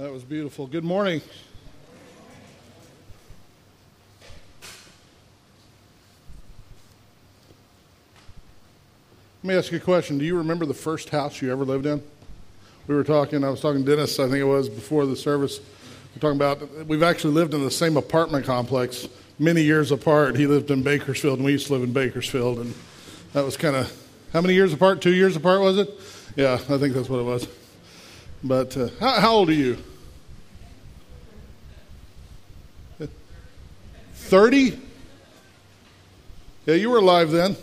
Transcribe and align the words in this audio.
That 0.00 0.10
was 0.10 0.24
beautiful. 0.24 0.66
Good 0.66 0.82
morning. 0.82 1.20
Let 9.42 9.44
me 9.44 9.54
ask 9.54 9.70
you 9.70 9.76
a 9.76 9.80
question. 9.80 10.16
Do 10.16 10.24
you 10.24 10.38
remember 10.38 10.64
the 10.64 10.72
first 10.72 11.10
house 11.10 11.42
you 11.42 11.52
ever 11.52 11.66
lived 11.66 11.84
in? 11.84 12.02
We 12.86 12.94
were 12.94 13.04
talking, 13.04 13.44
I 13.44 13.50
was 13.50 13.60
talking 13.60 13.84
to 13.84 13.90
Dennis, 13.94 14.18
I 14.18 14.22
think 14.22 14.36
it 14.38 14.44
was, 14.44 14.70
before 14.70 15.04
the 15.04 15.16
service. 15.16 15.60
We're 16.16 16.20
talking 16.20 16.36
about, 16.36 16.86
we've 16.86 17.02
actually 17.02 17.34
lived 17.34 17.52
in 17.52 17.62
the 17.62 17.70
same 17.70 17.98
apartment 17.98 18.46
complex 18.46 19.06
many 19.38 19.60
years 19.60 19.92
apart. 19.92 20.34
He 20.34 20.46
lived 20.46 20.70
in 20.70 20.82
Bakersfield, 20.82 21.40
and 21.40 21.44
we 21.44 21.52
used 21.52 21.66
to 21.66 21.74
live 21.74 21.82
in 21.82 21.92
Bakersfield. 21.92 22.58
And 22.60 22.72
that 23.34 23.44
was 23.44 23.58
kind 23.58 23.76
of, 23.76 23.94
how 24.32 24.40
many 24.40 24.54
years 24.54 24.72
apart? 24.72 25.02
Two 25.02 25.12
years 25.12 25.36
apart, 25.36 25.60
was 25.60 25.76
it? 25.76 25.90
Yeah, 26.36 26.54
I 26.54 26.78
think 26.78 26.94
that's 26.94 27.10
what 27.10 27.18
it 27.18 27.24
was. 27.24 27.46
But 28.42 28.74
uh, 28.78 28.88
how, 28.98 29.20
how 29.20 29.32
old 29.32 29.50
are 29.50 29.52
you? 29.52 29.76
30? 34.30 34.78
Yeah, 36.64 36.74
you 36.76 36.88
were 36.88 36.98
alive 36.98 37.32
then. 37.32 37.56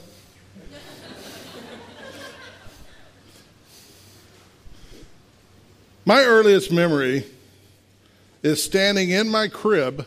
My 6.04 6.26
earliest 6.26 6.70
memory 6.70 7.26
is 8.44 8.62
standing 8.62 9.12
in 9.12 9.30
my 9.30 9.48
crib 9.48 10.06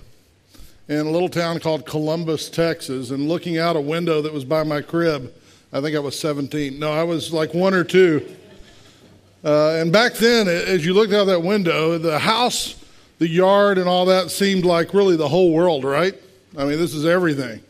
in 0.86 1.06
a 1.06 1.10
little 1.10 1.30
town 1.30 1.60
called 1.60 1.86
Columbus, 1.86 2.50
Texas, 2.50 3.10
and 3.10 3.26
looking 3.26 3.56
out 3.56 3.74
a 3.74 3.80
window 3.80 4.20
that 4.20 4.34
was 4.34 4.44
by 4.44 4.62
my 4.62 4.82
crib. 4.82 5.32
I 5.72 5.80
think 5.80 5.96
I 5.96 6.00
was 6.00 6.18
17. 6.18 6.78
No, 6.78 6.92
I 6.92 7.04
was 7.04 7.32
like 7.32 7.54
one 7.54 7.72
or 7.72 7.84
two. 7.84 8.36
Uh, 9.42 9.76
and 9.76 9.90
back 9.90 10.12
then, 10.12 10.46
as 10.46 10.84
you 10.84 10.92
looked 10.92 11.14
out 11.14 11.24
that 11.24 11.42
window, 11.42 11.96
the 11.96 12.18
house, 12.18 12.74
the 13.18 13.28
yard, 13.28 13.78
and 13.78 13.88
all 13.88 14.04
that 14.04 14.30
seemed 14.30 14.66
like 14.66 14.92
really 14.92 15.16
the 15.16 15.28
whole 15.28 15.54
world, 15.54 15.84
right? 15.84 16.14
I 16.56 16.64
mean, 16.64 16.78
this 16.78 16.94
is 16.94 17.06
everything. 17.06 17.60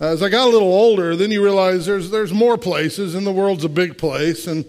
As 0.00 0.22
I 0.22 0.28
got 0.28 0.48
a 0.48 0.50
little 0.50 0.72
older, 0.72 1.14
then 1.14 1.30
you 1.30 1.44
realize 1.44 1.86
there's, 1.86 2.10
there's 2.10 2.32
more 2.32 2.58
places, 2.58 3.14
and 3.14 3.26
the 3.26 3.32
world's 3.32 3.64
a 3.64 3.68
big 3.68 3.98
place. 3.98 4.46
And 4.46 4.64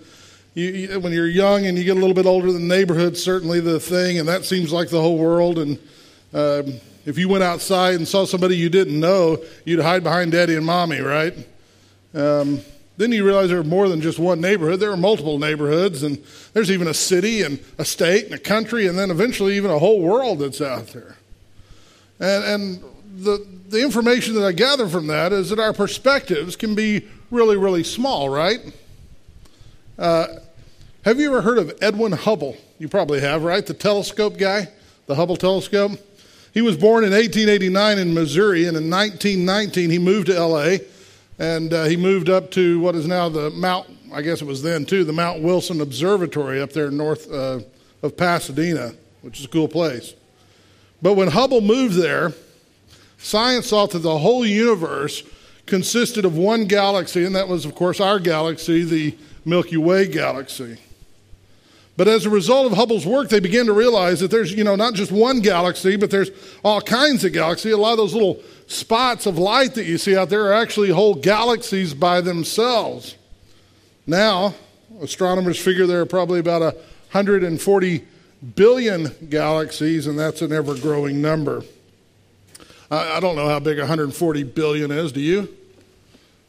you, 0.54 0.66
you, 0.66 1.00
when 1.00 1.12
you're 1.12 1.28
young 1.28 1.66
and 1.66 1.78
you 1.78 1.84
get 1.84 1.98
a 1.98 2.00
little 2.00 2.14
bit 2.14 2.26
older, 2.26 2.52
the 2.52 2.60
neighborhood's 2.60 3.24
certainly 3.24 3.60
the 3.60 3.80
thing, 3.80 4.20
and 4.20 4.28
that 4.28 4.46
seems 4.46 4.72
like 4.72 4.90
the 4.90 5.02
whole 5.02 5.18
world. 5.18 5.58
And 5.58 5.80
um, 6.34 6.80
if 7.06 7.18
you 7.18 7.30
went 7.30 7.44
outside 7.44 7.96
and 7.96 8.08
saw 8.08 8.26
somebody 8.26 8.58
you 8.58 8.70
didn't 8.70 9.00
know, 9.00 9.44
you'd 9.66 9.80
hide 9.80 10.04
behind 10.04 10.34
daddy 10.34 10.56
and 10.56 10.66
mommy, 10.66 11.00
right? 11.00 11.34
Um, 12.14 12.60
then 12.98 13.12
you 13.12 13.26
realize 13.26 13.50
there 13.50 13.58
are 13.58 13.64
more 13.64 13.90
than 13.90 14.02
just 14.02 14.20
one 14.20 14.40
neighborhood. 14.40 14.80
There 14.80 14.92
are 14.92 14.98
multiple 14.98 15.40
neighborhoods, 15.40 16.04
and 16.04 16.24
there's 16.54 16.70
even 16.70 16.88
a 16.88 16.94
city 16.94 17.42
and 17.42 17.60
a 17.80 17.86
state 17.86 18.26
and 18.26 18.36
a 18.36 18.40
country, 18.40 18.86
and 18.86 19.00
then 19.00 19.10
eventually 19.10 19.58
even 19.58 19.72
a 19.72 19.80
whole 19.80 20.00
world 20.00 20.40
that's 20.40 20.62
out 20.62 20.88
there. 20.90 21.16
And, 22.20 22.44
and 22.44 22.84
the, 23.14 23.46
the 23.70 23.82
information 23.82 24.34
that 24.36 24.46
I 24.46 24.52
gather 24.52 24.88
from 24.88 25.08
that 25.08 25.32
is 25.32 25.50
that 25.50 25.60
our 25.60 25.74
perspectives 25.74 26.56
can 26.56 26.74
be 26.74 27.08
really, 27.30 27.58
really 27.58 27.84
small, 27.84 28.30
right? 28.30 28.60
Uh, 29.98 30.28
have 31.06 31.20
you 31.20 31.28
ever 31.28 31.42
heard 31.42 31.60
of 31.60 31.74
Edwin 31.82 32.14
Hubble? 32.14 32.58
You 32.80 32.90
probably 32.90 33.20
have, 33.22 33.44
right? 33.44 33.66
The 33.66 33.74
telescope 33.74 34.38
guy, 34.38 34.70
the 35.06 35.16
Hubble 35.16 35.38
telescope. 35.38 35.92
He 36.54 36.62
was 36.62 36.76
born 36.76 37.04
in 37.04 37.12
1889 37.12 38.00
in 38.00 38.14
Missouri, 38.14 38.68
and 38.68 38.76
in 38.76 38.90
1919 38.90 39.90
he 39.90 40.00
moved 40.00 40.28
to 40.28 40.40
LA, 40.40 40.78
and 41.38 41.74
uh, 41.74 41.86
he 41.86 41.98
moved 41.98 42.30
up 42.30 42.52
to 42.52 42.80
what 42.80 42.96
is 42.96 43.08
now 43.08 43.30
the 43.30 43.50
Mount, 43.52 43.88
I 44.12 44.22
guess 44.22 44.42
it 44.42 44.46
was 44.46 44.64
then 44.64 44.86
too, 44.86 45.04
the 45.04 45.14
Mount 45.14 45.42
Wilson 45.42 45.82
Observatory 45.82 46.62
up 46.62 46.72
there 46.72 46.90
north 46.90 47.32
uh, 47.32 47.60
of 48.02 48.18
Pasadena, 48.18 48.94
which 49.22 49.40
is 49.40 49.46
a 49.46 49.50
cool 49.50 49.68
place. 49.68 50.16
But 51.02 51.14
when 51.14 51.28
Hubble 51.28 51.62
moved 51.62 51.96
there, 51.96 52.34
science 53.24 53.70
thought 53.70 53.92
that 53.92 54.00
the 54.00 54.20
whole 54.20 54.46
universe 54.46 55.24
consisted 55.66 56.26
of 56.26 56.38
one 56.38 56.66
galaxy, 56.66 57.24
and 57.24 57.36
that 57.36 57.48
was, 57.48 57.66
of 57.66 57.74
course, 57.74 58.00
our 58.00 58.20
galaxy, 58.20 58.84
the 58.84 59.18
Milky 59.46 59.78
Way 59.78 60.08
galaxy. 60.08 60.78
But 61.96 62.08
as 62.08 62.26
a 62.26 62.30
result 62.30 62.66
of 62.66 62.78
Hubble's 62.78 63.06
work, 63.06 63.30
they 63.30 63.40
began 63.40 63.68
to 63.68 63.74
realize 63.74 64.20
that 64.20 64.32
there's, 64.32 64.52
you 64.52 64.64
know, 64.64 64.76
not 64.76 64.96
just 64.96 65.12
one 65.12 65.42
galaxy, 65.42 65.96
but 65.96 66.10
there's 66.10 66.32
all 66.64 66.82
kinds 66.82 67.24
of 67.24 67.34
galaxies. 67.34 67.72
A 67.72 67.78
lot 67.78 67.92
of 67.92 67.98
those 67.98 68.14
little 68.14 68.42
spots 68.68 69.26
of 69.26 69.38
light 69.38 69.76
that 69.76 69.86
you 69.86 69.98
see 69.98 70.18
out 70.18 70.30
there 70.30 70.46
are 70.48 70.54
actually 70.54 70.90
whole 70.90 71.14
galaxies 71.14 71.94
by 71.94 72.20
themselves. 72.20 73.16
Now, 74.08 74.56
astronomers 75.02 75.60
figure 75.60 75.86
there 75.86 76.02
are 76.02 76.06
probably 76.06 76.40
about 76.40 76.62
140 76.62 78.04
billion 78.56 79.08
galaxies, 79.30 80.08
and 80.08 80.18
that's 80.18 80.42
an 80.42 80.52
ever 80.52 80.76
growing 80.76 81.22
number. 81.22 81.64
I, 82.94 83.18
I 83.18 83.20
don't 83.20 83.36
know 83.36 83.48
how 83.48 83.60
big 83.60 83.80
140 83.80 84.44
billion 84.44 84.92
is, 84.92 85.12
do 85.12 85.20
you? 85.20 85.50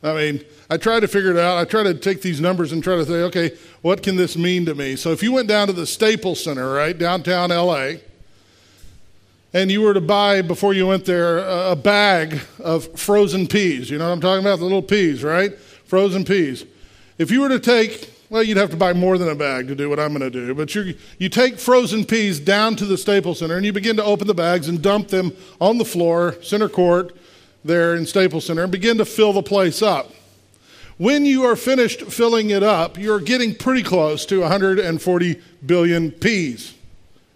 I 0.02 0.14
mean, 0.14 0.44
I 0.68 0.76
try 0.76 1.00
to 1.00 1.08
figure 1.08 1.30
it 1.30 1.38
out. 1.38 1.56
I 1.56 1.64
try 1.64 1.82
to 1.82 1.94
take 1.94 2.20
these 2.20 2.38
numbers 2.40 2.72
and 2.72 2.84
try 2.84 2.96
to 2.96 3.06
say, 3.06 3.22
okay, 3.22 3.52
what 3.80 4.02
can 4.02 4.16
this 4.16 4.36
mean 4.36 4.66
to 4.66 4.74
me? 4.74 4.96
So 4.96 5.12
if 5.12 5.22
you 5.22 5.32
went 5.32 5.48
down 5.48 5.68
to 5.68 5.72
the 5.72 5.86
Staples 5.86 6.44
Center, 6.44 6.70
right, 6.70 6.96
downtown 6.96 7.48
LA, 7.48 7.92
and 9.54 9.70
you 9.70 9.80
were 9.80 9.94
to 9.94 10.02
buy, 10.02 10.42
before 10.42 10.74
you 10.74 10.86
went 10.86 11.06
there, 11.06 11.38
a 11.38 11.76
bag 11.76 12.40
of 12.58 12.98
frozen 12.98 13.46
peas, 13.46 13.88
you 13.88 13.96
know 13.96 14.08
what 14.08 14.12
I'm 14.12 14.20
talking 14.20 14.44
about? 14.44 14.58
The 14.58 14.64
little 14.64 14.82
peas, 14.82 15.24
right? 15.24 15.56
Frozen 15.86 16.26
peas. 16.26 16.66
If 17.16 17.30
you 17.30 17.40
were 17.40 17.48
to 17.48 17.60
take, 17.60 18.10
well, 18.30 18.42
you'd 18.42 18.56
have 18.56 18.70
to 18.70 18.76
buy 18.76 18.92
more 18.92 19.18
than 19.18 19.28
a 19.28 19.34
bag 19.34 19.68
to 19.68 19.74
do 19.74 19.88
what 19.88 20.00
I'm 20.00 20.16
going 20.16 20.20
to 20.20 20.30
do, 20.30 20.54
but 20.54 20.74
you 20.74 20.94
you 21.18 21.28
take 21.28 21.58
frozen 21.58 22.04
peas 22.04 22.40
down 22.40 22.76
to 22.76 22.84
the 22.84 22.96
Staples 22.96 23.40
Center 23.40 23.56
and 23.56 23.66
you 23.66 23.72
begin 23.72 23.96
to 23.96 24.04
open 24.04 24.26
the 24.26 24.34
bags 24.34 24.68
and 24.68 24.80
dump 24.80 25.08
them 25.08 25.32
on 25.60 25.78
the 25.78 25.84
floor, 25.84 26.36
center 26.42 26.68
court, 26.68 27.16
there 27.64 27.94
in 27.94 28.06
Staples 28.06 28.46
Center 28.46 28.62
and 28.62 28.72
begin 28.72 28.98
to 28.98 29.04
fill 29.04 29.32
the 29.32 29.42
place 29.42 29.82
up. 29.82 30.10
When 30.96 31.24
you 31.26 31.44
are 31.44 31.56
finished 31.56 32.02
filling 32.02 32.50
it 32.50 32.62
up, 32.62 32.98
you're 32.98 33.20
getting 33.20 33.54
pretty 33.54 33.82
close 33.82 34.24
to 34.26 34.40
140 34.40 35.40
billion 35.66 36.12
peas 36.12 36.74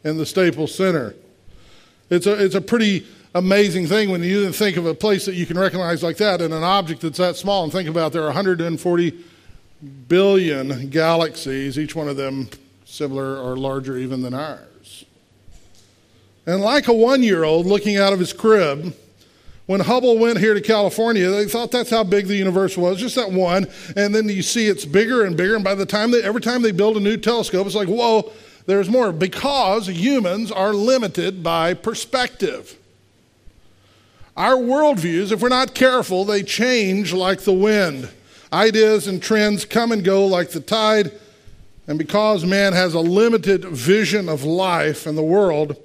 in 0.04 0.16
the 0.16 0.26
Staples 0.26 0.74
Center. 0.74 1.14
It's 2.08 2.26
a, 2.26 2.44
it's 2.44 2.54
a 2.54 2.60
pretty 2.60 3.06
amazing 3.34 3.86
thing 3.86 4.10
when 4.10 4.22
you 4.22 4.52
think 4.52 4.76
of 4.76 4.86
a 4.86 4.94
place 4.94 5.26
that 5.26 5.34
you 5.34 5.44
can 5.44 5.58
recognize 5.58 6.02
like 6.02 6.16
that 6.18 6.40
and 6.40 6.54
an 6.54 6.62
object 6.62 7.02
that's 7.02 7.18
that 7.18 7.36
small 7.36 7.62
and 7.64 7.72
think 7.72 7.88
about 7.88 8.12
there 8.12 8.22
are 8.22 8.26
140 8.26 9.24
billion 10.08 10.88
galaxies, 10.90 11.78
each 11.78 11.94
one 11.94 12.08
of 12.08 12.16
them 12.16 12.48
similar 12.84 13.36
or 13.36 13.56
larger 13.56 13.96
even 13.96 14.22
than 14.22 14.34
ours. 14.34 15.04
And 16.46 16.60
like 16.60 16.88
a 16.88 16.92
one 16.92 17.22
year 17.22 17.44
old 17.44 17.66
looking 17.66 17.96
out 17.96 18.12
of 18.12 18.18
his 18.18 18.32
crib, 18.32 18.94
when 19.66 19.80
Hubble 19.80 20.16
went 20.18 20.38
here 20.38 20.54
to 20.54 20.62
California, 20.62 21.28
they 21.28 21.44
thought 21.44 21.70
that's 21.70 21.90
how 21.90 22.02
big 22.02 22.26
the 22.26 22.34
universe 22.34 22.78
was, 22.78 22.98
just 22.98 23.16
that 23.16 23.30
one. 23.30 23.66
And 23.96 24.14
then 24.14 24.26
you 24.30 24.40
see 24.40 24.66
it's 24.66 24.86
bigger 24.86 25.26
and 25.26 25.36
bigger. 25.36 25.56
And 25.56 25.62
by 25.62 25.74
the 25.74 25.84
time 25.84 26.10
they, 26.10 26.22
every 26.22 26.40
time 26.40 26.62
they 26.62 26.72
build 26.72 26.96
a 26.96 27.00
new 27.00 27.18
telescope, 27.18 27.66
it's 27.66 27.76
like, 27.76 27.86
whoa, 27.86 28.32
there's 28.64 28.88
more. 28.88 29.12
Because 29.12 29.88
humans 29.88 30.50
are 30.50 30.72
limited 30.72 31.42
by 31.42 31.74
perspective. 31.74 32.78
Our 34.38 34.54
worldviews, 34.54 35.32
if 35.32 35.42
we're 35.42 35.50
not 35.50 35.74
careful, 35.74 36.24
they 36.24 36.42
change 36.42 37.12
like 37.12 37.40
the 37.40 37.52
wind. 37.52 38.08
Ideas 38.52 39.06
and 39.06 39.22
trends 39.22 39.64
come 39.64 39.92
and 39.92 40.04
go 40.04 40.26
like 40.26 40.50
the 40.50 40.60
tide. 40.60 41.12
And 41.86 41.98
because 41.98 42.44
man 42.44 42.72
has 42.72 42.94
a 42.94 43.00
limited 43.00 43.64
vision 43.64 44.28
of 44.28 44.44
life 44.44 45.06
and 45.06 45.16
the 45.16 45.22
world, 45.22 45.76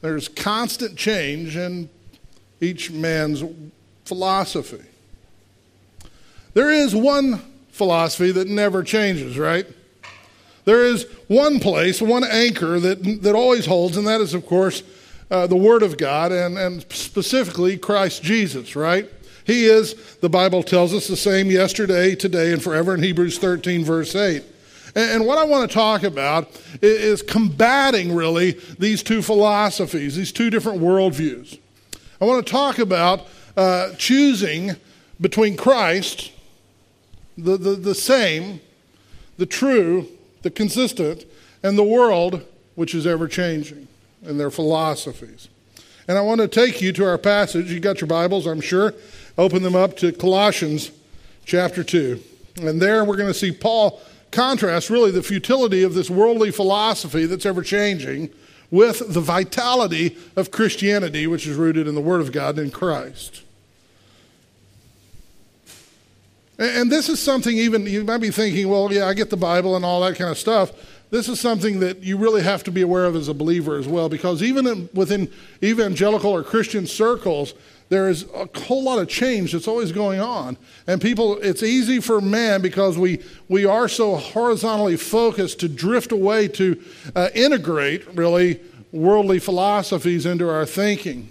there's 0.00 0.28
constant 0.28 0.96
change 0.96 1.56
in 1.56 1.88
each 2.60 2.90
man's 2.90 3.42
philosophy. 4.04 4.84
There 6.54 6.70
is 6.70 6.94
one 6.94 7.40
philosophy 7.70 8.30
that 8.32 8.48
never 8.48 8.82
changes, 8.82 9.38
right? 9.38 9.66
There 10.64 10.84
is 10.84 11.06
one 11.28 11.60
place, 11.60 12.00
one 12.00 12.24
anchor 12.24 12.78
that, 12.80 13.22
that 13.22 13.34
always 13.34 13.66
holds, 13.66 13.96
and 13.96 14.06
that 14.06 14.20
is, 14.20 14.34
of 14.34 14.46
course, 14.46 14.82
uh, 15.30 15.46
the 15.46 15.56
Word 15.56 15.82
of 15.82 15.98
God, 15.98 16.32
and, 16.32 16.56
and 16.56 16.82
specifically 16.92 17.76
Christ 17.76 18.22
Jesus, 18.22 18.76
right? 18.76 19.10
He 19.44 19.66
is, 19.66 19.94
the 20.16 20.30
Bible 20.30 20.62
tells 20.62 20.94
us, 20.94 21.06
the 21.06 21.16
same 21.16 21.50
yesterday, 21.50 22.14
today, 22.14 22.52
and 22.52 22.62
forever 22.62 22.94
in 22.94 23.02
Hebrews 23.02 23.38
13, 23.38 23.84
verse 23.84 24.14
8. 24.14 24.42
And, 24.96 25.26
what 25.26 25.38
I 25.38 25.44
want 25.44 25.68
to 25.68 25.74
talk 25.74 26.02
about 26.02 26.50
is, 26.80 27.20
is 27.20 27.22
combating, 27.22 28.14
really, 28.14 28.52
these 28.78 29.02
two 29.02 29.22
philosophies, 29.22 30.16
these 30.16 30.32
two 30.32 30.50
different 30.50 30.80
worldviews. 30.80 31.58
I 32.20 32.24
want 32.24 32.46
to 32.46 32.50
talk 32.50 32.78
about 32.78 33.26
uh, 33.56 33.92
choosing 33.98 34.76
between 35.20 35.56
Christ, 35.56 36.32
the, 37.36 37.56
the, 37.56 37.74
the 37.74 37.94
same, 37.94 38.60
the 39.36 39.46
true, 39.46 40.08
the 40.42 40.50
consistent, 40.50 41.24
and 41.62 41.76
the 41.76 41.84
world, 41.84 42.42
which 42.76 42.94
is 42.94 43.06
ever 43.06 43.26
changing, 43.26 43.88
and 44.24 44.38
their 44.38 44.50
philosophies. 44.50 45.48
And 46.06 46.18
I 46.18 46.20
want 46.20 46.40
to 46.40 46.48
take 46.48 46.82
you 46.82 46.92
to 46.92 47.04
our 47.06 47.18
passage. 47.18 47.72
You 47.72 47.80
got 47.80 48.00
your 48.00 48.08
Bibles, 48.08 48.46
I'm 48.46 48.60
sure. 48.60 48.94
Open 49.36 49.62
them 49.62 49.74
up 49.74 49.96
to 49.96 50.12
Colossians 50.12 50.92
chapter 51.44 51.82
2. 51.82 52.20
And 52.62 52.80
there 52.80 53.04
we're 53.04 53.16
going 53.16 53.32
to 53.32 53.34
see 53.34 53.50
Paul 53.50 54.00
contrast 54.30 54.90
really 54.90 55.10
the 55.10 55.22
futility 55.22 55.82
of 55.82 55.94
this 55.94 56.08
worldly 56.08 56.50
philosophy 56.50 57.26
that's 57.26 57.46
ever 57.46 57.62
changing 57.62 58.30
with 58.70 59.12
the 59.12 59.20
vitality 59.20 60.16
of 60.36 60.50
Christianity, 60.50 61.26
which 61.26 61.46
is 61.46 61.56
rooted 61.56 61.86
in 61.86 61.94
the 61.94 62.00
Word 62.00 62.20
of 62.20 62.32
God 62.32 62.58
in 62.58 62.70
Christ. 62.70 63.42
And 66.58 66.90
this 66.90 67.08
is 67.08 67.20
something, 67.20 67.56
even 67.56 67.86
you 67.86 68.04
might 68.04 68.18
be 68.18 68.30
thinking, 68.30 68.68
well, 68.68 68.92
yeah, 68.92 69.06
I 69.06 69.14
get 69.14 69.30
the 69.30 69.36
Bible 69.36 69.74
and 69.74 69.84
all 69.84 70.00
that 70.02 70.16
kind 70.16 70.30
of 70.30 70.38
stuff. 70.38 70.72
This 71.10 71.28
is 71.28 71.40
something 71.40 71.80
that 71.80 72.02
you 72.02 72.16
really 72.16 72.42
have 72.42 72.62
to 72.64 72.70
be 72.70 72.80
aware 72.80 73.04
of 73.04 73.16
as 73.16 73.28
a 73.28 73.34
believer 73.34 73.76
as 73.76 73.86
well, 73.88 74.08
because 74.08 74.42
even 74.42 74.66
in, 74.66 74.88
within 74.94 75.30
evangelical 75.62 76.30
or 76.30 76.42
Christian 76.42 76.86
circles, 76.86 77.54
there 77.88 78.08
is 78.08 78.26
a 78.34 78.48
whole 78.60 78.82
lot 78.82 78.98
of 78.98 79.08
change 79.08 79.52
that's 79.52 79.68
always 79.68 79.92
going 79.92 80.20
on. 80.20 80.56
And 80.86 81.00
people, 81.00 81.38
it's 81.38 81.62
easy 81.62 82.00
for 82.00 82.20
man 82.20 82.62
because 82.62 82.96
we, 82.96 83.22
we 83.48 83.66
are 83.66 83.88
so 83.88 84.16
horizontally 84.16 84.96
focused 84.96 85.60
to 85.60 85.68
drift 85.68 86.12
away 86.12 86.48
to 86.48 86.82
uh, 87.14 87.28
integrate, 87.34 88.06
really, 88.14 88.60
worldly 88.92 89.38
philosophies 89.38 90.24
into 90.24 90.48
our 90.48 90.64
thinking. 90.64 91.28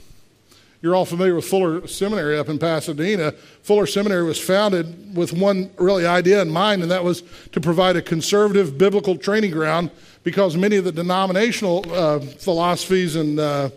You're 0.83 0.95
all 0.95 1.05
familiar 1.05 1.33
with 1.33 1.45
Fuller 1.45 1.87
Seminary 1.87 2.37
up 2.37 2.49
in 2.49 2.59
Pasadena. 2.59 3.31
Fuller 3.61 3.85
Seminary 3.85 4.23
was 4.23 4.37
founded 4.37 5.15
with 5.15 5.31
one 5.31 5.71
really 5.77 6.05
idea 6.05 6.41
in 6.41 6.49
mind, 6.49 6.81
and 6.81 6.91
that 6.91 7.05
was 7.05 7.23
to 7.53 7.61
provide 7.61 7.95
a 7.95 8.01
conservative 8.01 8.77
biblical 8.77 9.15
training 9.15 9.51
ground 9.51 9.91
because 10.23 10.57
many 10.57 10.75
of 10.75 10.83
the 10.83 10.91
denominational 10.91 11.85
uh, 11.93 12.19
philosophies 12.19 13.15
and 13.15 13.39
uh, 13.39 13.69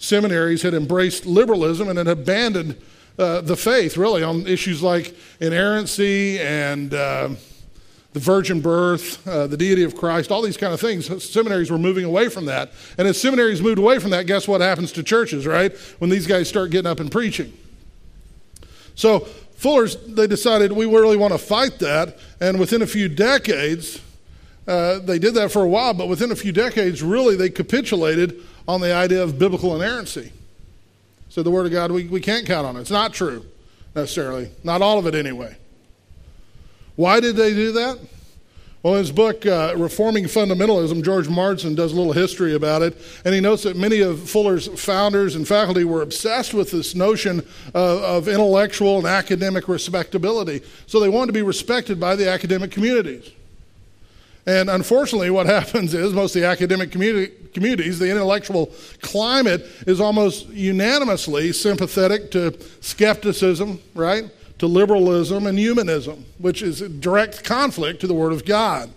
seminaries 0.00 0.62
had 0.62 0.74
embraced 0.74 1.26
liberalism 1.26 1.88
and 1.88 1.98
had 1.98 2.08
abandoned 2.08 2.76
uh, 3.18 3.42
the 3.42 3.54
faith, 3.54 3.96
really, 3.96 4.22
on 4.22 4.46
issues 4.46 4.82
like 4.82 5.14
inerrancy 5.40 6.40
and 6.40 6.92
uh, 6.94 7.28
the 8.12 8.18
virgin 8.18 8.60
birth, 8.60 9.26
uh, 9.28 9.46
the 9.46 9.58
deity 9.58 9.84
of 9.84 9.94
Christ, 9.94 10.32
all 10.32 10.42
these 10.42 10.56
kind 10.56 10.72
of 10.72 10.80
things. 10.80 11.06
Seminaries 11.22 11.70
were 11.70 11.78
moving 11.78 12.04
away 12.04 12.28
from 12.30 12.46
that. 12.46 12.72
And 12.98 13.06
as 13.06 13.20
seminaries 13.20 13.60
moved 13.60 13.78
away 13.78 13.98
from 13.98 14.10
that, 14.10 14.26
guess 14.26 14.48
what 14.48 14.62
happens 14.62 14.90
to 14.92 15.02
churches, 15.02 15.46
right? 15.46 15.76
When 15.98 16.10
these 16.10 16.26
guys 16.26 16.48
start 16.48 16.70
getting 16.70 16.90
up 16.90 16.98
and 16.98 17.12
preaching. 17.12 17.52
So, 18.94 19.20
Fuller's, 19.20 19.96
they 20.06 20.26
decided 20.26 20.72
we 20.72 20.86
really 20.86 21.18
want 21.18 21.34
to 21.34 21.38
fight 21.38 21.78
that. 21.80 22.18
And 22.40 22.58
within 22.58 22.80
a 22.80 22.86
few 22.86 23.10
decades, 23.10 24.00
uh, 24.66 24.98
they 25.00 25.18
did 25.18 25.34
that 25.34 25.52
for 25.52 25.62
a 25.62 25.68
while, 25.68 25.92
but 25.92 26.08
within 26.08 26.32
a 26.32 26.36
few 26.36 26.52
decades, 26.52 27.02
really, 27.02 27.36
they 27.36 27.50
capitulated 27.50 28.42
on 28.70 28.80
the 28.80 28.94
idea 28.94 29.22
of 29.22 29.38
biblical 29.38 29.74
inerrancy. 29.74 30.32
So, 31.28 31.42
the 31.42 31.50
Word 31.50 31.66
of 31.66 31.72
God, 31.72 31.92
we, 31.92 32.04
we 32.04 32.20
can't 32.20 32.46
count 32.46 32.66
on 32.66 32.76
it. 32.76 32.80
It's 32.80 32.90
not 32.90 33.12
true, 33.12 33.44
necessarily. 33.94 34.50
Not 34.64 34.82
all 34.82 34.98
of 34.98 35.06
it, 35.06 35.14
anyway. 35.14 35.56
Why 36.96 37.20
did 37.20 37.36
they 37.36 37.54
do 37.54 37.72
that? 37.72 37.98
Well, 38.82 38.94
in 38.94 39.00
his 39.00 39.12
book, 39.12 39.44
uh, 39.44 39.74
Reforming 39.76 40.24
Fundamentalism, 40.24 41.04
George 41.04 41.28
Marsden 41.28 41.74
does 41.74 41.92
a 41.92 41.96
little 41.96 42.14
history 42.14 42.54
about 42.54 42.80
it, 42.80 42.96
and 43.26 43.34
he 43.34 43.40
notes 43.40 43.64
that 43.64 43.76
many 43.76 44.00
of 44.00 44.28
Fuller's 44.28 44.68
founders 44.68 45.34
and 45.34 45.46
faculty 45.46 45.84
were 45.84 46.00
obsessed 46.00 46.54
with 46.54 46.70
this 46.70 46.94
notion 46.94 47.40
of, 47.74 48.02
of 48.02 48.28
intellectual 48.28 48.96
and 48.96 49.06
academic 49.06 49.68
respectability. 49.68 50.62
So 50.86 50.98
they 50.98 51.10
wanted 51.10 51.26
to 51.26 51.32
be 51.34 51.42
respected 51.42 52.00
by 52.00 52.16
the 52.16 52.30
academic 52.30 52.70
communities. 52.70 53.30
And 54.46 54.70
unfortunately, 54.70 55.30
what 55.30 55.46
happens 55.58 55.94
is 55.94 56.12
most 56.12 56.34
of 56.36 56.42
the 56.42 56.48
academic 56.48 56.90
community, 56.92 57.32
communities, 57.52 57.98
the 57.98 58.10
intellectual 58.10 58.70
climate 59.00 59.66
is 59.86 60.00
almost 60.00 60.48
unanimously 60.48 61.52
sympathetic 61.52 62.30
to 62.32 62.56
skepticism, 62.80 63.80
right? 63.94 64.30
to 64.60 64.66
liberalism 64.66 65.46
and 65.46 65.58
humanism, 65.58 66.26
which 66.36 66.60
is 66.60 66.80
direct 67.00 67.42
conflict 67.44 67.98
to 67.98 68.06
the 68.06 68.12
Word 68.12 68.30
of 68.30 68.44
God. 68.44 68.90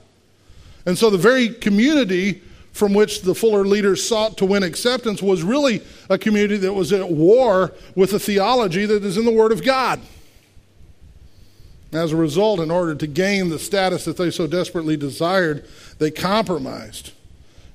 And 0.86 0.98
so 0.98 1.10
the 1.10 1.18
very 1.18 1.48
community 1.48 2.42
from 2.74 2.94
which 2.94 3.22
the 3.22 3.34
Fuller 3.34 3.66
leaders 3.66 4.06
sought 4.06 4.38
to 4.40 4.46
win 4.46 4.62
acceptance 4.62 5.22
was 5.22 5.42
really 5.42 5.82
a 6.10 6.18
community 6.18 6.58
that 6.58 6.74
was 6.74 6.92
at 6.92 7.10
war 7.10 7.72
with 7.96 8.12
the 8.12 8.20
theology 8.20 8.86
that 8.86 9.06
is 9.06 9.16
in 9.16 9.24
the 9.24 9.32
Word 9.32 9.54
of 9.54 9.64
God. 9.64 10.02
As 11.94 12.12
a 12.12 12.18
result, 12.18 12.60
in 12.60 12.72
order 12.72 12.96
to 12.96 13.06
gain 13.06 13.50
the 13.50 13.60
status 13.60 14.06
that 14.06 14.18
they 14.18 14.32
so 14.32 14.48
desperately 14.48 14.98
desired, 14.98 15.68
they 16.00 16.10
compromised. 16.10 17.12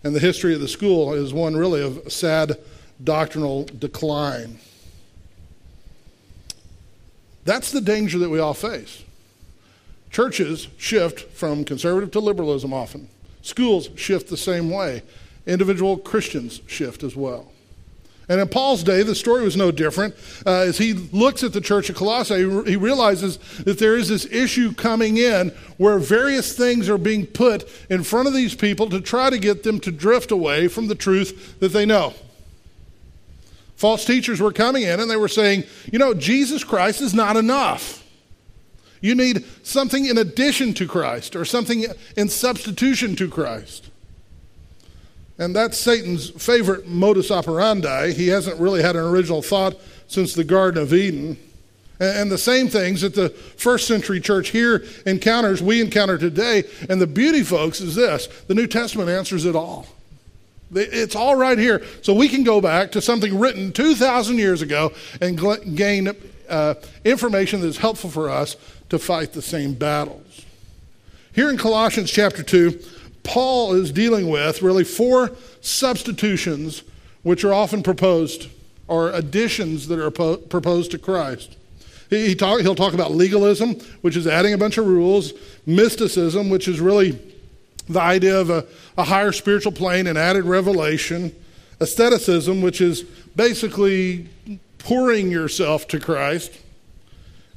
And 0.02 0.14
the 0.14 0.20
history 0.20 0.54
of 0.54 0.60
the 0.60 0.68
school 0.68 1.14
is 1.14 1.32
one 1.32 1.56
really 1.56 1.82
of 1.82 2.12
sad 2.12 2.58
doctrinal 3.02 3.64
decline. 3.64 4.58
That's 7.44 7.70
the 7.70 7.80
danger 7.80 8.18
that 8.18 8.28
we 8.28 8.40
all 8.40 8.54
face. 8.54 9.04
Churches 10.10 10.68
shift 10.78 11.20
from 11.32 11.64
conservative 11.64 12.10
to 12.12 12.20
liberalism 12.20 12.72
often. 12.72 13.08
Schools 13.42 13.88
shift 13.94 14.28
the 14.28 14.36
same 14.36 14.70
way. 14.70 15.02
Individual 15.46 15.96
Christians 15.96 16.60
shift 16.66 17.02
as 17.02 17.14
well. 17.14 17.52
And 18.28 18.40
in 18.40 18.48
Paul's 18.48 18.82
day, 18.82 19.02
the 19.02 19.14
story 19.14 19.42
was 19.42 19.56
no 19.56 19.70
different. 19.70 20.14
Uh, 20.44 20.60
as 20.60 20.78
he 20.78 20.92
looks 20.92 21.42
at 21.42 21.54
the 21.54 21.60
church 21.62 21.88
of 21.88 21.96
Colossae, 21.96 22.40
he 22.66 22.76
realizes 22.76 23.38
that 23.64 23.78
there 23.78 23.96
is 23.96 24.08
this 24.08 24.26
issue 24.26 24.74
coming 24.74 25.16
in 25.16 25.48
where 25.78 25.98
various 25.98 26.54
things 26.54 26.90
are 26.90 26.98
being 26.98 27.24
put 27.26 27.66
in 27.88 28.02
front 28.02 28.28
of 28.28 28.34
these 28.34 28.54
people 28.54 28.90
to 28.90 29.00
try 29.00 29.30
to 29.30 29.38
get 29.38 29.62
them 29.62 29.80
to 29.80 29.90
drift 29.90 30.30
away 30.30 30.68
from 30.68 30.88
the 30.88 30.94
truth 30.94 31.58
that 31.60 31.72
they 31.72 31.86
know. 31.86 32.12
False 33.76 34.04
teachers 34.04 34.40
were 34.40 34.52
coming 34.52 34.82
in 34.82 35.00
and 35.00 35.10
they 35.10 35.16
were 35.16 35.28
saying, 35.28 35.64
you 35.90 35.98
know, 35.98 36.12
Jesus 36.12 36.64
Christ 36.64 37.00
is 37.00 37.14
not 37.14 37.36
enough. 37.36 38.04
You 39.00 39.14
need 39.14 39.44
something 39.62 40.04
in 40.04 40.18
addition 40.18 40.74
to 40.74 40.88
Christ 40.88 41.36
or 41.36 41.44
something 41.44 41.86
in 42.16 42.28
substitution 42.28 43.14
to 43.16 43.28
Christ. 43.28 43.88
And 45.38 45.54
that's 45.54 45.78
Satan's 45.78 46.30
favorite 46.30 46.88
modus 46.88 47.30
operandi. 47.30 48.12
He 48.12 48.28
hasn't 48.28 48.58
really 48.60 48.82
had 48.82 48.96
an 48.96 49.04
original 49.04 49.40
thought 49.40 49.76
since 50.08 50.34
the 50.34 50.44
Garden 50.44 50.82
of 50.82 50.92
Eden. 50.92 51.38
And 52.00 52.30
the 52.30 52.38
same 52.38 52.68
things 52.68 53.00
that 53.00 53.14
the 53.14 53.30
first 53.30 53.86
century 53.88 54.20
church 54.20 54.50
here 54.50 54.84
encounters, 55.04 55.62
we 55.62 55.80
encounter 55.80 56.16
today. 56.16 56.64
And 56.88 57.00
the 57.00 57.06
beauty, 57.06 57.42
folks, 57.42 57.80
is 57.80 57.94
this 57.94 58.26
the 58.46 58.54
New 58.54 58.66
Testament 58.66 59.08
answers 59.08 59.44
it 59.44 59.56
all. 59.56 59.86
It's 60.74 61.16
all 61.16 61.34
right 61.34 61.58
here. 61.58 61.82
So 62.02 62.12
we 62.12 62.28
can 62.28 62.44
go 62.44 62.60
back 62.60 62.92
to 62.92 63.00
something 63.00 63.38
written 63.38 63.72
2,000 63.72 64.38
years 64.38 64.62
ago 64.62 64.92
and 65.20 65.38
gain 65.76 66.10
uh, 66.48 66.74
information 67.04 67.60
that's 67.60 67.78
helpful 67.78 68.10
for 68.10 68.28
us 68.28 68.56
to 68.90 68.98
fight 68.98 69.32
the 69.32 69.42
same 69.42 69.74
battles. 69.74 70.44
Here 71.34 71.50
in 71.50 71.56
Colossians 71.56 72.10
chapter 72.10 72.42
2, 72.42 72.78
Paul 73.28 73.74
is 73.74 73.92
dealing 73.92 74.30
with 74.30 74.62
really 74.62 74.84
four 74.84 75.32
substitutions 75.60 76.82
which 77.22 77.44
are 77.44 77.52
often 77.52 77.82
proposed 77.82 78.48
or 78.88 79.12
additions 79.12 79.88
that 79.88 79.98
are 79.98 80.10
proposed 80.10 80.90
to 80.92 80.98
Christ. 80.98 81.56
He, 82.08 82.34
talk, 82.34 82.62
he'll 82.62 82.74
talk 82.74 82.94
about 82.94 83.12
legalism, 83.12 83.74
which 84.00 84.16
is 84.16 84.26
adding 84.26 84.54
a 84.54 84.58
bunch 84.58 84.78
of 84.78 84.86
rules, 84.86 85.34
mysticism, 85.66 86.48
which 86.48 86.68
is 86.68 86.80
really 86.80 87.18
the 87.86 88.00
idea 88.00 88.40
of 88.40 88.48
a, 88.48 88.64
a 88.96 89.04
higher 89.04 89.32
spiritual 89.32 89.72
plane 89.72 90.06
and 90.06 90.16
added 90.16 90.44
revelation, 90.44 91.34
asceticism, 91.80 92.62
which 92.62 92.80
is 92.80 93.02
basically 93.36 94.26
pouring 94.78 95.30
yourself 95.30 95.86
to 95.88 96.00
Christ, 96.00 96.58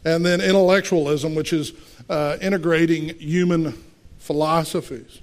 and 0.03 0.25
then 0.25 0.41
intellectualism, 0.41 1.33
which 1.33 1.53
is 1.53 1.71
uh, 2.09 2.35
integrating 2.41 3.17
human 3.19 3.81
philosophies. 4.19 5.20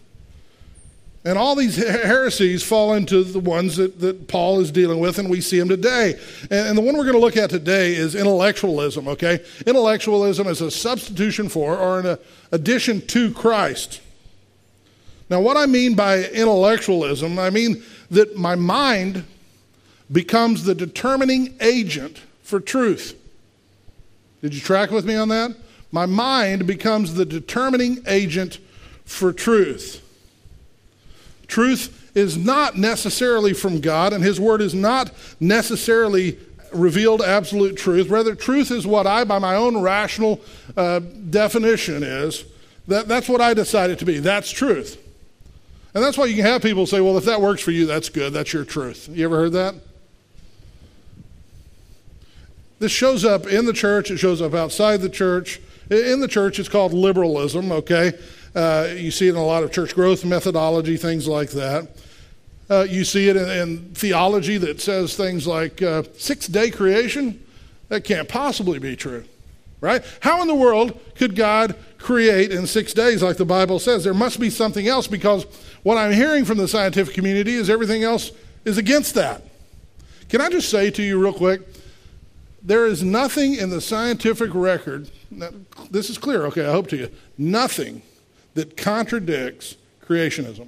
And 1.28 1.36
all 1.36 1.54
these 1.54 1.76
heresies 1.76 2.62
fall 2.62 2.94
into 2.94 3.22
the 3.22 3.38
ones 3.38 3.76
that, 3.76 4.00
that 4.00 4.28
Paul 4.28 4.60
is 4.60 4.70
dealing 4.70 4.98
with, 4.98 5.18
and 5.18 5.28
we 5.28 5.42
see 5.42 5.58
them 5.58 5.68
today. 5.68 6.18
And, 6.44 6.68
and 6.68 6.78
the 6.78 6.80
one 6.80 6.96
we're 6.96 7.04
going 7.04 7.16
to 7.16 7.20
look 7.20 7.36
at 7.36 7.50
today 7.50 7.94
is 7.94 8.14
intellectualism, 8.14 9.06
okay? 9.08 9.44
Intellectualism 9.66 10.46
is 10.46 10.62
a 10.62 10.70
substitution 10.70 11.50
for 11.50 11.76
or 11.76 12.00
an 12.00 12.06
uh, 12.06 12.16
addition 12.50 13.06
to 13.08 13.30
Christ. 13.34 14.00
Now, 15.28 15.42
what 15.42 15.58
I 15.58 15.66
mean 15.66 15.94
by 15.94 16.24
intellectualism, 16.24 17.38
I 17.38 17.50
mean 17.50 17.82
that 18.10 18.34
my 18.34 18.54
mind 18.54 19.26
becomes 20.10 20.64
the 20.64 20.74
determining 20.74 21.54
agent 21.60 22.22
for 22.42 22.58
truth. 22.58 23.14
Did 24.40 24.54
you 24.54 24.62
track 24.62 24.90
with 24.90 25.04
me 25.04 25.16
on 25.16 25.28
that? 25.28 25.54
My 25.92 26.06
mind 26.06 26.66
becomes 26.66 27.12
the 27.12 27.26
determining 27.26 27.98
agent 28.06 28.60
for 29.04 29.34
truth. 29.34 30.02
Truth 31.48 32.12
is 32.14 32.36
not 32.36 32.76
necessarily 32.76 33.54
from 33.54 33.80
God, 33.80 34.12
and 34.12 34.22
His 34.22 34.38
Word 34.38 34.60
is 34.60 34.74
not 34.74 35.10
necessarily 35.40 36.38
revealed 36.72 37.22
absolute 37.22 37.76
truth. 37.76 38.08
Rather, 38.08 38.34
truth 38.34 38.70
is 38.70 38.86
what 38.86 39.06
I, 39.06 39.24
by 39.24 39.38
my 39.38 39.56
own 39.56 39.80
rational 39.80 40.40
uh, 40.76 40.98
definition, 40.98 42.02
is. 42.02 42.44
That, 42.86 43.06
that's 43.06 43.28
what 43.28 43.40
I 43.40 43.52
decided 43.52 43.98
to 43.98 44.06
be. 44.06 44.18
That's 44.18 44.50
truth. 44.50 45.02
And 45.94 46.02
that's 46.02 46.16
why 46.16 46.26
you 46.26 46.36
can 46.36 46.44
have 46.44 46.62
people 46.62 46.86
say, 46.86 47.00
well, 47.00 47.18
if 47.18 47.24
that 47.24 47.40
works 47.40 47.62
for 47.62 47.70
you, 47.70 47.86
that's 47.86 48.08
good. 48.08 48.32
That's 48.32 48.52
your 48.52 48.64
truth. 48.64 49.08
You 49.12 49.24
ever 49.24 49.36
heard 49.36 49.52
that? 49.52 49.74
This 52.78 52.92
shows 52.92 53.24
up 53.24 53.46
in 53.46 53.66
the 53.66 53.72
church, 53.72 54.10
it 54.10 54.18
shows 54.18 54.40
up 54.40 54.54
outside 54.54 55.00
the 55.00 55.08
church. 55.08 55.60
In 55.90 56.20
the 56.20 56.28
church, 56.28 56.58
it's 56.58 56.68
called 56.68 56.92
liberalism, 56.92 57.72
okay? 57.72 58.12
Uh, 58.54 58.88
you 58.96 59.10
see 59.10 59.28
it 59.28 59.30
in 59.30 59.36
a 59.36 59.44
lot 59.44 59.62
of 59.62 59.72
church 59.72 59.94
growth 59.94 60.24
methodology, 60.24 60.96
things 60.96 61.28
like 61.28 61.50
that. 61.50 61.88
Uh, 62.70 62.86
you 62.88 63.04
see 63.04 63.28
it 63.28 63.36
in, 63.36 63.48
in, 63.48 63.94
theology 63.94 64.58
that 64.58 64.80
says 64.80 65.16
things 65.16 65.46
like 65.46 65.80
uh, 65.80 66.02
six 66.16 66.46
day 66.46 66.70
creation. 66.70 67.42
That 67.88 68.04
can't 68.04 68.28
possibly 68.28 68.78
be 68.78 68.96
true, 68.96 69.24
right? 69.80 70.04
How 70.20 70.42
in 70.42 70.48
the 70.48 70.54
world 70.54 71.00
could 71.14 71.34
God 71.34 71.74
create 71.96 72.52
in 72.52 72.66
six 72.66 72.92
days 72.92 73.22
like 73.22 73.38
the 73.38 73.46
Bible 73.46 73.78
says? 73.78 74.04
There 74.04 74.12
must 74.12 74.38
be 74.38 74.50
something 74.50 74.86
else 74.86 75.06
because 75.06 75.44
what 75.82 75.96
I'm 75.96 76.12
hearing 76.12 76.44
from 76.44 76.58
the 76.58 76.68
scientific 76.68 77.14
community 77.14 77.54
is 77.54 77.70
everything 77.70 78.02
else 78.02 78.30
is 78.66 78.76
against 78.76 79.14
that. 79.14 79.42
Can 80.28 80.42
I 80.42 80.50
just 80.50 80.68
say 80.68 80.90
to 80.90 81.02
you, 81.02 81.18
real 81.18 81.32
quick, 81.32 81.62
there 82.62 82.86
is 82.86 83.02
nothing 83.02 83.54
in 83.54 83.70
the 83.70 83.80
scientific 83.80 84.50
record, 84.52 85.10
this 85.90 86.10
is 86.10 86.18
clear, 86.18 86.44
okay, 86.46 86.66
I 86.66 86.72
hope 86.72 86.88
to 86.88 86.96
you, 86.98 87.10
nothing 87.38 88.02
that 88.58 88.76
contradicts 88.76 89.76
creationism. 90.04 90.66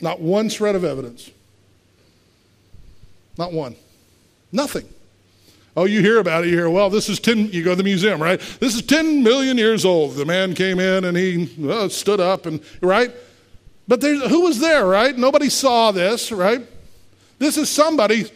Not 0.00 0.20
one 0.20 0.48
shred 0.48 0.74
of 0.74 0.82
evidence. 0.82 1.30
Not 3.36 3.52
one. 3.52 3.76
Nothing. 4.50 4.88
Oh, 5.76 5.84
you 5.84 6.00
hear 6.00 6.18
about 6.18 6.44
it. 6.44 6.48
You 6.48 6.56
hear, 6.56 6.70
well, 6.70 6.88
this 6.88 7.10
is 7.10 7.20
10, 7.20 7.50
you 7.52 7.62
go 7.62 7.72
to 7.72 7.76
the 7.76 7.84
museum, 7.84 8.22
right? 8.22 8.40
This 8.58 8.74
is 8.74 8.80
10 8.80 9.22
million 9.22 9.58
years 9.58 9.84
old. 9.84 10.14
The 10.14 10.24
man 10.24 10.54
came 10.54 10.80
in 10.80 11.04
and 11.04 11.14
he 11.14 11.46
stood 11.90 12.20
up 12.20 12.46
and, 12.46 12.62
right? 12.80 13.12
But 13.86 14.02
who 14.02 14.40
was 14.40 14.60
there, 14.60 14.86
right? 14.86 15.14
Nobody 15.18 15.50
saw 15.50 15.90
this, 15.90 16.32
right? 16.32 16.62
This 17.38 17.58
is 17.58 17.68
somebody 17.68 18.30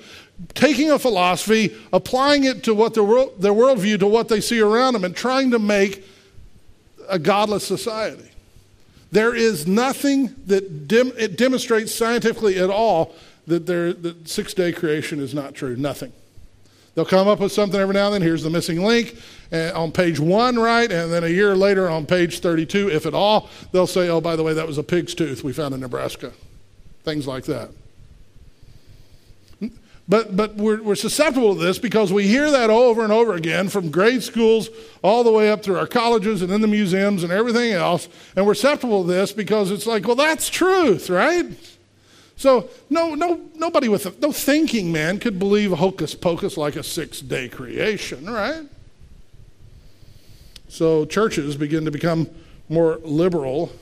taking 0.53 0.91
a 0.91 0.99
philosophy, 0.99 1.75
applying 1.91 2.45
it 2.45 2.65
to 2.65 2.75
what 2.75 2.93
their, 2.93 3.05
world, 3.05 3.41
their 3.41 3.55
worldview, 3.55 3.99
to 4.01 4.07
what 4.07 4.29
they 4.29 4.43
see 4.43 4.61
around 4.61 4.93
them, 4.93 5.05
and 5.05 5.17
trying 5.17 5.53
to 5.53 5.59
make 5.59 6.05
a 7.09 7.19
godless 7.19 7.67
society. 7.67 8.31
There 9.11 9.35
is 9.35 9.67
nothing 9.67 10.35
that 10.47 10.87
dem- 10.87 11.13
it 11.19 11.37
demonstrates 11.37 11.95
scientifically 11.95 12.59
at 12.59 12.71
all 12.71 13.15
that, 13.47 13.67
that 13.67 14.29
six 14.29 14.53
day 14.55 14.73
creation 14.73 15.21
is 15.21 15.35
not 15.35 15.55
true. 15.55 15.77
Nothing. 15.77 16.13
They'll 16.95 17.05
come 17.05 17.29
up 17.29 17.39
with 17.39 17.53
something 17.53 17.79
every 17.79 17.95
now 17.95 18.07
and 18.07 18.15
then. 18.15 18.23
Here's 18.23 18.43
the 18.43 18.51
missing 18.51 18.85
link 18.85 19.17
uh, 19.53 19.71
on 19.73 19.93
page 19.93 20.19
one, 20.19 20.59
right? 20.59 20.91
And 20.91 21.13
then 21.13 21.23
a 21.23 21.29
year 21.29 21.55
later 21.55 21.89
on 21.89 22.07
page 22.07 22.41
32, 22.41 22.91
if 22.91 23.07
at 23.07 23.15
all, 23.15 23.49
they'll 23.71 23.87
say, 23.87 24.09
oh, 24.09 24.21
by 24.21 24.35
the 24.35 24.43
way, 24.43 24.53
that 24.53 24.67
was 24.67 24.79
a 24.79 24.83
pig's 24.83 25.15
tooth 25.15 25.45
we 25.45 25.53
found 25.53 25.75
in 25.75 25.81
Nebraska. 25.81 26.33
Things 27.05 27.27
like 27.27 27.45
that. 27.45 27.71
But, 30.09 30.37
but 30.37 30.57
we're, 30.57 30.83
we're 30.83 30.95
susceptible 30.95 31.55
to 31.55 31.61
this 31.61 31.79
because 31.79 32.11
we 32.13 32.27
hear 32.27 32.51
that 32.51 32.71
over 32.71 33.05
and 33.05 33.13
over 33.13 33.35
again 33.35 33.69
from 33.69 33.91
grade 33.91 34.23
schools 34.23 34.71
all 35.03 35.23
the 35.23 35.31
way 35.31 35.51
up 35.51 35.63
through 35.63 35.79
our 35.79 35.87
colleges 35.87 36.41
and 36.41 36.51
in 36.51 36.63
the 36.63 36.67
museums 36.67 37.23
and 37.23 37.31
everything 37.31 37.73
else. 37.73 38.09
And 38.35 38.47
we're 38.47 38.55
susceptible 38.55 39.05
to 39.05 39.13
this 39.13 39.33
because 39.33 39.71
it's 39.71 39.87
like, 39.87 40.07
well, 40.07 40.17
that's 40.17 40.49
truth, 40.49 41.11
right? 41.11 41.45
So 42.37 42.71
no, 42.89 43.15
no, 43.15 43.43
nobody 43.55 43.89
with 43.89 44.07
a, 44.07 44.15
no 44.19 44.33
thinking 44.33 44.91
man 44.91 45.19
could 45.19 45.39
believe 45.39 45.73
hocus 45.73 46.15
pocus 46.15 46.57
like 46.57 46.77
a 46.77 46.83
six-day 46.83 47.51
creation, 47.51 48.31
right? 48.31 48.65
So 50.69 51.05
churches 51.05 51.55
begin 51.57 51.85
to 51.85 51.91
become 51.91 52.31
more 52.71 52.97
liberal. 53.03 53.73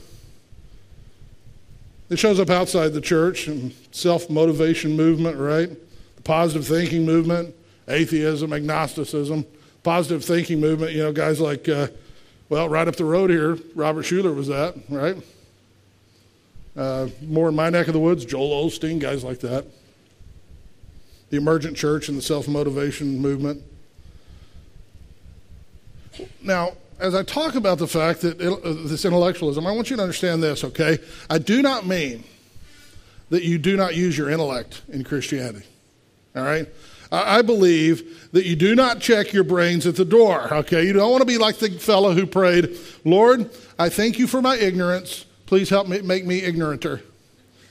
It 2.09 2.19
shows 2.19 2.41
up 2.41 2.51
outside 2.51 2.95
the 2.95 3.01
church 3.01 3.47
and 3.47 3.73
self-motivation 3.93 4.97
movement, 4.97 5.39
right? 5.39 5.71
Positive 6.27 6.67
thinking 6.67 7.07
movement, 7.07 7.55
atheism, 7.87 8.53
agnosticism, 8.53 9.47
positive 9.85 10.25
thinking 10.25 10.61
movement. 10.61 10.93
You 10.93 11.05
know, 11.05 11.13
guys 11.13 11.41
like, 11.41 11.69
uh, 11.69 11.87
well, 12.49 12.69
right 12.69 12.87
up 12.89 12.97
the 12.97 13.05
road 13.05 13.31
here, 13.31 13.57
Robert 13.77 14.05
Schuller 14.05 14.35
was 14.35 14.49
that, 14.49 14.75
right? 14.89 15.17
Uh, 16.77 17.09
more 17.23 17.49
in 17.49 17.55
my 17.55 17.71
neck 17.71 17.87
of 17.87 17.93
the 17.93 18.01
woods, 18.01 18.25
Joel 18.25 18.67
Osteen, 18.69 18.99
guys 18.99 19.23
like 19.23 19.39
that. 19.41 19.65
The 21.31 21.37
emergent 21.37 21.77
church 21.77 22.09
and 22.09 22.19
the 22.19 22.23
self 22.23 22.49
motivation 22.49 23.21
movement. 23.21 23.63
Now, 26.43 26.73
as 26.99 27.15
I 27.15 27.23
talk 27.23 27.55
about 27.55 27.79
the 27.79 27.87
fact 27.87 28.23
that 28.23 28.41
it, 28.41 28.53
uh, 28.53 28.89
this 28.89 29.05
intellectualism, 29.05 29.65
I 29.65 29.71
want 29.71 29.91
you 29.91 29.97
to 29.97 30.03
understand 30.03 30.43
this, 30.43 30.65
okay? 30.65 30.99
I 31.31 31.39
do 31.39 31.63
not 31.63 31.87
mean 31.87 32.25
that 33.31 33.45
you 33.45 33.59
do 33.59 33.77
not 33.77 33.95
use 33.95 34.19
your 34.19 34.29
intellect 34.29 34.83
in 34.89 35.05
Christianity. 35.05 35.67
All 36.37 36.43
right? 36.43 36.69
I 37.11 37.43
believe 37.43 38.31
that 38.33 38.47
you 38.47 38.57
do 38.57 38.75
not 38.75 39.01
check 39.01 39.33
your 39.33 39.45
brains 39.45 39.87
at 39.87 39.97
the 39.97 40.05
door, 40.05 40.53
okay? 40.53 40.85
You 40.85 40.93
don't 40.93 41.11
want 41.11 41.23
to 41.23 41.27
be 41.27 41.39
like 41.39 41.59
the 41.59 41.71
fellow 41.71 42.13
who 42.13 42.27
prayed, 42.27 42.77
Lord, 43.05 43.49
I 43.79 43.89
thank 43.89 44.19
you 44.19 44.27
for 44.27 44.43
my 44.43 44.57
ignorance. 44.57 45.25
Please 45.47 45.71
help 45.71 45.87
me 45.87 46.01
make 46.03 46.27
me 46.27 46.43
ignoranter. 46.43 47.03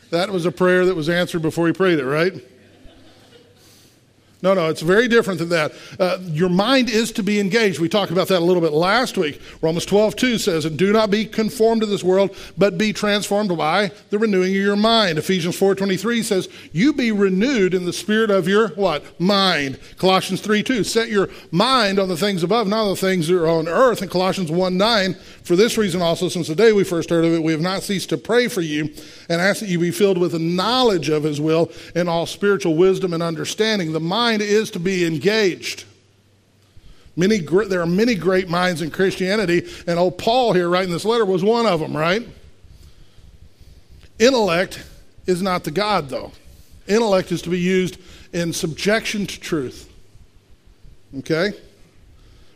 That 0.10 0.30
was 0.30 0.46
a 0.46 0.52
prayer 0.52 0.86
that 0.86 0.96
was 0.96 1.10
answered 1.10 1.42
before 1.42 1.68
he 1.68 1.74
prayed 1.74 2.00
it, 2.00 2.06
right? 2.06 2.34
No, 4.46 4.54
no, 4.54 4.70
it's 4.70 4.82
very 4.82 5.08
different 5.08 5.40
than 5.40 5.50
that. 5.50 5.74
Uh, 6.00 6.20
your 6.22 6.50
mind 6.50 6.88
is 6.88 7.12
to 7.14 7.24
be 7.24 7.40
engaged. 7.40 7.80
We 7.80 7.90
talked 7.90 8.12
about 8.12 8.28
that 8.28 8.44
a 8.44 8.46
little 8.46 8.62
bit 8.62 8.74
last 8.74 9.18
week. 9.18 9.42
Romans 9.60 9.88
12, 9.88 10.16
2 10.16 10.38
says, 10.38 10.66
And 10.66 10.78
do 10.78 10.94
not 10.94 11.10
be 11.10 11.26
conformed 11.26 11.82
to 11.82 11.88
this 11.88 12.04
world, 12.04 12.38
but 12.56 12.78
be 12.78 12.94
transformed 12.94 13.58
by 13.58 13.92
the 14.12 14.20
renewing 14.20 14.52
of 14.52 14.62
your 14.62 14.76
mind. 14.76 15.18
Ephesians 15.18 15.58
4, 15.58 15.74
23 15.74 16.22
says, 16.22 16.48
You 16.72 16.94
be 16.94 17.12
renewed 17.12 17.74
in 17.74 17.86
the 17.86 17.92
spirit 17.92 18.30
of 18.30 18.48
your 18.48 18.68
what? 18.76 19.20
Mind. 19.20 19.80
Colossians 19.98 20.42
3, 20.42 20.62
2. 20.62 20.84
Set 20.84 21.10
your 21.10 21.28
mind 21.50 21.98
on 21.98 22.08
the 22.08 22.16
things 22.16 22.44
above, 22.44 22.68
not 22.68 22.84
on 22.84 22.90
the 22.90 22.96
things 22.96 23.28
that 23.28 23.42
are 23.42 23.48
on 23.48 23.68
earth. 23.68 24.04
And 24.04 24.12
Colossians 24.12 24.52
1, 24.52 24.78
9. 24.78 25.16
For 25.46 25.56
this 25.56 25.76
reason 25.76 26.04
also, 26.04 26.28
since 26.30 26.48
the 26.48 26.56
day 26.56 26.72
we 26.72 26.84
first 26.84 27.10
heard 27.10 27.26
of 27.26 27.34
it, 27.34 27.42
we 27.42 27.52
have 27.52 27.62
not 27.62 27.82
ceased 27.82 28.10
to 28.10 28.18
pray 28.18 28.48
for 28.48 28.62
you 28.62 28.94
and 29.30 29.42
ask 29.42 29.60
that 29.60 29.70
you 29.70 29.80
be 29.80 29.92
filled 29.92 30.20
with 30.20 30.34
the 30.34 30.40
knowledge 30.40 31.10
of 31.10 31.24
his 31.24 31.42
will 31.42 31.72
in 31.96 32.08
all 32.08 32.28
spiritual 32.28 32.76
wisdom 32.76 33.14
and 33.14 33.24
understanding. 33.24 33.92
The 33.92 34.00
mind 34.00 34.35
is 34.42 34.72
to 34.72 34.80
be 34.80 35.06
engaged. 35.06 35.86
Many, 37.16 37.40
there 37.40 37.82
are 37.82 37.86
many 37.86 38.16
great 38.16 38.50
minds 38.50 38.82
in 38.82 38.92
Christianity, 38.92 39.68
and 39.88 39.98
old 39.98 40.18
Paul 40.18 40.54
here 40.54 40.68
writing 40.68 40.92
this 40.92 41.06
letter 41.06 41.26
was 41.26 41.44
one 41.44 41.66
of 41.66 41.80
them, 41.80 41.96
right? 41.96 42.28
Intellect 44.20 44.84
is 45.26 45.42
not 45.42 45.64
the 45.64 45.72
God, 45.72 46.10
though. 46.10 46.32
Intellect 46.88 47.32
is 47.32 47.42
to 47.44 47.50
be 47.50 47.60
used 47.60 47.98
in 48.34 48.54
subjection 48.54 49.26
to 49.26 49.40
truth. 49.40 49.90
Okay? 51.20 51.54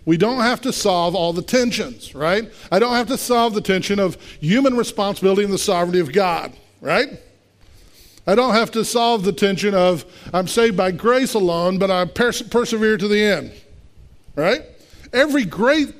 We 0.05 0.17
don't 0.17 0.41
have 0.41 0.61
to 0.61 0.73
solve 0.73 1.15
all 1.15 1.33
the 1.33 1.41
tensions, 1.41 2.15
right? 2.15 2.51
I 2.71 2.79
don't 2.79 2.95
have 2.95 3.07
to 3.07 3.17
solve 3.17 3.53
the 3.53 3.61
tension 3.61 3.99
of 3.99 4.21
human 4.41 4.75
responsibility 4.75 5.43
and 5.43 5.53
the 5.53 5.57
sovereignty 5.57 5.99
of 5.99 6.11
God, 6.11 6.53
right? 6.81 7.19
I 8.29 8.35
don't 8.35 8.53
have 8.53 8.69
to 8.71 8.85
solve 8.85 9.23
the 9.23 9.33
tension 9.33 9.73
of 9.73 10.05
I'm 10.31 10.47
saved 10.47 10.77
by 10.77 10.91
grace 10.91 11.33
alone, 11.33 11.79
but 11.79 11.89
I 11.89 12.05
pers- 12.05 12.43
persevere 12.43 12.95
to 12.95 13.07
the 13.07 13.19
end, 13.19 13.51
right? 14.35 14.61
Every 15.11 15.45
great 15.45 15.95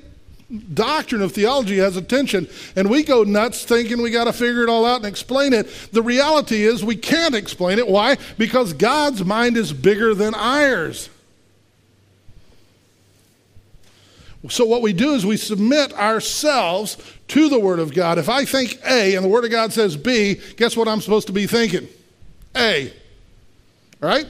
doctrine 0.75 1.23
of 1.23 1.31
theology 1.31 1.77
has 1.77 1.97
a 1.97 2.03
tension, 2.03 2.47
and 2.75 2.87
we 2.87 3.01
go 3.01 3.23
nuts 3.23 3.65
thinking 3.65 3.99
we 3.99 4.11
got 4.11 4.25
to 4.25 4.33
figure 4.33 4.61
it 4.61 4.69
all 4.69 4.85
out 4.85 4.97
and 4.97 5.07
explain 5.07 5.53
it. 5.53 5.69
The 5.91 6.03
reality 6.03 6.61
is 6.61 6.85
we 6.85 6.95
can't 6.95 7.33
explain 7.33 7.79
it. 7.79 7.87
Why? 7.87 8.17
Because 8.37 8.73
God's 8.73 9.25
mind 9.25 9.57
is 9.57 9.73
bigger 9.73 10.13
than 10.13 10.35
ours. 10.35 11.09
So, 14.49 14.65
what 14.65 14.83
we 14.83 14.93
do 14.93 15.15
is 15.15 15.25
we 15.25 15.35
submit 15.35 15.93
ourselves 15.93 16.95
to 17.29 17.49
the 17.49 17.59
Word 17.59 17.79
of 17.79 17.91
God. 17.91 18.19
If 18.19 18.29
I 18.29 18.45
think 18.45 18.79
A 18.85 19.15
and 19.15 19.25
the 19.25 19.29
Word 19.29 19.45
of 19.45 19.49
God 19.49 19.73
says 19.73 19.97
B, 19.97 20.39
guess 20.57 20.77
what 20.77 20.87
I'm 20.87 21.01
supposed 21.01 21.25
to 21.25 21.33
be 21.33 21.47
thinking? 21.47 21.87
A. 22.55 22.93
Right? 23.99 24.27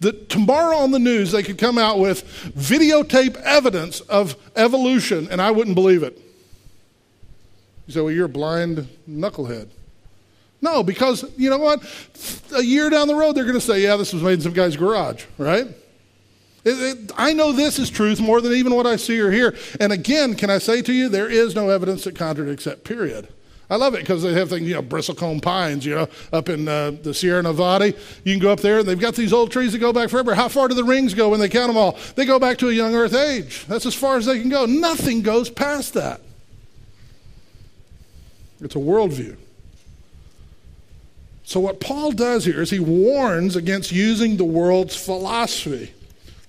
The, 0.00 0.12
tomorrow 0.12 0.78
on 0.78 0.92
the 0.92 0.98
news, 0.98 1.32
they 1.32 1.42
could 1.42 1.58
come 1.58 1.76
out 1.76 1.98
with 1.98 2.24
videotape 2.56 3.36
evidence 3.36 4.00
of 4.00 4.34
evolution, 4.56 5.28
and 5.30 5.42
I 5.42 5.50
wouldn't 5.50 5.74
believe 5.74 6.02
it. 6.02 6.18
You 7.86 7.94
say, 7.94 8.00
well, 8.00 8.10
you're 8.10 8.26
a 8.26 8.28
blind 8.28 8.88
knucklehead. 9.08 9.68
No, 10.62 10.82
because 10.82 11.24
you 11.36 11.50
know 11.50 11.58
what? 11.58 11.82
A 12.54 12.62
year 12.62 12.88
down 12.88 13.08
the 13.08 13.14
road, 13.14 13.34
they're 13.34 13.44
going 13.44 13.54
to 13.54 13.60
say, 13.60 13.82
yeah, 13.82 13.96
this 13.96 14.12
was 14.12 14.22
made 14.22 14.34
in 14.34 14.40
some 14.40 14.52
guy's 14.52 14.76
garage, 14.76 15.24
right? 15.38 15.66
It, 16.64 16.98
it, 16.98 17.12
I 17.16 17.32
know 17.32 17.52
this 17.52 17.78
is 17.78 17.88
truth 17.90 18.20
more 18.20 18.40
than 18.40 18.52
even 18.52 18.74
what 18.74 18.86
I 18.86 18.96
see 18.96 19.18
or 19.20 19.30
hear. 19.30 19.54
And 19.80 19.92
again, 19.92 20.34
can 20.34 20.50
I 20.50 20.58
say 20.58 20.82
to 20.82 20.92
you, 20.92 21.08
there 21.08 21.28
is 21.28 21.54
no 21.54 21.70
evidence 21.70 22.04
that 22.04 22.14
contradicts 22.14 22.64
that, 22.64 22.84
period. 22.84 23.28
I 23.70 23.76
love 23.76 23.94
it 23.94 24.00
because 24.00 24.24
they 24.24 24.32
have 24.32 24.50
things, 24.50 24.66
you 24.66 24.74
know, 24.74 24.82
bristlecone 24.82 25.40
pines, 25.40 25.86
you 25.86 25.94
know, 25.94 26.08
up 26.32 26.48
in 26.48 26.66
uh, 26.66 26.90
the 26.90 27.14
Sierra 27.14 27.40
Nevada. 27.40 27.94
You 28.24 28.34
can 28.34 28.40
go 28.40 28.50
up 28.50 28.58
there 28.58 28.80
and 28.80 28.88
they've 28.88 28.98
got 28.98 29.14
these 29.14 29.32
old 29.32 29.52
trees 29.52 29.72
that 29.72 29.78
go 29.78 29.92
back 29.92 30.10
forever. 30.10 30.34
How 30.34 30.48
far 30.48 30.66
do 30.66 30.74
the 30.74 30.82
rings 30.82 31.14
go 31.14 31.28
when 31.28 31.38
they 31.38 31.48
count 31.48 31.68
them 31.68 31.76
all? 31.76 31.96
They 32.16 32.26
go 32.26 32.40
back 32.40 32.58
to 32.58 32.68
a 32.68 32.72
young 32.72 32.96
earth 32.96 33.14
age. 33.14 33.64
That's 33.66 33.86
as 33.86 33.94
far 33.94 34.16
as 34.16 34.26
they 34.26 34.40
can 34.40 34.48
go. 34.48 34.66
Nothing 34.66 35.22
goes 35.22 35.48
past 35.48 35.94
that. 35.94 36.20
It's 38.60 38.74
a 38.74 38.80
worldview. 38.80 39.36
So, 41.44 41.60
what 41.60 41.80
Paul 41.80 42.12
does 42.12 42.44
here 42.44 42.60
is 42.60 42.70
he 42.70 42.80
warns 42.80 43.56
against 43.56 43.92
using 43.92 44.36
the 44.36 44.44
world's 44.44 44.96
philosophy. 44.96 45.92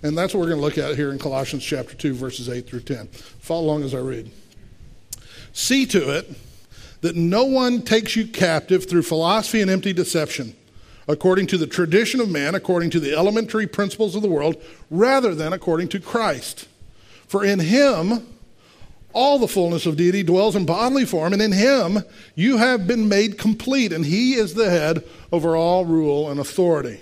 And 0.03 0.17
that's 0.17 0.33
what 0.33 0.41
we're 0.41 0.47
going 0.47 0.59
to 0.59 0.65
look 0.65 0.79
at 0.79 0.95
here 0.95 1.11
in 1.11 1.19
Colossians 1.19 1.63
chapter 1.63 1.93
2, 1.93 2.15
verses 2.15 2.49
8 2.49 2.67
through 2.67 2.81
10. 2.81 3.07
Follow 3.07 3.61
along 3.61 3.83
as 3.83 3.93
I 3.93 3.99
read. 3.99 4.31
See 5.53 5.85
to 5.85 6.17
it 6.17 6.27
that 7.01 7.15
no 7.15 7.43
one 7.43 7.81
takes 7.81 8.15
you 8.15 8.27
captive 8.27 8.87
through 8.87 9.03
philosophy 9.03 9.61
and 9.61 9.69
empty 9.69 9.93
deception, 9.93 10.55
according 11.07 11.47
to 11.47 11.57
the 11.57 11.67
tradition 11.67 12.19
of 12.19 12.29
man, 12.29 12.55
according 12.55 12.89
to 12.91 12.99
the 12.99 13.13
elementary 13.13 13.67
principles 13.67 14.15
of 14.15 14.21
the 14.21 14.29
world, 14.29 14.55
rather 14.89 15.35
than 15.35 15.51
according 15.51 15.87
to 15.89 15.99
Christ. 15.99 16.67
For 17.27 17.43
in 17.43 17.59
him, 17.59 18.27
all 19.13 19.39
the 19.39 19.47
fullness 19.47 19.85
of 19.85 19.97
deity 19.97 20.23
dwells 20.23 20.55
in 20.55 20.65
bodily 20.65 21.05
form, 21.05 21.33
and 21.33 21.41
in 21.41 21.51
him 21.51 21.99
you 22.35 22.57
have 22.57 22.87
been 22.87 23.09
made 23.09 23.37
complete, 23.37 23.91
and 23.91 24.05
he 24.05 24.35
is 24.35 24.53
the 24.53 24.69
head 24.69 25.03
over 25.31 25.55
all 25.55 25.85
rule 25.85 26.29
and 26.29 26.39
authority. 26.39 27.01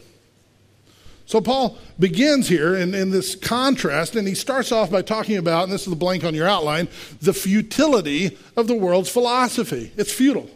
So 1.29 1.39
Paul 1.39 1.77
begins 1.99 2.47
here 2.49 2.75
in, 2.75 2.95
in 2.95 3.11
this 3.11 3.35
contrast, 3.35 4.15
and 4.15 4.27
he 4.27 4.33
starts 4.33 4.71
off 4.71 4.89
by 4.89 5.03
talking 5.03 5.37
about, 5.37 5.65
and 5.65 5.71
this 5.71 5.83
is 5.83 5.91
the 5.91 5.95
blank 5.95 6.23
on 6.23 6.33
your 6.33 6.47
outline, 6.47 6.87
the 7.21 7.33
futility 7.33 8.35
of 8.57 8.65
the 8.65 8.73
world's 8.73 9.11
philosophy. 9.11 9.91
It's 9.95 10.11
futile. 10.11 10.49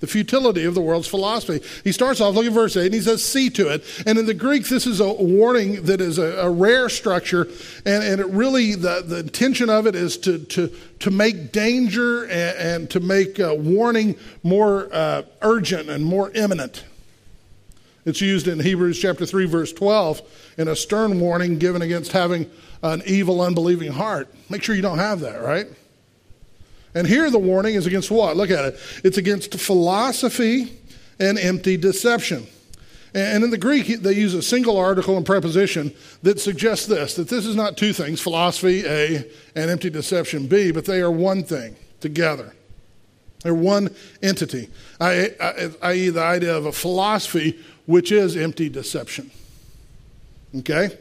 The 0.00 0.06
futility 0.06 0.66
of 0.66 0.74
the 0.74 0.82
world's 0.82 1.08
philosophy. 1.08 1.66
He 1.84 1.92
starts 1.92 2.20
off, 2.20 2.34
look 2.34 2.44
at 2.44 2.52
verse 2.52 2.76
8, 2.76 2.84
and 2.84 2.94
he 2.94 3.00
says, 3.00 3.24
See 3.24 3.48
to 3.48 3.72
it. 3.72 3.82
And 4.04 4.18
in 4.18 4.26
the 4.26 4.34
Greek, 4.34 4.68
this 4.68 4.86
is 4.86 5.00
a 5.00 5.10
warning 5.10 5.84
that 5.84 6.02
is 6.02 6.18
a, 6.18 6.36
a 6.40 6.50
rare 6.50 6.90
structure, 6.90 7.48
and, 7.86 8.04
and 8.04 8.20
it 8.20 8.26
really, 8.26 8.74
the, 8.74 9.02
the 9.02 9.20
intention 9.20 9.70
of 9.70 9.86
it 9.86 9.94
is 9.94 10.18
to, 10.18 10.38
to, 10.38 10.70
to 10.98 11.10
make 11.10 11.50
danger 11.50 12.24
and, 12.24 12.58
and 12.58 12.90
to 12.90 13.00
make 13.00 13.40
uh, 13.40 13.54
warning 13.56 14.16
more 14.42 14.90
uh, 14.92 15.22
urgent 15.40 15.88
and 15.88 16.04
more 16.04 16.30
imminent. 16.32 16.84
It's 18.10 18.20
used 18.20 18.48
in 18.48 18.58
Hebrews 18.58 18.98
chapter 18.98 19.24
3, 19.24 19.46
verse 19.46 19.72
12, 19.72 20.20
in 20.58 20.66
a 20.66 20.74
stern 20.74 21.20
warning 21.20 21.60
given 21.60 21.80
against 21.80 22.10
having 22.10 22.50
an 22.82 23.02
evil, 23.06 23.40
unbelieving 23.40 23.92
heart. 23.92 24.26
Make 24.48 24.64
sure 24.64 24.74
you 24.74 24.82
don't 24.82 24.98
have 24.98 25.20
that, 25.20 25.40
right? 25.40 25.68
And 26.92 27.06
here 27.06 27.30
the 27.30 27.38
warning 27.38 27.76
is 27.76 27.86
against 27.86 28.10
what? 28.10 28.36
Look 28.36 28.50
at 28.50 28.64
it. 28.64 28.80
It's 29.04 29.16
against 29.16 29.60
philosophy 29.60 30.76
and 31.20 31.38
empty 31.38 31.76
deception. 31.76 32.48
And 33.14 33.44
in 33.44 33.50
the 33.50 33.58
Greek, 33.58 33.86
they 34.00 34.14
use 34.14 34.34
a 34.34 34.42
single 34.42 34.76
article 34.76 35.16
and 35.16 35.24
preposition 35.24 35.94
that 36.24 36.40
suggests 36.40 36.86
this 36.86 37.14
that 37.14 37.28
this 37.28 37.46
is 37.46 37.54
not 37.54 37.76
two 37.76 37.92
things, 37.92 38.20
philosophy 38.20 38.84
A 38.86 39.24
and 39.54 39.70
empty 39.70 39.88
deception 39.88 40.48
B, 40.48 40.72
but 40.72 40.84
they 40.84 41.00
are 41.00 41.12
one 41.12 41.44
thing 41.44 41.76
together. 42.00 42.54
They're 43.42 43.54
one 43.54 43.94
entity, 44.22 44.68
i.e., 45.00 46.08
the 46.10 46.22
idea 46.22 46.54
of 46.54 46.66
a 46.66 46.72
philosophy 46.72 47.58
which 47.90 48.12
is 48.12 48.36
empty 48.36 48.68
deception. 48.68 49.30
Okay? 50.56 50.96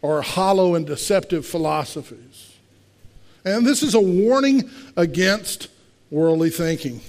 Or 0.00 0.22
hollow 0.22 0.74
and 0.74 0.86
deceptive 0.86 1.46
philosophies. 1.46 2.54
And 3.44 3.66
this 3.66 3.82
is 3.82 3.94
a 3.94 4.00
warning 4.00 4.70
against 4.96 5.68
worldly 6.10 6.48
thinking. 6.48 7.02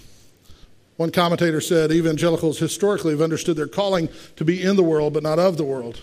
One 0.98 1.12
commentator 1.12 1.62
said 1.62 1.92
evangelicals 1.92 2.60
historically 2.60 3.12
have 3.12 3.22
understood 3.22 3.56
their 3.56 3.68
calling 3.68 4.10
to 4.36 4.44
be 4.44 4.62
in 4.62 4.76
the 4.76 4.84
world 4.84 5.14
but 5.14 5.24
not 5.24 5.40
of 5.40 5.56
the 5.56 5.64
world. 5.64 6.02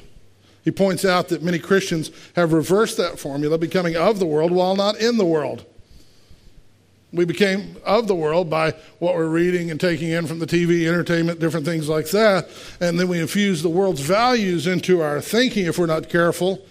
He 0.64 0.70
points 0.70 1.04
out 1.04 1.28
that 1.28 1.42
many 1.42 1.58
Christians 1.58 2.10
have 2.34 2.52
reversed 2.52 2.96
that 2.96 3.18
formula, 3.18 3.58
becoming 3.58 3.96
of 3.96 4.20
the 4.20 4.26
world 4.26 4.52
while 4.52 4.76
not 4.76 4.98
in 4.98 5.18
the 5.18 5.24
world. 5.26 5.66
We 7.12 7.26
became 7.26 7.76
of 7.84 8.08
the 8.08 8.14
world 8.14 8.48
by 8.48 8.72
what 8.98 9.14
we're 9.14 9.28
reading 9.28 9.70
and 9.70 9.78
taking 9.78 10.08
in 10.08 10.26
from 10.26 10.38
the 10.38 10.46
TV, 10.46 10.86
entertainment, 10.86 11.40
different 11.40 11.66
things 11.66 11.88
like 11.88 12.10
that. 12.10 12.48
And 12.80 12.98
then 12.98 13.08
we 13.08 13.20
infuse 13.20 13.62
the 13.62 13.68
world's 13.68 14.00
values 14.00 14.66
into 14.66 15.02
our 15.02 15.20
thinking 15.20 15.66
if 15.66 15.78
we're 15.78 15.86
not 15.86 16.08
careful. 16.08 16.64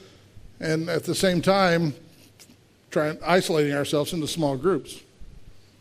And 0.59 0.89
at 0.89 1.03
the 1.03 1.13
same 1.13 1.41
time, 1.41 1.93
trying 2.89 3.19
isolating 3.23 3.73
ourselves 3.73 4.13
into 4.13 4.27
small 4.27 4.57
groups 4.57 5.01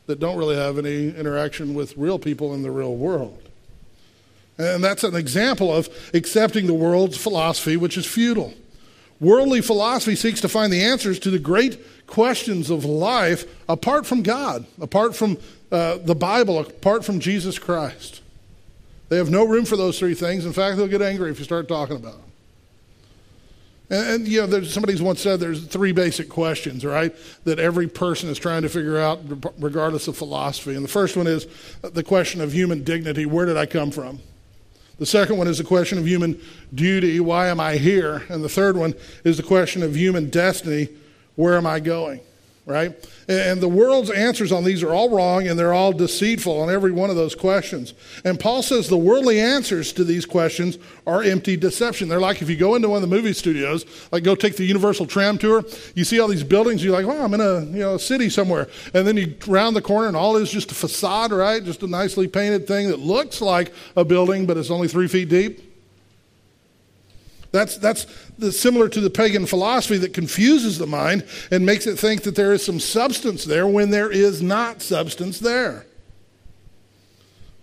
that 0.06 0.20
don't 0.20 0.36
really 0.36 0.56
have 0.56 0.76
any 0.76 1.08
interaction 1.08 1.72
with 1.72 1.96
real 1.96 2.18
people 2.18 2.52
in 2.52 2.62
the 2.62 2.70
real 2.70 2.96
world. 2.96 3.42
And 4.58 4.84
that's 4.84 5.04
an 5.04 5.14
example 5.14 5.74
of 5.74 5.88
accepting 6.12 6.66
the 6.66 6.74
world's 6.74 7.16
philosophy, 7.16 7.78
which 7.78 7.96
is 7.96 8.04
futile. 8.04 8.52
Worldly 9.20 9.60
philosophy 9.60 10.16
seeks 10.16 10.40
to 10.40 10.48
find 10.48 10.72
the 10.72 10.82
answers 10.82 11.18
to 11.20 11.30
the 11.30 11.38
great 11.38 12.06
questions 12.06 12.70
of 12.70 12.84
life 12.84 13.44
apart 13.68 14.06
from 14.06 14.22
God, 14.22 14.66
apart 14.80 15.14
from 15.14 15.36
uh, 15.70 15.98
the 15.98 16.14
Bible, 16.14 16.58
apart 16.58 17.04
from 17.04 17.20
Jesus 17.20 17.58
Christ. 17.58 18.22
They 19.10 19.18
have 19.18 19.30
no 19.30 19.44
room 19.44 19.64
for 19.66 19.76
those 19.76 19.98
three 19.98 20.14
things. 20.14 20.46
In 20.46 20.52
fact, 20.52 20.76
they'll 20.76 20.88
get 20.88 21.02
angry 21.02 21.30
if 21.30 21.38
you 21.38 21.44
start 21.44 21.68
talking 21.68 21.96
about 21.96 22.12
them. 22.12 22.30
And, 23.90 24.08
and 24.08 24.28
you 24.28 24.46
know, 24.46 24.62
somebody's 24.62 25.02
once 25.02 25.20
said 25.20 25.38
there's 25.38 25.66
three 25.66 25.92
basic 25.92 26.28
questions, 26.28 26.84
right, 26.84 27.14
that 27.44 27.58
every 27.58 27.88
person 27.88 28.28
is 28.30 28.38
trying 28.38 28.62
to 28.62 28.68
figure 28.68 28.98
out, 28.98 29.20
regardless 29.58 30.08
of 30.08 30.16
philosophy. 30.16 30.74
And 30.74 30.84
the 30.84 30.88
first 30.88 31.16
one 31.16 31.26
is 31.26 31.46
the 31.82 32.04
question 32.04 32.40
of 32.40 32.52
human 32.52 32.84
dignity 32.84 33.26
where 33.26 33.46
did 33.46 33.56
I 33.56 33.66
come 33.66 33.90
from? 33.90 34.20
The 35.00 35.06
second 35.06 35.38
one 35.38 35.48
is 35.48 35.56
the 35.56 35.64
question 35.64 35.96
of 35.96 36.06
human 36.06 36.38
duty 36.74 37.20
why 37.20 37.48
am 37.48 37.58
I 37.58 37.76
here? 37.76 38.22
And 38.28 38.44
the 38.44 38.50
third 38.50 38.76
one 38.76 38.94
is 39.24 39.38
the 39.38 39.42
question 39.42 39.82
of 39.82 39.96
human 39.96 40.28
destiny 40.28 40.90
where 41.36 41.56
am 41.56 41.66
I 41.66 41.80
going? 41.80 42.20
Right? 42.70 42.94
And 43.28 43.60
the 43.60 43.68
world's 43.68 44.10
answers 44.10 44.52
on 44.52 44.64
these 44.64 44.82
are 44.82 44.92
all 44.92 45.10
wrong 45.10 45.48
and 45.48 45.58
they're 45.58 45.72
all 45.72 45.92
deceitful 45.92 46.60
on 46.60 46.70
every 46.70 46.92
one 46.92 47.10
of 47.10 47.16
those 47.16 47.34
questions. 47.34 47.94
And 48.24 48.38
Paul 48.38 48.62
says 48.62 48.88
the 48.88 48.96
worldly 48.96 49.40
answers 49.40 49.92
to 49.94 50.04
these 50.04 50.24
questions 50.24 50.78
are 51.06 51.22
empty 51.22 51.56
deception. 51.56 52.08
They're 52.08 52.20
like 52.20 52.42
if 52.42 52.48
you 52.48 52.56
go 52.56 52.76
into 52.76 52.88
one 52.88 53.02
of 53.02 53.08
the 53.08 53.14
movie 53.14 53.32
studios, 53.32 53.84
like 54.12 54.22
go 54.22 54.34
take 54.34 54.56
the 54.56 54.64
Universal 54.64 55.06
Tram 55.06 55.36
tour, 55.36 55.64
you 55.94 56.04
see 56.04 56.20
all 56.20 56.28
these 56.28 56.44
buildings, 56.44 56.84
you're 56.84 56.92
like, 56.92 57.06
oh, 57.06 57.24
I'm 57.24 57.34
in 57.34 57.40
a 57.40 57.60
you 57.60 57.80
know 57.80 57.94
a 57.96 57.98
city 57.98 58.30
somewhere. 58.30 58.68
And 58.94 59.06
then 59.06 59.16
you 59.16 59.34
round 59.46 59.74
the 59.74 59.82
corner 59.82 60.06
and 60.08 60.16
all 60.16 60.36
is 60.36 60.50
just 60.50 60.70
a 60.70 60.74
facade, 60.74 61.32
right? 61.32 61.62
Just 61.62 61.82
a 61.82 61.88
nicely 61.88 62.28
painted 62.28 62.66
thing 62.66 62.88
that 62.88 63.00
looks 63.00 63.40
like 63.40 63.72
a 63.96 64.04
building, 64.04 64.46
but 64.46 64.56
it's 64.56 64.70
only 64.70 64.88
three 64.88 65.08
feet 65.08 65.28
deep. 65.28 65.69
That's, 67.52 67.78
that's 67.78 68.06
the, 68.38 68.52
similar 68.52 68.88
to 68.88 69.00
the 69.00 69.10
pagan 69.10 69.44
philosophy 69.46 69.98
that 69.98 70.14
confuses 70.14 70.78
the 70.78 70.86
mind 70.86 71.26
and 71.50 71.66
makes 71.66 71.86
it 71.86 71.98
think 71.98 72.22
that 72.22 72.36
there 72.36 72.52
is 72.52 72.64
some 72.64 72.78
substance 72.78 73.44
there 73.44 73.66
when 73.66 73.90
there 73.90 74.10
is 74.10 74.40
not 74.40 74.82
substance 74.82 75.40
there. 75.40 75.86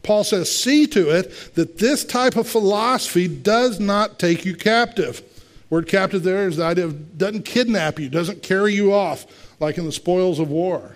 Paul 0.03 0.23
says, 0.23 0.53
see 0.53 0.87
to 0.87 1.09
it 1.09 1.33
that 1.55 1.77
this 1.77 2.05
type 2.05 2.35
of 2.35 2.47
philosophy 2.47 3.27
does 3.27 3.79
not 3.79 4.19
take 4.19 4.45
you 4.45 4.55
captive. 4.55 5.21
Word 5.69 5.87
captive 5.87 6.23
there 6.23 6.47
is 6.47 6.57
the 6.57 6.63
idea 6.63 6.85
of 6.85 7.17
doesn't 7.17 7.43
kidnap 7.43 7.99
you, 7.99 8.09
doesn't 8.09 8.41
carry 8.41 8.73
you 8.73 8.93
off 8.93 9.25
like 9.59 9.77
in 9.77 9.85
the 9.85 9.91
spoils 9.91 10.39
of 10.39 10.49
war. 10.49 10.95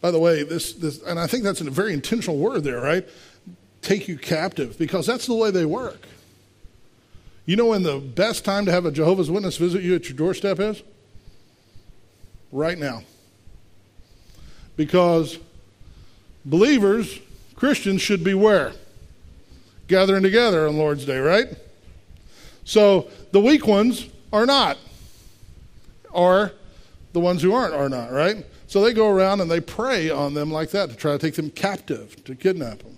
By 0.00 0.10
the 0.10 0.18
way, 0.18 0.42
this, 0.42 0.74
this 0.74 1.02
and 1.02 1.18
I 1.18 1.26
think 1.26 1.44
that's 1.44 1.60
a 1.60 1.70
very 1.70 1.94
intentional 1.94 2.36
word 2.36 2.62
there, 2.62 2.80
right? 2.80 3.08
Take 3.80 4.06
you 4.06 4.18
captive, 4.18 4.78
because 4.78 5.06
that's 5.06 5.26
the 5.26 5.34
way 5.34 5.50
they 5.50 5.64
work. 5.64 6.06
You 7.46 7.56
know 7.56 7.66
when 7.66 7.82
the 7.82 7.98
best 7.98 8.44
time 8.44 8.64
to 8.66 8.72
have 8.72 8.86
a 8.86 8.90
Jehovah's 8.90 9.30
Witness 9.30 9.56
visit 9.56 9.82
you 9.82 9.94
at 9.94 10.08
your 10.08 10.16
doorstep 10.16 10.58
is? 10.60 10.82
Right 12.50 12.78
now. 12.78 13.02
Because 14.76 15.38
believers, 16.44 17.20
Christians, 17.54 18.00
should 18.00 18.24
be 18.24 18.34
where? 18.34 18.72
Gathering 19.88 20.22
together 20.22 20.66
on 20.66 20.78
Lord's 20.78 21.04
Day, 21.04 21.18
right? 21.18 21.48
So 22.64 23.08
the 23.32 23.40
weak 23.40 23.66
ones 23.66 24.08
are 24.32 24.46
not. 24.46 24.78
Or 26.10 26.52
the 27.12 27.20
ones 27.20 27.42
who 27.42 27.52
aren't 27.52 27.74
are 27.74 27.88
not, 27.88 28.10
right? 28.10 28.46
So 28.66 28.80
they 28.80 28.94
go 28.94 29.08
around 29.08 29.40
and 29.40 29.50
they 29.50 29.60
prey 29.60 30.08
on 30.10 30.32
them 30.32 30.50
like 30.50 30.70
that 30.70 30.88
to 30.90 30.96
try 30.96 31.12
to 31.12 31.18
take 31.18 31.34
them 31.34 31.50
captive, 31.50 32.24
to 32.24 32.34
kidnap 32.34 32.78
them. 32.78 32.93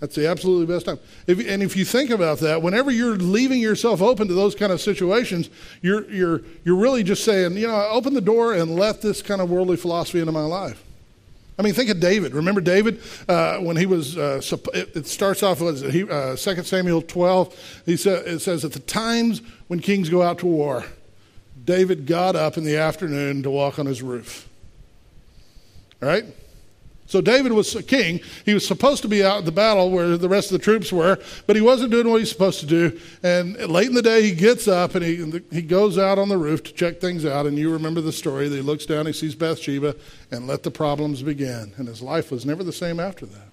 That's 0.00 0.14
the 0.14 0.28
absolutely 0.28 0.72
best 0.72 0.86
time. 0.86 0.98
If, 1.26 1.44
and 1.46 1.62
if 1.62 1.76
you 1.76 1.84
think 1.84 2.10
about 2.10 2.38
that, 2.38 2.62
whenever 2.62 2.90
you're 2.90 3.16
leaving 3.16 3.60
yourself 3.60 4.00
open 4.00 4.28
to 4.28 4.34
those 4.34 4.54
kind 4.54 4.72
of 4.72 4.80
situations, 4.80 5.50
you're, 5.82 6.08
you're, 6.10 6.42
you're 6.64 6.76
really 6.76 7.02
just 7.02 7.24
saying, 7.24 7.56
you 7.56 7.66
know, 7.66 7.88
open 7.90 8.14
the 8.14 8.20
door 8.20 8.54
and 8.54 8.76
let 8.76 9.02
this 9.02 9.22
kind 9.22 9.40
of 9.40 9.50
worldly 9.50 9.76
philosophy 9.76 10.20
into 10.20 10.30
my 10.30 10.44
life. 10.44 10.84
I 11.58 11.62
mean, 11.62 11.74
think 11.74 11.90
of 11.90 11.98
David. 11.98 12.34
Remember 12.34 12.60
David 12.60 13.00
uh, 13.28 13.58
when 13.58 13.76
he 13.76 13.86
was, 13.86 14.16
uh, 14.16 14.40
it 14.72 15.08
starts 15.08 15.42
off 15.42 15.60
with 15.60 15.82
uh, 16.08 16.36
2 16.36 16.62
Samuel 16.62 17.02
12. 17.02 17.82
He 17.84 17.96
sa- 17.96 18.10
it 18.10 18.38
says, 18.38 18.64
At 18.64 18.72
the 18.72 18.78
times 18.78 19.42
when 19.66 19.80
kings 19.80 20.08
go 20.08 20.22
out 20.22 20.38
to 20.38 20.46
war, 20.46 20.84
David 21.64 22.06
got 22.06 22.36
up 22.36 22.56
in 22.56 22.62
the 22.62 22.76
afternoon 22.76 23.42
to 23.42 23.50
walk 23.50 23.80
on 23.80 23.86
his 23.86 24.02
roof. 24.02 24.48
All 26.00 26.08
right? 26.08 26.24
So 27.08 27.22
David 27.22 27.52
was 27.52 27.74
a 27.74 27.82
king. 27.82 28.20
He 28.44 28.52
was 28.52 28.66
supposed 28.66 29.00
to 29.00 29.08
be 29.08 29.24
out 29.24 29.38
in 29.38 29.44
the 29.46 29.52
battle 29.52 29.90
where 29.90 30.18
the 30.18 30.28
rest 30.28 30.52
of 30.52 30.58
the 30.58 30.62
troops 30.62 30.92
were, 30.92 31.18
but 31.46 31.56
he 31.56 31.62
wasn't 31.62 31.90
doing 31.90 32.10
what 32.10 32.20
he's 32.20 32.28
supposed 32.28 32.60
to 32.60 32.66
do. 32.66 33.00
And 33.22 33.56
late 33.66 33.88
in 33.88 33.94
the 33.94 34.02
day, 34.02 34.22
he 34.22 34.32
gets 34.32 34.68
up 34.68 34.94
and 34.94 35.02
he, 35.02 35.42
he 35.50 35.62
goes 35.62 35.96
out 35.96 36.18
on 36.18 36.28
the 36.28 36.36
roof 36.36 36.62
to 36.64 36.72
check 36.74 37.00
things 37.00 37.24
out. 37.24 37.46
And 37.46 37.56
you 37.56 37.72
remember 37.72 38.02
the 38.02 38.12
story 38.12 38.48
that 38.50 38.54
he 38.54 38.60
looks 38.60 38.84
down, 38.84 39.06
he 39.06 39.14
sees 39.14 39.34
Bathsheba, 39.34 39.96
and 40.30 40.46
let 40.46 40.62
the 40.62 40.70
problems 40.70 41.22
begin. 41.22 41.72
And 41.78 41.88
his 41.88 42.02
life 42.02 42.30
was 42.30 42.44
never 42.44 42.62
the 42.62 42.74
same 42.74 43.00
after 43.00 43.24
that. 43.24 43.48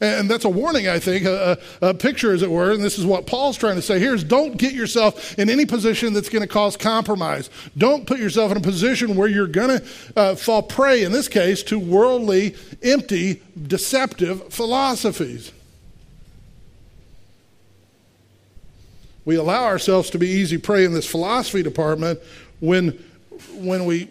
And 0.00 0.30
that's 0.30 0.44
a 0.44 0.48
warning, 0.48 0.88
I 0.88 0.98
think, 0.98 1.24
a, 1.24 1.58
a, 1.80 1.94
picture, 1.94 2.32
as 2.32 2.42
it 2.42 2.50
were. 2.50 2.72
And 2.72 2.82
this 2.82 2.98
is 2.98 3.06
what 3.06 3.26
Paul's 3.26 3.56
trying 3.56 3.76
to 3.76 3.82
say 3.82 3.98
here 3.98 4.14
is 4.14 4.22
don't 4.24 4.56
get 4.56 4.72
yourself 4.72 5.38
in 5.38 5.48
any 5.48 5.64
position 5.64 6.12
that's 6.12 6.28
going 6.28 6.42
to 6.42 6.48
cause 6.48 6.76
compromise. 6.76 7.48
Don't 7.78 8.06
put 8.06 8.18
yourself 8.18 8.50
in 8.50 8.58
a 8.58 8.60
position 8.60 9.16
where 9.16 9.28
you're 9.28 9.46
going 9.46 9.78
to 9.78 9.84
uh, 10.16 10.34
fall 10.36 10.62
prey, 10.62 11.04
in 11.04 11.12
this 11.12 11.28
case, 11.28 11.62
to 11.64 11.78
worldly, 11.78 12.54
empty, 12.82 13.42
deceptive 13.66 14.52
philosophies. 14.52 15.52
We 19.24 19.34
allow 19.34 19.64
ourselves 19.64 20.10
to 20.10 20.18
be 20.18 20.28
easy 20.28 20.58
prey 20.58 20.84
in 20.84 20.92
this 20.92 21.06
philosophy 21.06 21.62
department 21.62 22.20
when 22.60 23.02
when 23.56 23.84
we 23.84 24.04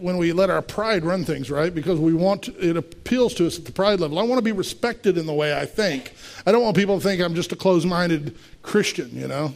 when 0.00 0.16
we 0.16 0.32
let 0.32 0.50
our 0.50 0.62
pride 0.62 1.04
run 1.04 1.24
things 1.24 1.50
right? 1.50 1.74
Because 1.74 1.98
we 1.98 2.14
want 2.14 2.44
to, 2.44 2.68
it 2.68 2.76
appeals 2.76 3.34
to 3.34 3.46
us 3.46 3.58
at 3.58 3.64
the 3.64 3.72
pride 3.72 4.00
level. 4.00 4.18
I 4.18 4.22
want 4.22 4.38
to 4.38 4.44
be 4.44 4.52
respected 4.52 5.18
in 5.18 5.26
the 5.26 5.32
way 5.32 5.56
i 5.56 5.66
think. 5.66 6.14
I 6.46 6.52
don't 6.52 6.62
want 6.62 6.76
people 6.76 6.98
to 6.98 7.02
think 7.02 7.20
i'm 7.20 7.34
just 7.34 7.52
a 7.52 7.56
closed-minded 7.56 8.36
christian 8.62 9.10
you 9.12 9.28
know? 9.28 9.54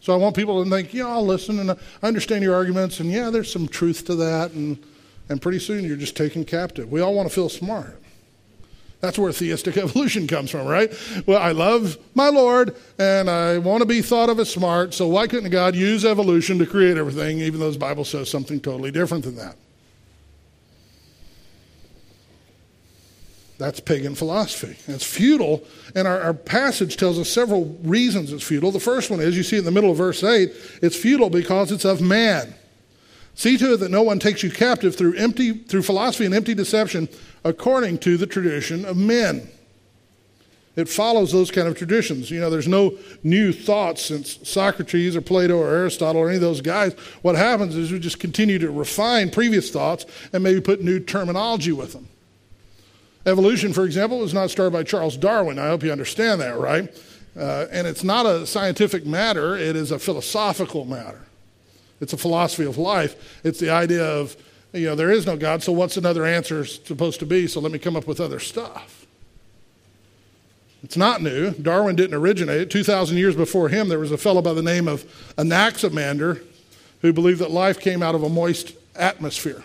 So 0.00 0.12
i 0.12 0.16
want 0.16 0.36
people 0.36 0.62
to 0.62 0.70
think 0.70 0.92
yeah 0.92 1.06
i'll 1.06 1.26
listen 1.26 1.58
and 1.58 1.70
i 1.70 1.76
understand 2.02 2.42
your 2.42 2.54
arguments 2.54 3.00
and 3.00 3.10
yeah 3.10 3.30
there's 3.30 3.52
some 3.52 3.68
truth 3.68 4.06
to 4.06 4.14
that 4.16 4.52
and 4.52 4.82
and 5.28 5.40
pretty 5.40 5.58
soon 5.58 5.84
you're 5.84 5.96
just 5.96 6.16
taken 6.16 6.44
captive. 6.44 6.90
We 6.90 7.00
all 7.00 7.14
want 7.14 7.28
to 7.28 7.34
feel 7.34 7.48
smart 7.48 8.01
that's 9.02 9.18
where 9.18 9.32
theistic 9.32 9.76
evolution 9.76 10.26
comes 10.26 10.50
from, 10.50 10.66
right? 10.66 10.90
Well, 11.26 11.42
I 11.42 11.52
love 11.52 11.98
my 12.14 12.28
Lord 12.28 12.74
and 12.98 13.28
I 13.28 13.58
want 13.58 13.82
to 13.82 13.86
be 13.86 14.00
thought 14.00 14.30
of 14.30 14.40
as 14.40 14.48
smart, 14.48 14.94
so 14.94 15.08
why 15.08 15.26
couldn't 15.26 15.50
God 15.50 15.74
use 15.74 16.06
evolution 16.06 16.58
to 16.60 16.66
create 16.66 16.96
everything, 16.96 17.40
even 17.40 17.60
though 17.60 17.70
the 17.70 17.78
Bible 17.78 18.04
says 18.04 18.30
something 18.30 18.60
totally 18.60 18.90
different 18.90 19.24
than 19.24 19.36
that? 19.36 19.56
That's 23.58 23.80
pagan 23.80 24.14
philosophy. 24.14 24.76
It's 24.88 25.04
futile, 25.04 25.62
and 25.94 26.08
our, 26.08 26.20
our, 26.20 26.34
passage 26.34 26.96
tells 26.96 27.16
us 27.16 27.28
several 27.28 27.78
reasons 27.84 28.32
it's 28.32 28.42
futile. 28.42 28.72
The 28.72 28.80
first 28.80 29.08
one 29.08 29.20
is 29.20 29.36
you 29.36 29.44
see 29.44 29.58
in 29.58 29.64
the 29.64 29.70
middle 29.70 29.92
of 29.92 29.96
verse 29.96 30.24
8 30.24 30.50
it's 30.80 30.96
futile 30.96 31.30
because 31.30 31.70
it's 31.70 31.84
of 31.84 32.00
man. 32.00 32.54
See 33.34 33.56
to 33.58 33.74
it 33.74 33.76
that 33.78 33.90
no 33.90 34.02
one 34.02 34.18
takes 34.18 34.42
you 34.42 34.50
captive 34.50 34.94
through 34.94 35.14
empty 35.14 35.52
through 35.52 35.82
philosophy 35.82 36.26
and 36.26 36.34
empty 36.34 36.54
deception 36.54 37.08
according 37.44 37.98
to 37.98 38.16
the 38.16 38.26
tradition 38.26 38.84
of 38.84 38.96
men. 38.96 39.48
It 40.74 40.88
follows 40.88 41.32
those 41.32 41.50
kind 41.50 41.68
of 41.68 41.76
traditions. 41.76 42.30
You 42.30 42.40
know, 42.40 42.48
there's 42.48 42.68
no 42.68 42.96
new 43.22 43.52
thoughts 43.52 44.06
since 44.06 44.38
Socrates 44.48 45.14
or 45.14 45.20
Plato 45.20 45.58
or 45.58 45.68
Aristotle 45.68 46.22
or 46.22 46.28
any 46.28 46.36
of 46.36 46.40
those 46.40 46.62
guys. 46.62 46.94
What 47.20 47.36
happens 47.36 47.76
is 47.76 47.92
we 47.92 47.98
just 47.98 48.18
continue 48.18 48.58
to 48.58 48.70
refine 48.70 49.30
previous 49.30 49.70
thoughts 49.70 50.06
and 50.32 50.42
maybe 50.42 50.62
put 50.62 50.82
new 50.82 50.98
terminology 50.98 51.72
with 51.72 51.92
them. 51.92 52.08
Evolution, 53.26 53.74
for 53.74 53.84
example, 53.84 54.18
was 54.18 54.32
not 54.32 54.50
started 54.50 54.72
by 54.72 54.82
Charles 54.82 55.16
Darwin. 55.16 55.58
I 55.58 55.68
hope 55.68 55.82
you 55.82 55.92
understand 55.92 56.40
that, 56.40 56.58
right? 56.58 56.88
Uh, 57.36 57.66
and 57.70 57.86
it's 57.86 58.02
not 58.02 58.24
a 58.24 58.46
scientific 58.46 59.06
matter, 59.06 59.56
it 59.56 59.76
is 59.76 59.90
a 59.90 59.98
philosophical 59.98 60.84
matter. 60.84 61.20
It's 62.02 62.12
a 62.12 62.18
philosophy 62.18 62.64
of 62.64 62.76
life. 62.76 63.40
It's 63.42 63.58
the 63.58 63.70
idea 63.70 64.04
of 64.04 64.36
you 64.72 64.86
know, 64.86 64.94
there 64.94 65.10
is 65.10 65.26
no 65.26 65.36
God, 65.36 65.62
so 65.62 65.72
what's 65.72 65.96
another 65.96 66.24
answer 66.24 66.64
supposed 66.64 67.20
to 67.20 67.26
be? 67.26 67.46
So 67.46 67.60
let 67.60 67.72
me 67.72 67.78
come 67.78 67.94
up 67.94 68.06
with 68.06 68.20
other 68.20 68.40
stuff. 68.40 69.06
It's 70.82 70.96
not 70.96 71.22
new. 71.22 71.52
Darwin 71.52 71.94
didn't 71.94 72.14
originate 72.14 72.60
it. 72.62 72.70
2,000 72.70 73.16
years 73.16 73.36
before 73.36 73.68
him, 73.68 73.88
there 73.88 73.98
was 73.98 74.10
a 74.10 74.18
fellow 74.18 74.42
by 74.42 74.54
the 74.54 74.62
name 74.62 74.88
of 74.88 75.04
Anaximander 75.38 76.42
who 77.02 77.12
believed 77.12 77.40
that 77.40 77.50
life 77.50 77.78
came 77.78 78.02
out 78.02 78.14
of 78.14 78.22
a 78.22 78.28
moist 78.28 78.72
atmosphere. 78.96 79.62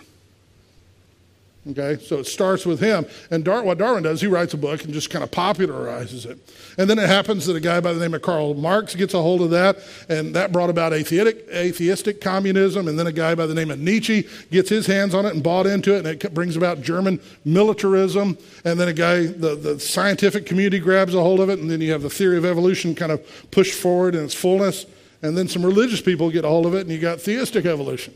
Okay, 1.70 1.98
so 2.02 2.18
it 2.18 2.26
starts 2.26 2.64
with 2.64 2.80
him. 2.80 3.04
And 3.30 3.44
Dar- 3.44 3.62
what 3.62 3.76
Darwin 3.76 4.02
does, 4.02 4.22
he 4.22 4.26
writes 4.26 4.54
a 4.54 4.56
book 4.56 4.84
and 4.84 4.94
just 4.94 5.10
kind 5.10 5.22
of 5.22 5.30
popularizes 5.30 6.24
it. 6.24 6.38
And 6.78 6.88
then 6.88 6.98
it 6.98 7.06
happens 7.06 7.44
that 7.44 7.56
a 7.56 7.60
guy 7.60 7.80
by 7.80 7.92
the 7.92 8.00
name 8.00 8.14
of 8.14 8.22
Karl 8.22 8.54
Marx 8.54 8.94
gets 8.94 9.12
a 9.12 9.20
hold 9.20 9.42
of 9.42 9.50
that, 9.50 9.76
and 10.08 10.34
that 10.34 10.50
brought 10.50 10.70
about 10.70 10.94
atheistic, 10.94 11.46
atheistic 11.52 12.22
communism. 12.22 12.88
And 12.88 12.98
then 12.98 13.06
a 13.06 13.12
guy 13.12 13.34
by 13.34 13.44
the 13.44 13.54
name 13.54 13.70
of 13.70 13.78
Nietzsche 13.78 14.26
gets 14.50 14.70
his 14.70 14.86
hands 14.86 15.14
on 15.14 15.26
it 15.26 15.34
and 15.34 15.42
bought 15.42 15.66
into 15.66 15.94
it, 15.94 16.06
and 16.06 16.24
it 16.24 16.32
brings 16.32 16.56
about 16.56 16.80
German 16.80 17.20
militarism. 17.44 18.38
And 18.64 18.80
then 18.80 18.88
a 18.88 18.94
guy, 18.94 19.26
the, 19.26 19.54
the 19.54 19.78
scientific 19.78 20.46
community 20.46 20.78
grabs 20.78 21.14
a 21.14 21.20
hold 21.20 21.40
of 21.40 21.50
it, 21.50 21.58
and 21.58 21.70
then 21.70 21.82
you 21.82 21.92
have 21.92 22.02
the 22.02 22.08
theory 22.08 22.38
of 22.38 22.46
evolution 22.46 22.94
kind 22.94 23.12
of 23.12 23.20
pushed 23.50 23.74
forward 23.74 24.14
in 24.14 24.24
its 24.24 24.34
fullness. 24.34 24.86
And 25.20 25.36
then 25.36 25.48
some 25.48 25.66
religious 25.66 26.00
people 26.00 26.30
get 26.30 26.46
a 26.46 26.48
hold 26.48 26.64
of 26.64 26.74
it, 26.74 26.80
and 26.80 26.90
you 26.90 26.98
got 26.98 27.20
theistic 27.20 27.66
evolution. 27.66 28.14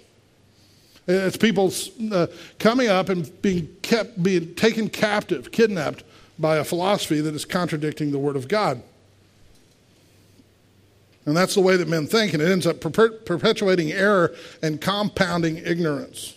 It's 1.07 1.37
people 1.37 1.73
uh, 2.13 2.29
coming 2.59 2.89
up 2.89 3.09
and 3.09 3.43
being 3.43 3.69
kept, 3.83 4.23
being 4.23 4.55
taken 4.55 4.89
captive, 4.89 5.51
kidnapped 5.51 6.05
by 6.39 6.57
a 6.57 6.65
philosophy 6.65 7.21
that 7.21 7.35
is 7.35 7.45
contradicting 7.45 8.13
the 8.13 8.19
Word 8.19 8.37
of 8.37 8.49
God. 8.49 8.83
And 11.25 11.37
that's 11.37 11.55
the 11.55 11.61
way 11.61 11.77
that 11.77 11.89
men 11.89 12.07
think, 12.07 12.33
and 12.35 12.43
it 12.43 12.51
ends 12.51 12.67
up 12.67 12.81
perpetuating 12.81 13.93
error 13.93 14.35
and 14.61 14.81
compounding 14.81 15.59
ignorance. 15.59 16.37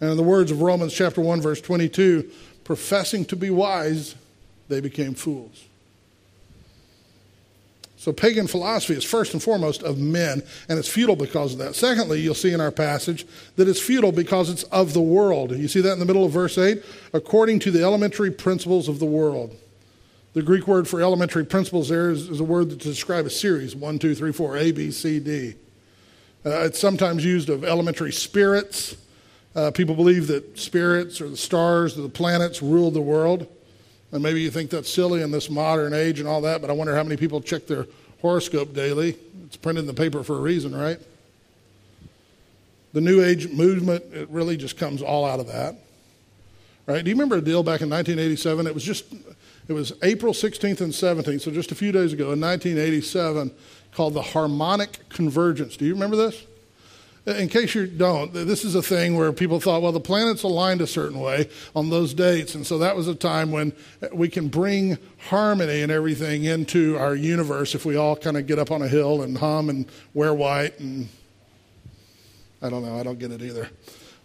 And 0.00 0.10
in 0.10 0.16
the 0.16 0.22
words 0.22 0.50
of 0.50 0.62
Romans 0.62 0.94
chapter 0.94 1.20
1, 1.20 1.40
verse 1.40 1.60
22, 1.60 2.30
professing 2.64 3.24
to 3.26 3.36
be 3.36 3.50
wise, 3.50 4.14
they 4.68 4.80
became 4.80 5.14
fools. 5.14 5.64
So 8.02 8.12
pagan 8.12 8.48
philosophy 8.48 8.94
is 8.94 9.04
first 9.04 9.32
and 9.32 9.40
foremost 9.40 9.84
of 9.84 9.96
men, 9.96 10.42
and 10.68 10.76
it's 10.76 10.88
futile 10.88 11.14
because 11.14 11.52
of 11.52 11.60
that. 11.60 11.76
Secondly, 11.76 12.20
you'll 12.20 12.34
see 12.34 12.52
in 12.52 12.60
our 12.60 12.72
passage 12.72 13.24
that 13.54 13.68
it's 13.68 13.78
futile 13.78 14.10
because 14.10 14.50
it's 14.50 14.64
of 14.64 14.92
the 14.92 15.00
world. 15.00 15.52
You 15.52 15.68
see 15.68 15.80
that 15.82 15.92
in 15.92 16.00
the 16.00 16.04
middle 16.04 16.24
of 16.24 16.32
verse 16.32 16.58
8? 16.58 16.82
According 17.12 17.60
to 17.60 17.70
the 17.70 17.80
elementary 17.84 18.32
principles 18.32 18.88
of 18.88 18.98
the 18.98 19.06
world. 19.06 19.56
The 20.32 20.42
Greek 20.42 20.66
word 20.66 20.88
for 20.88 21.00
elementary 21.00 21.44
principles 21.46 21.90
there 21.90 22.10
is, 22.10 22.28
is 22.28 22.40
a 22.40 22.44
word 22.44 22.70
to 22.70 22.74
describe 22.74 23.24
a 23.24 23.30
series 23.30 23.76
one, 23.76 24.00
two, 24.00 24.16
three, 24.16 24.32
four, 24.32 24.56
A, 24.56 24.72
B, 24.72 24.90
C, 24.90 25.20
D. 25.20 25.54
Uh, 26.44 26.62
it's 26.62 26.80
sometimes 26.80 27.24
used 27.24 27.48
of 27.48 27.62
elementary 27.62 28.10
spirits. 28.10 28.96
Uh, 29.54 29.70
people 29.70 29.94
believe 29.94 30.26
that 30.26 30.58
spirits 30.58 31.20
or 31.20 31.28
the 31.28 31.36
stars 31.36 31.96
or 31.96 32.02
the 32.02 32.08
planets 32.08 32.62
rule 32.62 32.90
the 32.90 33.00
world. 33.00 33.46
And 34.12 34.22
maybe 34.22 34.42
you 34.42 34.50
think 34.50 34.70
that's 34.70 34.90
silly 34.90 35.22
in 35.22 35.30
this 35.30 35.48
modern 35.48 35.94
age 35.94 36.20
and 36.20 36.28
all 36.28 36.42
that, 36.42 36.60
but 36.60 36.68
I 36.68 36.74
wonder 36.74 36.94
how 36.94 37.02
many 37.02 37.16
people 37.16 37.40
check 37.40 37.66
their 37.66 37.86
horoscope 38.20 38.74
daily. 38.74 39.16
It's 39.46 39.56
printed 39.56 39.82
in 39.82 39.86
the 39.86 39.94
paper 39.94 40.22
for 40.22 40.36
a 40.36 40.40
reason, 40.40 40.74
right? 40.76 41.00
The 42.92 43.00
New 43.00 43.24
Age 43.24 43.48
movement, 43.48 44.04
it 44.12 44.28
really 44.28 44.58
just 44.58 44.76
comes 44.76 45.00
all 45.00 45.24
out 45.24 45.40
of 45.40 45.46
that. 45.46 45.76
Right? 46.86 47.02
Do 47.02 47.10
you 47.10 47.14
remember 47.14 47.36
a 47.36 47.40
deal 47.40 47.62
back 47.62 47.80
in 47.80 47.88
1987? 47.88 48.66
It 48.66 48.74
was 48.74 48.84
just, 48.84 49.04
it 49.68 49.72
was 49.72 49.92
April 50.02 50.34
16th 50.34 50.80
and 50.80 50.92
17th, 50.92 51.40
so 51.40 51.50
just 51.50 51.72
a 51.72 51.74
few 51.74 51.92
days 51.92 52.12
ago 52.12 52.32
in 52.32 52.40
1987, 52.40 53.50
called 53.92 54.14
the 54.14 54.22
harmonic 54.22 55.08
convergence. 55.08 55.76
Do 55.76 55.86
you 55.86 55.94
remember 55.94 56.16
this? 56.16 56.44
In 57.24 57.48
case 57.48 57.76
you 57.76 57.86
don't, 57.86 58.32
this 58.32 58.64
is 58.64 58.74
a 58.74 58.82
thing 58.82 59.16
where 59.16 59.32
people 59.32 59.60
thought, 59.60 59.80
well, 59.80 59.92
the 59.92 60.00
planets 60.00 60.42
aligned 60.42 60.80
a 60.80 60.88
certain 60.88 61.20
way 61.20 61.48
on 61.76 61.88
those 61.88 62.14
dates. 62.14 62.56
And 62.56 62.66
so 62.66 62.78
that 62.78 62.96
was 62.96 63.06
a 63.06 63.14
time 63.14 63.52
when 63.52 63.72
uh, 64.02 64.08
we 64.12 64.28
can 64.28 64.48
bring 64.48 64.98
harmony 65.28 65.82
and 65.82 65.92
everything 65.92 66.42
into 66.44 66.98
our 66.98 67.14
universe 67.14 67.76
if 67.76 67.84
we 67.84 67.94
all 67.94 68.16
kind 68.16 68.36
of 68.36 68.48
get 68.48 68.58
up 68.58 68.72
on 68.72 68.82
a 68.82 68.88
hill 68.88 69.22
and 69.22 69.38
hum 69.38 69.68
and 69.68 69.86
wear 70.14 70.34
white. 70.34 70.80
And 70.80 71.08
I 72.60 72.68
don't 72.68 72.84
know, 72.84 72.98
I 72.98 73.04
don't 73.04 73.20
get 73.20 73.30
it 73.30 73.40
either. 73.40 73.70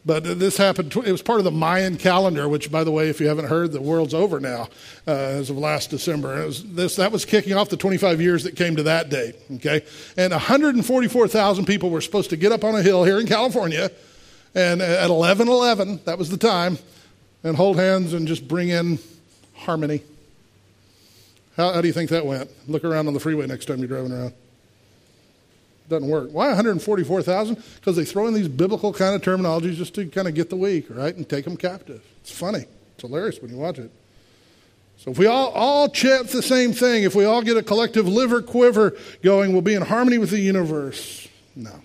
But 0.08 0.24
this 0.40 0.56
happened, 0.56 0.96
it 0.96 1.12
was 1.12 1.22
part 1.22 1.40
of 1.40 1.44
the 1.44 1.52
Mayan 1.52 1.98
calendar, 1.98 2.48
which, 2.48 2.72
by 2.72 2.86
the 2.86 2.92
way, 2.92 3.10
if 3.10 3.20
you 3.20 3.28
haven't 3.28 3.50
heard, 3.50 3.74
the 3.74 3.82
world's 3.82 4.14
over 4.14 4.40
now 4.40 4.70
uh, 5.06 5.12
as 5.12 5.50
of 5.50 5.58
last 5.58 5.90
December. 5.90 6.46
Was 6.46 6.64
this, 6.64 6.96
that 6.96 7.12
was 7.12 7.26
kicking 7.26 7.54
off 7.54 7.68
the 7.68 7.76
25 7.76 8.22
years 8.22 8.46
that 8.46 8.56
came 8.56 8.78
to 8.78 8.84
that 8.84 9.10
date, 9.10 9.36
okay? 9.56 9.82
And 10.16 10.32
144,000 10.32 11.66
people 11.66 11.90
were 11.90 12.00
supposed 12.00 12.30
to 12.30 12.38
get 12.38 12.54
up 12.54 12.64
on 12.64 12.74
a 12.74 12.82
hill 12.82 13.04
here 13.04 13.20
in 13.20 13.28
California, 13.28 13.92
and 14.56 14.82
at 14.82 15.10
11 15.10 15.50
11, 15.50 16.00
that 16.06 16.18
was 16.18 16.30
the 16.30 16.38
time, 16.38 16.78
and 17.44 17.58
hold 17.58 17.76
hands 17.76 18.14
and 18.14 18.30
just 18.30 18.48
bring 18.48 18.70
in 18.70 19.00
harmony. 19.56 20.04
How, 21.58 21.74
how 21.74 21.82
do 21.82 21.88
you 21.88 21.94
think 21.94 22.12
that 22.12 22.26
went? 22.26 22.50
Look 22.70 22.86
around 22.86 23.10
on 23.10 23.14
the 23.14 23.20
freeway 23.20 23.46
next 23.46 23.66
time 23.66 23.80
you're 23.80 23.90
driving 23.90 24.14
around 24.14 24.32
doesn't 25.90 26.08
work. 26.08 26.30
Why 26.32 26.48
144,000? 26.48 27.64
Because 27.76 27.96
they 27.96 28.06
throw 28.06 28.28
in 28.28 28.34
these 28.34 28.48
biblical 28.48 28.94
kind 28.94 29.16
of 29.16 29.22
terminologies 29.22 29.76
just 29.76 29.96
to 29.96 30.06
kind 30.08 30.28
of 30.28 30.36
get 30.36 30.50
the 30.50 30.56
weak, 30.56 30.86
right, 30.90 31.16
and 31.16 31.28
take 31.28 31.46
them 31.46 31.58
captive. 31.58 32.04
It's 32.22 32.32
funny. 32.32 32.66
It's 32.94 33.02
hilarious 33.02 33.42
when 33.42 33.52
you 33.52 33.58
watch 33.58 33.80
it. 33.80 33.92
So 34.98 35.12
if 35.12 35.20
we 35.20 35.28
all, 35.28 35.50
all 35.50 35.90
chant 35.90 36.30
the 36.30 36.42
same 36.42 36.74
thing, 36.74 37.04
if 37.04 37.16
we 37.16 37.24
all 37.24 37.42
get 37.42 37.56
a 37.56 37.64
collective 37.64 38.08
liver 38.08 38.42
quiver 38.42 38.98
going, 39.24 39.54
we'll 39.54 39.62
be 39.62 39.76
in 39.76 39.84
harmony 39.84 40.18
with 40.18 40.32
the 40.32 40.40
universe. 40.40 41.28
No. 41.56 41.82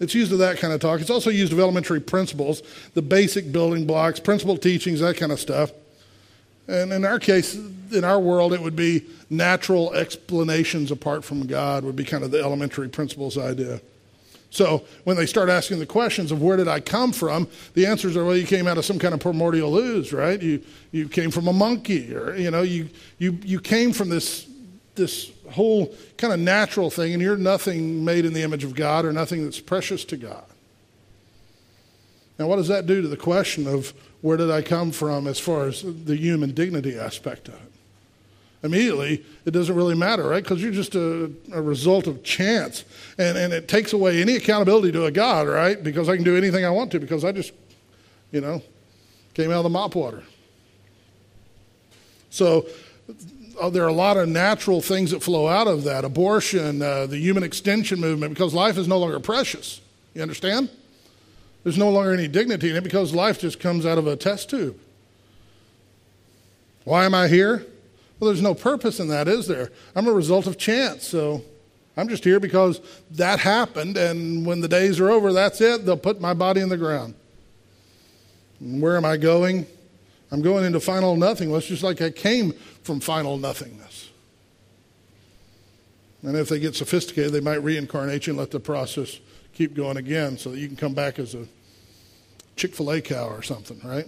It's 0.00 0.14
used 0.14 0.32
of 0.32 0.38
that 0.38 0.58
kind 0.58 0.72
of 0.72 0.80
talk. 0.80 1.00
It's 1.00 1.10
also 1.10 1.30
used 1.30 1.52
of 1.52 1.60
elementary 1.60 2.00
principles, 2.00 2.62
the 2.94 3.02
basic 3.02 3.52
building 3.52 3.86
blocks, 3.86 4.20
principle 4.20 4.56
teachings, 4.56 5.00
that 5.00 5.16
kind 5.16 5.32
of 5.32 5.40
stuff. 5.40 5.72
And 6.68 6.92
in 6.92 7.04
our 7.04 7.18
case, 7.18 7.54
in 7.54 8.04
our 8.04 8.18
world, 8.18 8.52
it 8.52 8.60
would 8.60 8.76
be 8.76 9.04
natural 9.30 9.92
explanations 9.94 10.90
apart 10.90 11.24
from 11.24 11.46
God, 11.46 11.84
would 11.84 11.96
be 11.96 12.04
kind 12.04 12.24
of 12.24 12.30
the 12.30 12.40
elementary 12.40 12.88
principles 12.88 13.38
idea. 13.38 13.80
So 14.50 14.84
when 15.04 15.16
they 15.16 15.26
start 15.26 15.48
asking 15.48 15.80
the 15.80 15.86
questions 15.86 16.32
of 16.32 16.40
where 16.40 16.56
did 16.56 16.68
I 16.68 16.80
come 16.80 17.12
from, 17.12 17.48
the 17.74 17.86
answers 17.86 18.16
are, 18.16 18.24
well, 18.24 18.36
you 18.36 18.46
came 18.46 18.66
out 18.66 18.78
of 18.78 18.84
some 18.84 18.98
kind 18.98 19.12
of 19.12 19.20
primordial 19.20 19.76
ooze, 19.76 20.12
right? 20.12 20.40
You, 20.40 20.62
you 20.92 21.08
came 21.08 21.30
from 21.30 21.48
a 21.48 21.52
monkey, 21.52 22.14
or, 22.14 22.34
you 22.36 22.50
know, 22.50 22.62
you, 22.62 22.88
you, 23.18 23.38
you 23.44 23.60
came 23.60 23.92
from 23.92 24.08
this, 24.08 24.48
this 24.94 25.30
whole 25.50 25.94
kind 26.16 26.32
of 26.32 26.40
natural 26.40 26.90
thing, 26.90 27.12
and 27.12 27.22
you're 27.22 27.36
nothing 27.36 28.04
made 28.04 28.24
in 28.24 28.32
the 28.32 28.42
image 28.42 28.64
of 28.64 28.74
God 28.74 29.04
or 29.04 29.12
nothing 29.12 29.44
that's 29.44 29.60
precious 29.60 30.04
to 30.06 30.16
God. 30.16 30.44
Now, 32.38 32.46
what 32.46 32.56
does 32.56 32.68
that 32.68 32.86
do 32.86 33.02
to 33.02 33.08
the 33.08 33.16
question 33.16 33.66
of 33.66 33.92
where 34.26 34.36
did 34.36 34.50
I 34.50 34.60
come 34.60 34.90
from 34.90 35.28
as 35.28 35.38
far 35.38 35.66
as 35.66 35.82
the 35.82 36.16
human 36.16 36.50
dignity 36.50 36.98
aspect 36.98 37.46
of 37.46 37.54
it? 37.54 37.72
Immediately, 38.64 39.24
it 39.44 39.52
doesn't 39.52 39.76
really 39.76 39.94
matter, 39.94 40.24
right? 40.24 40.42
Because 40.42 40.60
you're 40.60 40.72
just 40.72 40.96
a, 40.96 41.30
a, 41.52 41.62
result 41.62 42.08
of 42.08 42.24
chance. 42.24 42.84
And, 43.18 43.38
and 43.38 43.52
it 43.52 43.68
takes 43.68 43.92
away 43.92 44.20
any 44.20 44.34
accountability 44.34 44.90
to 44.90 45.04
a 45.04 45.12
God, 45.12 45.46
right? 45.46 45.80
Because 45.80 46.08
I 46.08 46.16
can 46.16 46.24
do 46.24 46.36
anything 46.36 46.64
I 46.64 46.70
want 46.70 46.90
to 46.90 46.98
because 46.98 47.24
I 47.24 47.30
just, 47.30 47.52
you 48.32 48.40
know, 48.40 48.62
came 49.34 49.52
out 49.52 49.58
of 49.58 49.62
the 49.62 49.70
mop 49.70 49.94
water. 49.94 50.24
So 52.30 52.66
uh, 53.60 53.70
there 53.70 53.84
are 53.84 53.88
a 53.88 53.92
lot 53.92 54.16
of 54.16 54.28
natural 54.28 54.82
things 54.82 55.12
that 55.12 55.22
flow 55.22 55.46
out 55.46 55.68
of 55.68 55.84
that 55.84 56.04
abortion, 56.04 56.82
uh, 56.82 57.06
the 57.06 57.18
human 57.18 57.44
extension 57.44 58.00
movement, 58.00 58.34
because 58.34 58.52
life 58.52 58.76
is 58.76 58.88
no 58.88 58.98
longer 58.98 59.20
precious. 59.20 59.80
You 60.14 60.22
understand? 60.22 60.68
There's 61.66 61.76
no 61.76 61.90
longer 61.90 62.12
any 62.12 62.28
dignity 62.28 62.70
in 62.70 62.76
it 62.76 62.84
because 62.84 63.12
life 63.12 63.40
just 63.40 63.58
comes 63.58 63.84
out 63.84 63.98
of 63.98 64.06
a 64.06 64.14
test 64.14 64.50
tube. 64.50 64.78
Why 66.84 67.04
am 67.04 67.12
I 67.12 67.26
here? 67.26 67.66
Well, 68.20 68.30
there's 68.30 68.40
no 68.40 68.54
purpose 68.54 69.00
in 69.00 69.08
that, 69.08 69.26
is 69.26 69.48
there? 69.48 69.72
I'm 69.96 70.06
a 70.06 70.12
result 70.12 70.46
of 70.46 70.58
chance. 70.58 71.08
So 71.08 71.42
I'm 71.96 72.08
just 72.08 72.22
here 72.22 72.38
because 72.38 72.80
that 73.10 73.40
happened, 73.40 73.96
and 73.96 74.46
when 74.46 74.60
the 74.60 74.68
days 74.68 75.00
are 75.00 75.10
over, 75.10 75.32
that's 75.32 75.60
it. 75.60 75.84
They'll 75.84 75.96
put 75.96 76.20
my 76.20 76.34
body 76.34 76.60
in 76.60 76.68
the 76.68 76.76
ground. 76.76 77.14
And 78.60 78.80
where 78.80 78.96
am 78.96 79.04
I 79.04 79.16
going? 79.16 79.66
I'm 80.30 80.42
going 80.42 80.64
into 80.64 80.78
final 80.78 81.16
nothingness, 81.16 81.66
just 81.66 81.82
like 81.82 82.00
I 82.00 82.10
came 82.10 82.52
from 82.84 83.00
final 83.00 83.38
nothingness. 83.38 84.10
And 86.22 86.36
if 86.36 86.48
they 86.48 86.60
get 86.60 86.76
sophisticated, 86.76 87.32
they 87.32 87.40
might 87.40 87.60
reincarnate 87.60 88.28
you 88.28 88.34
and 88.34 88.38
let 88.38 88.52
the 88.52 88.60
process 88.60 89.18
keep 89.52 89.74
going 89.74 89.96
again 89.96 90.38
so 90.38 90.52
that 90.52 90.58
you 90.58 90.68
can 90.68 90.76
come 90.76 90.94
back 90.94 91.18
as 91.18 91.34
a 91.34 91.48
Chick 92.56 92.74
fil 92.74 92.90
A 92.90 93.00
cow 93.00 93.28
or 93.28 93.42
something, 93.42 93.80
right? 93.84 94.06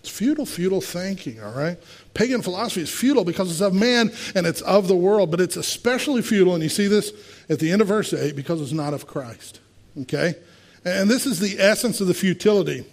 It's 0.00 0.08
futile, 0.08 0.46
futile 0.46 0.80
thinking, 0.80 1.42
all 1.42 1.52
right? 1.52 1.76
Pagan 2.14 2.42
philosophy 2.42 2.82
is 2.82 2.90
futile 2.90 3.24
because 3.24 3.50
it's 3.50 3.60
of 3.60 3.74
man 3.74 4.12
and 4.34 4.46
it's 4.46 4.60
of 4.62 4.86
the 4.86 4.96
world, 4.96 5.30
but 5.30 5.40
it's 5.40 5.56
especially 5.56 6.22
futile, 6.22 6.54
and 6.54 6.62
you 6.62 6.68
see 6.68 6.86
this 6.86 7.12
at 7.48 7.58
the 7.58 7.72
end 7.72 7.82
of 7.82 7.88
verse 7.88 8.12
8, 8.12 8.36
because 8.36 8.60
it's 8.60 8.72
not 8.72 8.94
of 8.94 9.06
Christ, 9.06 9.60
okay? 10.02 10.34
And 10.84 11.10
this 11.10 11.26
is 11.26 11.40
the 11.40 11.58
essence 11.58 12.00
of 12.00 12.06
the 12.06 12.14
futility. 12.14 12.84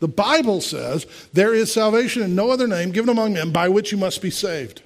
The 0.00 0.08
Bible 0.08 0.60
says 0.60 1.06
there 1.32 1.54
is 1.54 1.72
salvation 1.72 2.22
in 2.22 2.34
no 2.34 2.50
other 2.50 2.66
name 2.66 2.90
given 2.90 3.10
among 3.10 3.34
men 3.34 3.52
by 3.52 3.68
which 3.68 3.92
you 3.92 3.98
must 3.98 4.20
be 4.20 4.30
saved. 4.30 4.82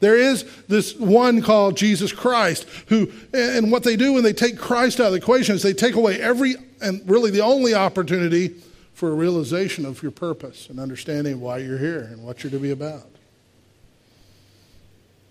There 0.00 0.16
is 0.16 0.44
this 0.68 0.94
one 0.94 1.40
called 1.40 1.76
Jesus 1.76 2.12
Christ, 2.12 2.66
who, 2.88 3.10
and 3.32 3.72
what 3.72 3.84
they 3.84 3.96
do 3.96 4.12
when 4.12 4.22
they 4.22 4.32
take 4.32 4.58
Christ 4.58 5.00
out 5.00 5.06
of 5.06 5.12
the 5.12 5.18
equation 5.18 5.54
is 5.54 5.62
they 5.62 5.72
take 5.72 5.94
away 5.94 6.20
every, 6.20 6.56
and 6.84 7.08
really 7.08 7.30
the 7.30 7.40
only 7.40 7.74
opportunity 7.74 8.54
for 8.92 9.10
a 9.10 9.14
realization 9.14 9.84
of 9.84 10.02
your 10.02 10.12
purpose 10.12 10.68
and 10.68 10.78
understanding 10.78 11.40
why 11.40 11.58
you're 11.58 11.78
here 11.78 12.00
and 12.00 12.22
what 12.22 12.44
you're 12.44 12.50
to 12.50 12.58
be 12.58 12.70
about. 12.70 13.08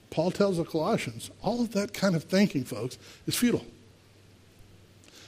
Paul 0.10 0.32
tells 0.32 0.58
the 0.58 0.66
Colossians 0.66 1.32
all 1.42 1.62
of 1.62 1.72
that 1.74 1.94
kind 1.94 2.16
of 2.16 2.24
thinking, 2.24 2.66
folks, 2.66 2.98
is 3.26 3.36
futile. 3.36 3.66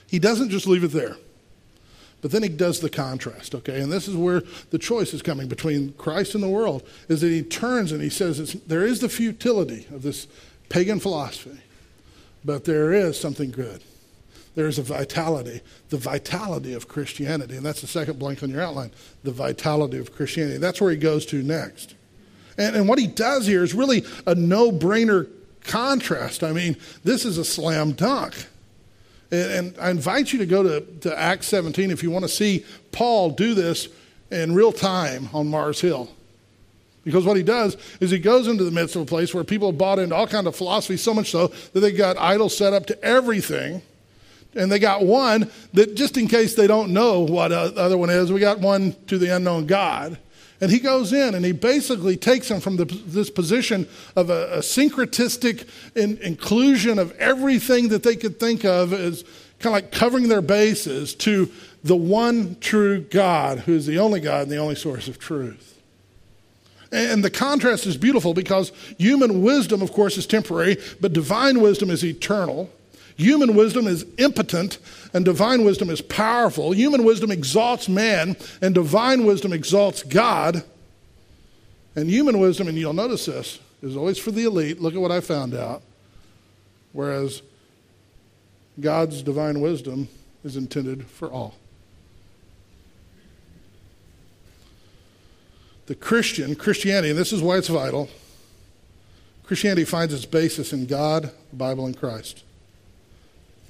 He 0.06 0.18
doesn't 0.18 0.50
just 0.50 0.66
leave 0.66 0.84
it 0.84 0.92
there. 0.92 1.16
But 2.22 2.30
then 2.30 2.42
he 2.42 2.48
does 2.48 2.80
the 2.80 2.90
contrast, 2.90 3.54
okay? 3.54 3.80
And 3.80 3.92
this 3.92 4.08
is 4.08 4.16
where 4.16 4.42
the 4.70 4.78
choice 4.78 5.12
is 5.14 5.22
coming 5.22 5.48
between 5.48 5.92
Christ 5.94 6.34
and 6.34 6.42
the 6.42 6.48
world, 6.48 6.82
is 7.08 7.20
that 7.20 7.28
he 7.28 7.42
turns 7.42 7.92
and 7.92 8.02
he 8.02 8.08
says 8.08 8.52
there 8.66 8.84
is 8.84 9.00
the 9.00 9.08
futility 9.08 9.86
of 9.92 10.02
this 10.02 10.26
pagan 10.68 10.98
philosophy, 10.98 11.60
but 12.44 12.64
there 12.64 12.92
is 12.92 13.18
something 13.18 13.50
good. 13.50 13.82
There 14.56 14.66
is 14.66 14.78
a 14.78 14.82
vitality, 14.82 15.60
the 15.90 15.98
vitality 15.98 16.72
of 16.72 16.88
Christianity. 16.88 17.56
And 17.56 17.64
that's 17.64 17.82
the 17.82 17.86
second 17.86 18.18
blank 18.18 18.42
on 18.42 18.50
your 18.50 18.62
outline, 18.62 18.90
the 19.22 19.30
vitality 19.30 19.98
of 19.98 20.12
Christianity. 20.14 20.56
That's 20.56 20.80
where 20.80 20.90
he 20.90 20.96
goes 20.96 21.26
to 21.26 21.42
next. 21.42 21.94
And, 22.56 22.74
and 22.74 22.88
what 22.88 22.98
he 22.98 23.06
does 23.06 23.46
here 23.46 23.62
is 23.62 23.74
really 23.74 24.04
a 24.26 24.34
no 24.34 24.72
brainer 24.72 25.28
contrast. 25.62 26.42
I 26.42 26.52
mean, 26.52 26.76
this 27.04 27.26
is 27.26 27.36
a 27.36 27.44
slam 27.44 27.92
dunk. 27.92 28.34
And, 29.30 29.76
I 29.78 29.90
invite 29.90 30.32
you 30.32 30.38
to 30.38 30.46
go 30.46 30.62
to, 30.62 30.80
to 31.00 31.18
Acts 31.18 31.48
17 31.48 31.90
if 31.90 32.02
you 32.02 32.10
want 32.10 32.24
to 32.24 32.28
see 32.28 32.64
Paul 32.92 33.30
do 33.30 33.54
this 33.54 33.88
in 34.30 34.54
real 34.54 34.72
time 34.72 35.28
on 35.34 35.48
Mars 35.48 35.82
Hill. 35.82 36.08
Because 37.04 37.26
what 37.26 37.36
he 37.36 37.42
does 37.42 37.76
is 38.00 38.10
he 38.10 38.18
goes 38.18 38.48
into 38.48 38.64
the 38.64 38.70
midst 38.70 38.96
of 38.96 39.02
a 39.02 39.06
place 39.06 39.34
where 39.34 39.44
people 39.44 39.68
have 39.68 39.78
bought 39.78 39.98
into 39.98 40.14
all 40.14 40.26
kind 40.26 40.46
of 40.46 40.56
philosophy, 40.56 40.96
so 40.96 41.12
much 41.12 41.30
so 41.30 41.48
that 41.72 41.80
they've 41.80 41.96
got 41.96 42.16
idols 42.16 42.56
set 42.56 42.72
up 42.72 42.86
to 42.86 43.04
everything. 43.04 43.82
And 44.56 44.72
they 44.72 44.78
got 44.78 45.04
one 45.04 45.50
that, 45.74 45.94
just 45.94 46.16
in 46.16 46.28
case 46.28 46.54
they 46.54 46.66
don't 46.66 46.92
know 46.92 47.20
what 47.20 47.48
the 47.48 47.58
other 47.58 47.98
one 47.98 48.10
is, 48.10 48.32
we 48.32 48.40
got 48.40 48.58
one 48.58 48.96
to 49.06 49.18
the 49.18 49.36
unknown 49.36 49.66
God. 49.66 50.18
And 50.60 50.70
he 50.70 50.78
goes 50.78 51.12
in 51.12 51.34
and 51.34 51.44
he 51.44 51.52
basically 51.52 52.16
takes 52.16 52.48
them 52.48 52.60
from 52.60 52.76
the, 52.76 52.86
this 52.86 53.28
position 53.28 53.86
of 54.16 54.30
a, 54.30 54.54
a 54.54 54.58
syncretistic 54.58 55.68
in, 55.94 56.16
inclusion 56.18 56.98
of 56.98 57.12
everything 57.18 57.88
that 57.88 58.02
they 58.02 58.16
could 58.16 58.40
think 58.40 58.64
of 58.64 58.94
as 58.94 59.22
kind 59.58 59.66
of 59.66 59.72
like 59.72 59.92
covering 59.92 60.28
their 60.28 60.40
bases 60.40 61.14
to 61.16 61.50
the 61.84 61.96
one 61.96 62.56
true 62.60 63.00
God, 63.00 63.60
who 63.60 63.74
is 63.74 63.86
the 63.86 63.98
only 63.98 64.20
God 64.20 64.44
and 64.44 64.50
the 64.50 64.56
only 64.56 64.74
source 64.74 65.08
of 65.08 65.18
truth. 65.18 65.74
And 66.90 67.22
the 67.22 67.30
contrast 67.30 67.84
is 67.84 67.96
beautiful 67.96 68.32
because 68.32 68.72
human 68.96 69.42
wisdom, 69.42 69.82
of 69.82 69.92
course, 69.92 70.16
is 70.16 70.26
temporary, 70.26 70.78
but 71.00 71.12
divine 71.12 71.60
wisdom 71.60 71.90
is 71.90 72.04
eternal. 72.04 72.70
Human 73.16 73.54
wisdom 73.54 73.86
is 73.86 74.04
impotent 74.18 74.78
and 75.14 75.24
divine 75.24 75.64
wisdom 75.64 75.88
is 75.88 76.02
powerful. 76.02 76.72
Human 76.72 77.02
wisdom 77.02 77.30
exalts 77.30 77.88
man 77.88 78.36
and 78.60 78.74
divine 78.74 79.24
wisdom 79.24 79.52
exalts 79.52 80.02
God. 80.02 80.62
And 81.94 82.10
human 82.10 82.38
wisdom, 82.38 82.68
and 82.68 82.76
you'll 82.76 82.92
notice 82.92 83.24
this, 83.24 83.58
is 83.82 83.96
always 83.96 84.18
for 84.18 84.30
the 84.30 84.44
elite. 84.44 84.82
Look 84.82 84.94
at 84.94 85.00
what 85.00 85.10
I 85.10 85.20
found 85.20 85.54
out. 85.54 85.82
Whereas 86.92 87.40
God's 88.78 89.22
divine 89.22 89.62
wisdom 89.62 90.08
is 90.44 90.56
intended 90.56 91.06
for 91.06 91.30
all. 91.30 91.54
The 95.86 95.94
Christian, 95.94 96.54
Christianity, 96.54 97.10
and 97.10 97.18
this 97.18 97.32
is 97.32 97.40
why 97.40 97.56
it's 97.56 97.68
vital, 97.68 98.10
Christianity 99.44 99.84
finds 99.84 100.12
its 100.12 100.26
basis 100.26 100.72
in 100.72 100.86
God, 100.86 101.30
the 101.50 101.56
Bible, 101.56 101.86
and 101.86 101.96
Christ. 101.96 102.42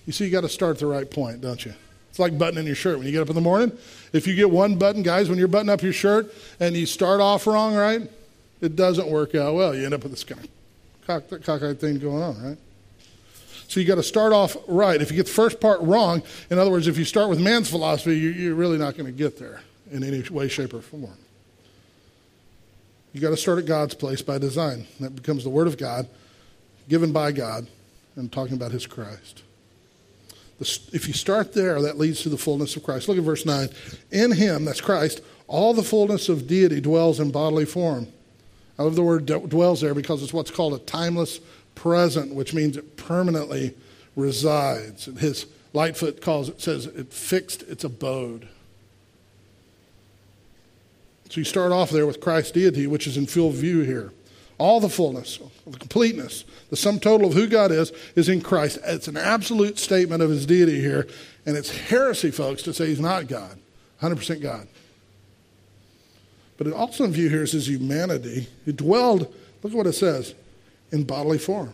You 0.07 0.13
see, 0.13 0.25
you 0.25 0.31
got 0.31 0.43
to 0.43 0.49
start 0.49 0.77
at 0.77 0.81
the 0.81 0.87
right 0.87 1.11
point, 1.11 1.41
don't 1.41 1.65
you? 1.65 1.75
It's 2.11 2.19
like 2.19 2.39
buttoning 2.39 2.67
your 2.67 2.77
shirt. 2.77 2.97
When 2.97 3.07
you 3.07 3.13
get 3.13 3.21
up 3.21 3.29
in 3.29 3.35
the 3.35 3.43
morning, 3.43 3.77
if 4.13 4.27
you 4.27 4.35
get 4.35 4.51
one 4.51 4.77
button, 4.77 5.03
guys, 5.03 5.29
when 5.29 5.39
you're 5.39 5.49
buttoning 5.49 5.73
up 5.73 5.83
your 5.83 5.93
shirt 5.93 6.33
and 6.61 6.75
you 6.75 6.87
start 6.87 7.21
off 7.21 7.47
wrong, 7.47 7.75
right? 7.75 8.11
It 8.61 8.75
doesn't 8.75 9.09
work 9.09 9.35
out 9.35 9.55
well. 9.55 9.75
You 9.75 9.85
end 9.85 9.93
up 9.93 10.03
with 10.03 10.13
this 10.13 10.25
kind 10.25 10.43
of 10.43 10.49
cock, 11.07 11.25
cockeyed 11.43 11.79
thing 11.79 11.99
going 11.99 12.23
on, 12.23 12.43
right? 12.43 12.59
So 13.69 13.81
you 13.81 13.87
got 13.87 13.97
to 13.97 14.03
start 14.03 14.33
off 14.33 14.57
right. 14.69 15.03
If 15.03 15.11
you 15.11 15.17
get 15.17 15.27
the 15.27 15.33
first 15.33 15.61
part 15.61 15.81
wrong, 15.83 16.23
in 16.51 16.59
other 16.59 16.71
words, 16.71 16.87
if 16.87 16.97
you 16.97 17.05
start 17.05 17.29
with 17.29 17.41
man's 17.41 17.69
philosophy, 17.69 18.17
you're 18.17 18.55
really 18.55 18.79
not 18.79 18.97
going 18.97 19.07
to 19.07 19.13
get 19.13 19.39
there 19.39 19.61
in 19.91 20.05
any 20.05 20.23
way, 20.31 20.49
shape, 20.49 20.73
or 20.73 20.81
form. 20.81 21.19
You 23.13 23.21
got 23.21 23.31
to 23.31 23.37
start 23.37 23.59
at 23.59 23.67
God's 23.67 23.95
place 23.95 24.23
by 24.23 24.39
design. 24.39 24.87
That 25.01 25.17
becomes 25.17 25.43
the 25.43 25.51
Word 25.51 25.67
of 25.67 25.77
God, 25.77 26.09
given 26.89 27.13
by 27.13 27.33
God, 27.33 27.67
and 28.15 28.31
talking 28.31 28.55
about 28.55 28.73
His 28.73 28.87
Christ. 28.87 29.43
If 30.59 31.07
you 31.07 31.15
start 31.15 31.53
there, 31.53 31.81
that 31.83 31.99
leads 31.99 32.23
to 32.23 32.29
the 32.29 32.39
fullness 32.39 32.77
of 32.77 32.83
Christ. 32.83 33.09
Look 33.09 33.19
at 33.19 33.25
verse 33.25 33.45
9. 33.45 33.69
In 34.11 34.33
him, 34.33 34.65
that's 34.65 34.81
Christ, 34.81 35.21
all 35.49 35.75
the 35.75 35.83
fullness 35.83 36.29
of 36.29 36.47
deity 36.47 36.81
dwells 36.81 37.21
in 37.21 37.31
bodily 37.31 37.67
form. 37.67 38.09
I 38.79 38.83
love 38.83 38.97
the 38.97 39.03
word 39.03 39.27
dwells 39.27 39.81
there 39.81 39.95
because 39.95 40.23
it's 40.23 40.33
what's 40.33 40.51
called 40.51 40.75
a 40.75 40.79
timeless 40.79 41.41
present, 41.75 42.35
which 42.35 42.55
means 42.55 42.77
it 42.77 42.97
permanently 42.97 43.75
resides. 44.17 45.07
His 45.19 45.47
Lightfoot 45.73 46.21
calls 46.21 46.49
it, 46.49 46.61
says 46.61 46.87
it 46.87 47.13
fixed 47.13 47.63
its 47.63 47.85
abode. 47.85 48.49
So 51.29 51.41
you 51.41 51.45
start 51.45 51.73
off 51.73 51.91
there 51.91 52.07
with 52.07 52.21
Christ's 52.21 52.53
deity, 52.53 52.87
which 52.87 53.07
is 53.07 53.17
in 53.17 53.27
full 53.27 53.51
view 53.51 53.81
here. 53.83 54.13
All 54.59 54.81
the 54.81 54.89
fullness, 54.89 55.39
the 55.67 55.79
completeness, 55.79 56.45
the 56.71 56.77
sum 56.77 56.99
total 56.99 57.29
of 57.29 57.35
who 57.35 57.47
God 57.47 57.71
is, 57.71 57.93
is 58.15 58.29
in 58.29 58.41
Christ. 58.41 58.79
It's 58.85 59.09
an 59.09 59.17
absolute 59.17 59.79
statement 59.79 60.23
of 60.23 60.31
his 60.31 60.47
deity 60.47 60.81
here. 60.81 61.07
And 61.45 61.57
it's 61.57 61.71
heresy, 61.71 62.31
folks, 62.31 62.63
to 62.63 62.73
say 62.73 62.87
he's 62.87 63.01
not 63.01 63.29
God, 63.29 63.59
100% 64.01 64.41
God. 64.41 64.67
But 66.57 66.67
it 66.67 66.73
also 66.73 67.05
in 67.05 67.13
view 67.13 67.29
here 67.29 67.43
is 67.43 67.53
his 67.53 67.69
humanity. 67.69 68.49
He 68.65 68.73
dwelled, 68.73 69.21
look 69.63 69.73
at 69.73 69.77
what 69.77 69.87
it 69.87 69.93
says, 69.93 70.35
in 70.91 71.05
bodily 71.05 71.39
form. 71.39 71.73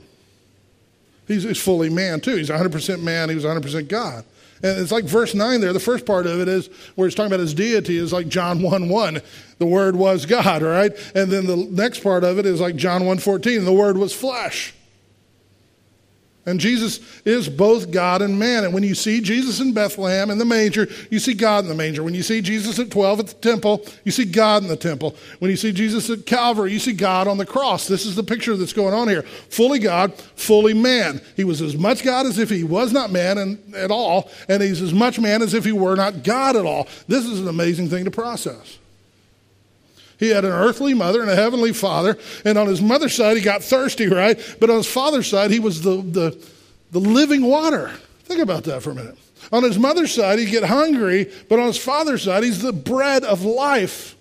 He's, 1.28 1.44
he's 1.44 1.62
fully 1.62 1.88
man 1.88 2.20
too. 2.20 2.36
He's 2.36 2.50
100% 2.50 3.02
man, 3.02 3.28
he 3.28 3.34
was 3.34 3.44
100% 3.44 3.88
God. 3.88 4.24
And 4.62 4.78
it's 4.78 4.92
like 4.92 5.04
verse 5.04 5.34
9 5.34 5.60
there. 5.60 5.72
The 5.72 5.80
first 5.80 6.06
part 6.06 6.26
of 6.26 6.40
it 6.40 6.48
is 6.48 6.68
where 6.94 7.08
he's 7.08 7.14
talking 7.14 7.32
about 7.32 7.40
his 7.40 7.54
deity 7.54 7.96
is 7.96 8.12
like 8.12 8.28
John 8.28 8.62
1 8.62 8.88
1. 8.88 9.20
The 9.58 9.66
Word 9.66 9.96
was 9.96 10.26
God, 10.26 10.62
all 10.62 10.68
right? 10.68 10.92
And 11.14 11.30
then 11.30 11.46
the 11.46 11.56
next 11.56 12.02
part 12.02 12.24
of 12.24 12.38
it 12.38 12.46
is 12.46 12.60
like 12.60 12.76
John 12.76 13.04
1 13.04 13.18
14. 13.18 13.64
The 13.64 13.72
Word 13.72 13.96
was 13.96 14.12
flesh. 14.12 14.74
And 16.44 16.58
Jesus 16.58 16.98
is 17.24 17.48
both 17.48 17.92
God 17.92 18.20
and 18.20 18.36
man. 18.36 18.64
And 18.64 18.74
when 18.74 18.82
you 18.82 18.96
see 18.96 19.20
Jesus 19.20 19.60
in 19.60 19.72
Bethlehem 19.72 20.28
in 20.28 20.38
the 20.38 20.44
manger, 20.44 20.88
you 21.08 21.20
see 21.20 21.34
God 21.34 21.62
in 21.62 21.68
the 21.68 21.74
manger. 21.74 22.02
When 22.02 22.14
you 22.14 22.22
see 22.24 22.40
Jesus 22.40 22.80
at 22.80 22.90
12 22.90 23.20
at 23.20 23.26
the 23.28 23.34
temple, 23.34 23.86
you 24.02 24.10
see 24.10 24.24
God 24.24 24.62
in 24.62 24.68
the 24.68 24.76
temple. 24.76 25.14
When 25.38 25.52
you 25.52 25.56
see 25.56 25.70
Jesus 25.70 26.10
at 26.10 26.26
Calvary, 26.26 26.72
you 26.72 26.80
see 26.80 26.94
God 26.94 27.28
on 27.28 27.38
the 27.38 27.46
cross. 27.46 27.86
This 27.86 28.04
is 28.04 28.16
the 28.16 28.24
picture 28.24 28.56
that's 28.56 28.72
going 28.72 28.92
on 28.92 29.08
here. 29.08 29.22
Fully 29.22 29.78
God, 29.78 30.14
fully 30.34 30.74
man. 30.74 31.20
He 31.36 31.44
was 31.44 31.62
as 31.62 31.76
much 31.76 32.02
God 32.02 32.26
as 32.26 32.40
if 32.40 32.50
he 32.50 32.64
was 32.64 32.92
not 32.92 33.12
man 33.12 33.38
and, 33.38 33.74
at 33.76 33.92
all, 33.92 34.28
and 34.48 34.62
he's 34.62 34.82
as 34.82 34.92
much 34.92 35.20
man 35.20 35.42
as 35.42 35.54
if 35.54 35.64
he 35.64 35.72
were 35.72 35.94
not 35.94 36.24
God 36.24 36.56
at 36.56 36.66
all. 36.66 36.88
This 37.06 37.24
is 37.24 37.38
an 37.38 37.46
amazing 37.46 37.88
thing 37.88 38.04
to 38.04 38.10
process. 38.10 38.78
He 40.22 40.28
had 40.28 40.44
an 40.44 40.52
earthly 40.52 40.94
mother 40.94 41.20
and 41.20 41.28
a 41.28 41.34
heavenly 41.34 41.72
father. 41.72 42.16
And 42.44 42.56
on 42.56 42.68
his 42.68 42.80
mother's 42.80 43.12
side, 43.12 43.36
he 43.36 43.42
got 43.42 43.64
thirsty, 43.64 44.06
right? 44.06 44.38
But 44.60 44.70
on 44.70 44.76
his 44.76 44.86
father's 44.86 45.26
side, 45.26 45.50
he 45.50 45.58
was 45.58 45.82
the, 45.82 45.96
the, 45.96 46.46
the 46.92 47.00
living 47.00 47.44
water. 47.44 47.90
Think 48.22 48.40
about 48.40 48.62
that 48.64 48.84
for 48.84 48.92
a 48.92 48.94
minute. 48.94 49.18
On 49.50 49.64
his 49.64 49.80
mother's 49.80 50.14
side, 50.14 50.38
he'd 50.38 50.52
get 50.52 50.62
hungry, 50.62 51.28
but 51.48 51.58
on 51.58 51.66
his 51.66 51.76
father's 51.76 52.22
side, 52.22 52.44
he's 52.44 52.62
the 52.62 52.72
bread 52.72 53.24
of 53.24 53.42
life. 53.42 54.14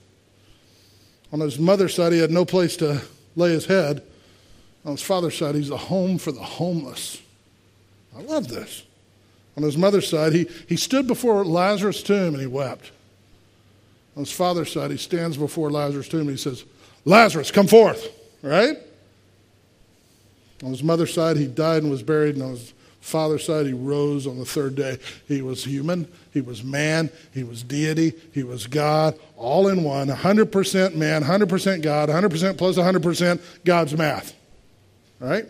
On 1.31 1.39
his 1.39 1.59
mother's 1.59 1.93
side, 1.93 2.13
he 2.13 2.17
had 2.19 2.31
no 2.31 2.45
place 2.45 2.75
to 2.77 3.03
lay 3.35 3.51
his 3.51 3.67
head. 3.67 4.01
On 4.83 4.93
his 4.93 5.03
father's 5.03 5.37
side, 5.37 5.53
he's 5.53 5.69
a 5.69 5.77
home 5.77 6.17
for 6.17 6.31
the 6.31 6.41
homeless. 6.41 7.21
I 8.17 8.21
love 8.21 8.47
this. 8.47 8.85
On 9.55 9.61
his 9.61 9.77
mother's 9.77 10.09
side, 10.09 10.33
he, 10.33 10.47
he 10.67 10.77
stood 10.77 11.05
before 11.05 11.45
Lazarus' 11.45 12.01
tomb 12.01 12.33
and 12.33 12.41
he 12.41 12.47
wept. 12.47 12.89
On 14.15 14.23
his 14.23 14.31
father's 14.31 14.71
side, 14.71 14.91
he 14.91 14.97
stands 14.97 15.37
before 15.37 15.71
Lazarus' 15.71 16.09
tomb 16.09 16.21
and 16.21 16.31
he 16.31 16.37
says, 16.37 16.65
Lazarus, 17.05 17.51
come 17.51 17.67
forth, 17.67 18.09
right? 18.41 18.77
On 20.63 20.69
his 20.69 20.83
mother's 20.83 21.13
side, 21.13 21.37
he 21.37 21.47
died 21.47 21.81
and 21.81 21.91
was 21.91 22.03
buried, 22.03 22.35
and 22.35 22.43
on 22.43 22.51
his 22.51 22.73
father's 22.99 23.45
side, 23.45 23.65
he 23.65 23.73
rose 23.73 24.27
on 24.27 24.37
the 24.37 24.45
third 24.45 24.75
day. 24.75 24.99
He 25.27 25.41
was 25.41 25.63
human, 25.63 26.07
he 26.31 26.41
was 26.41 26.63
man, 26.63 27.09
he 27.33 27.43
was 27.43 27.63
deity, 27.63 28.13
he 28.31 28.43
was 28.43 28.67
God, 28.67 29.17
all 29.37 29.67
in 29.69 29.83
one 29.83 30.09
100% 30.09 30.95
man, 30.95 31.23
100% 31.23 31.81
God, 31.81 32.09
100% 32.09 32.57
plus 32.57 32.77
100% 32.77 33.41
God's 33.65 33.97
math, 33.97 34.35
right? 35.19 35.45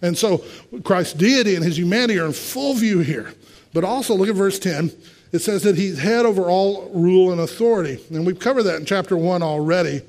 And 0.00 0.16
so 0.16 0.42
Christ's 0.82 1.14
deity 1.14 1.54
and 1.54 1.64
his 1.64 1.78
humanity 1.78 2.18
are 2.18 2.26
in 2.26 2.32
full 2.32 2.74
view 2.74 3.00
here. 3.00 3.34
But 3.72 3.84
also, 3.84 4.14
look 4.14 4.28
at 4.28 4.34
verse 4.34 4.58
10 4.58 4.92
it 5.34 5.42
says 5.42 5.64
that 5.64 5.76
he's 5.76 5.98
head 5.98 6.26
over 6.26 6.42
all 6.42 6.88
rule 6.94 7.32
and 7.32 7.40
authority. 7.40 7.98
And 8.08 8.24
we've 8.24 8.38
covered 8.38 8.62
that 8.62 8.76
in 8.76 8.84
chapter 8.84 9.16
1 9.16 9.42
already. 9.42 10.00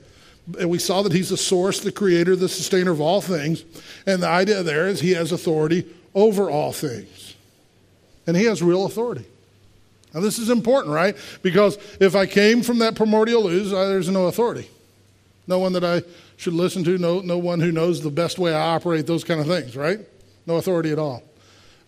And 0.59 0.69
we 0.69 0.77
saw 0.77 1.01
that 1.01 1.11
he's 1.11 1.29
the 1.29 1.37
source, 1.37 1.79
the 1.79 1.91
creator, 1.91 2.35
the 2.35 2.47
sustainer 2.47 2.91
of 2.91 3.01
all 3.01 3.21
things. 3.21 3.63
And 4.05 4.21
the 4.21 4.27
idea 4.27 4.61
there 4.61 4.85
is 4.85 4.99
he 4.99 5.15
has 5.15 5.31
authority 5.31 5.91
over 6.13 6.51
all 6.51 6.71
things. 6.71 7.33
And 8.27 8.37
he 8.37 8.43
has 8.43 8.61
real 8.61 8.85
authority. 8.85 9.25
Now, 10.13 10.19
this 10.19 10.37
is 10.37 10.51
important, 10.51 10.93
right? 10.93 11.17
Because 11.41 11.79
if 11.99 12.15
I 12.15 12.27
came 12.27 12.61
from 12.61 12.77
that 12.79 12.93
primordial 12.93 13.47
ooze, 13.47 13.73
uh, 13.73 13.87
there's 13.87 14.09
no 14.09 14.27
authority. 14.27 14.69
No 15.47 15.57
one 15.57 15.73
that 15.73 15.83
I 15.83 16.03
should 16.37 16.53
listen 16.53 16.83
to, 16.83 16.99
no, 16.99 17.21
no 17.21 17.39
one 17.39 17.59
who 17.59 17.71
knows 17.71 18.03
the 18.03 18.11
best 18.11 18.37
way 18.37 18.53
I 18.53 18.75
operate, 18.75 19.07
those 19.07 19.23
kind 19.23 19.41
of 19.41 19.47
things, 19.47 19.75
right? 19.75 19.99
No 20.45 20.57
authority 20.57 20.91
at 20.91 20.99
all. 20.99 21.23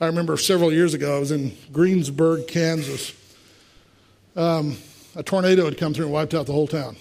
I 0.01 0.07
remember 0.07 0.37
several 0.37 0.71
years 0.71 0.95
ago, 0.95 1.17
I 1.17 1.19
was 1.19 1.31
in 1.31 1.55
Greensburg, 1.71 2.47
Kansas, 2.47 3.13
um, 4.37 4.77
a 5.15 5.23
tornado 5.23 5.65
had 5.65 5.77
come 5.77 5.93
through 5.93 6.05
and 6.05 6.13
wiped 6.13 6.33
out 6.33 6.45
the 6.45 6.53
whole 6.53 6.67
town. 6.67 6.95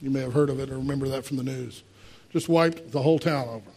You 0.00 0.10
may 0.10 0.20
have 0.20 0.32
heard 0.32 0.50
of 0.50 0.58
it 0.58 0.70
or 0.70 0.78
remember 0.78 1.08
that 1.08 1.24
from 1.24 1.36
the 1.36 1.42
news. 1.42 1.82
Just 2.30 2.48
wiped 2.48 2.90
the 2.90 3.02
whole 3.02 3.18
town 3.18 3.48
over. 3.48 3.70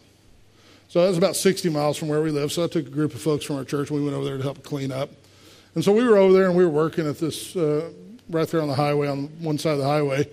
So 0.88 1.02
that 1.02 1.08
was 1.08 1.18
about 1.18 1.36
60 1.36 1.68
miles 1.68 1.98
from 1.98 2.08
where 2.08 2.22
we 2.22 2.30
live. 2.30 2.50
So 2.50 2.64
I 2.64 2.66
took 2.66 2.86
a 2.86 2.90
group 2.90 3.14
of 3.14 3.20
folks 3.20 3.44
from 3.44 3.56
our 3.56 3.64
church 3.64 3.90
and 3.90 3.98
we 3.98 4.04
went 4.04 4.16
over 4.16 4.24
there 4.24 4.38
to 4.38 4.42
help 4.42 4.62
clean 4.62 4.90
up. 4.90 5.10
And 5.74 5.84
so 5.84 5.92
we 5.92 6.02
were 6.02 6.16
over 6.16 6.32
there 6.32 6.46
and 6.46 6.56
we 6.56 6.64
were 6.64 6.70
working 6.70 7.06
at 7.06 7.18
this 7.18 7.54
uh, 7.54 7.90
right 8.30 8.48
there 8.48 8.62
on 8.62 8.68
the 8.68 8.74
highway, 8.74 9.06
on 9.06 9.26
one 9.42 9.58
side 9.58 9.72
of 9.72 9.78
the 9.78 9.84
highway. 9.84 10.26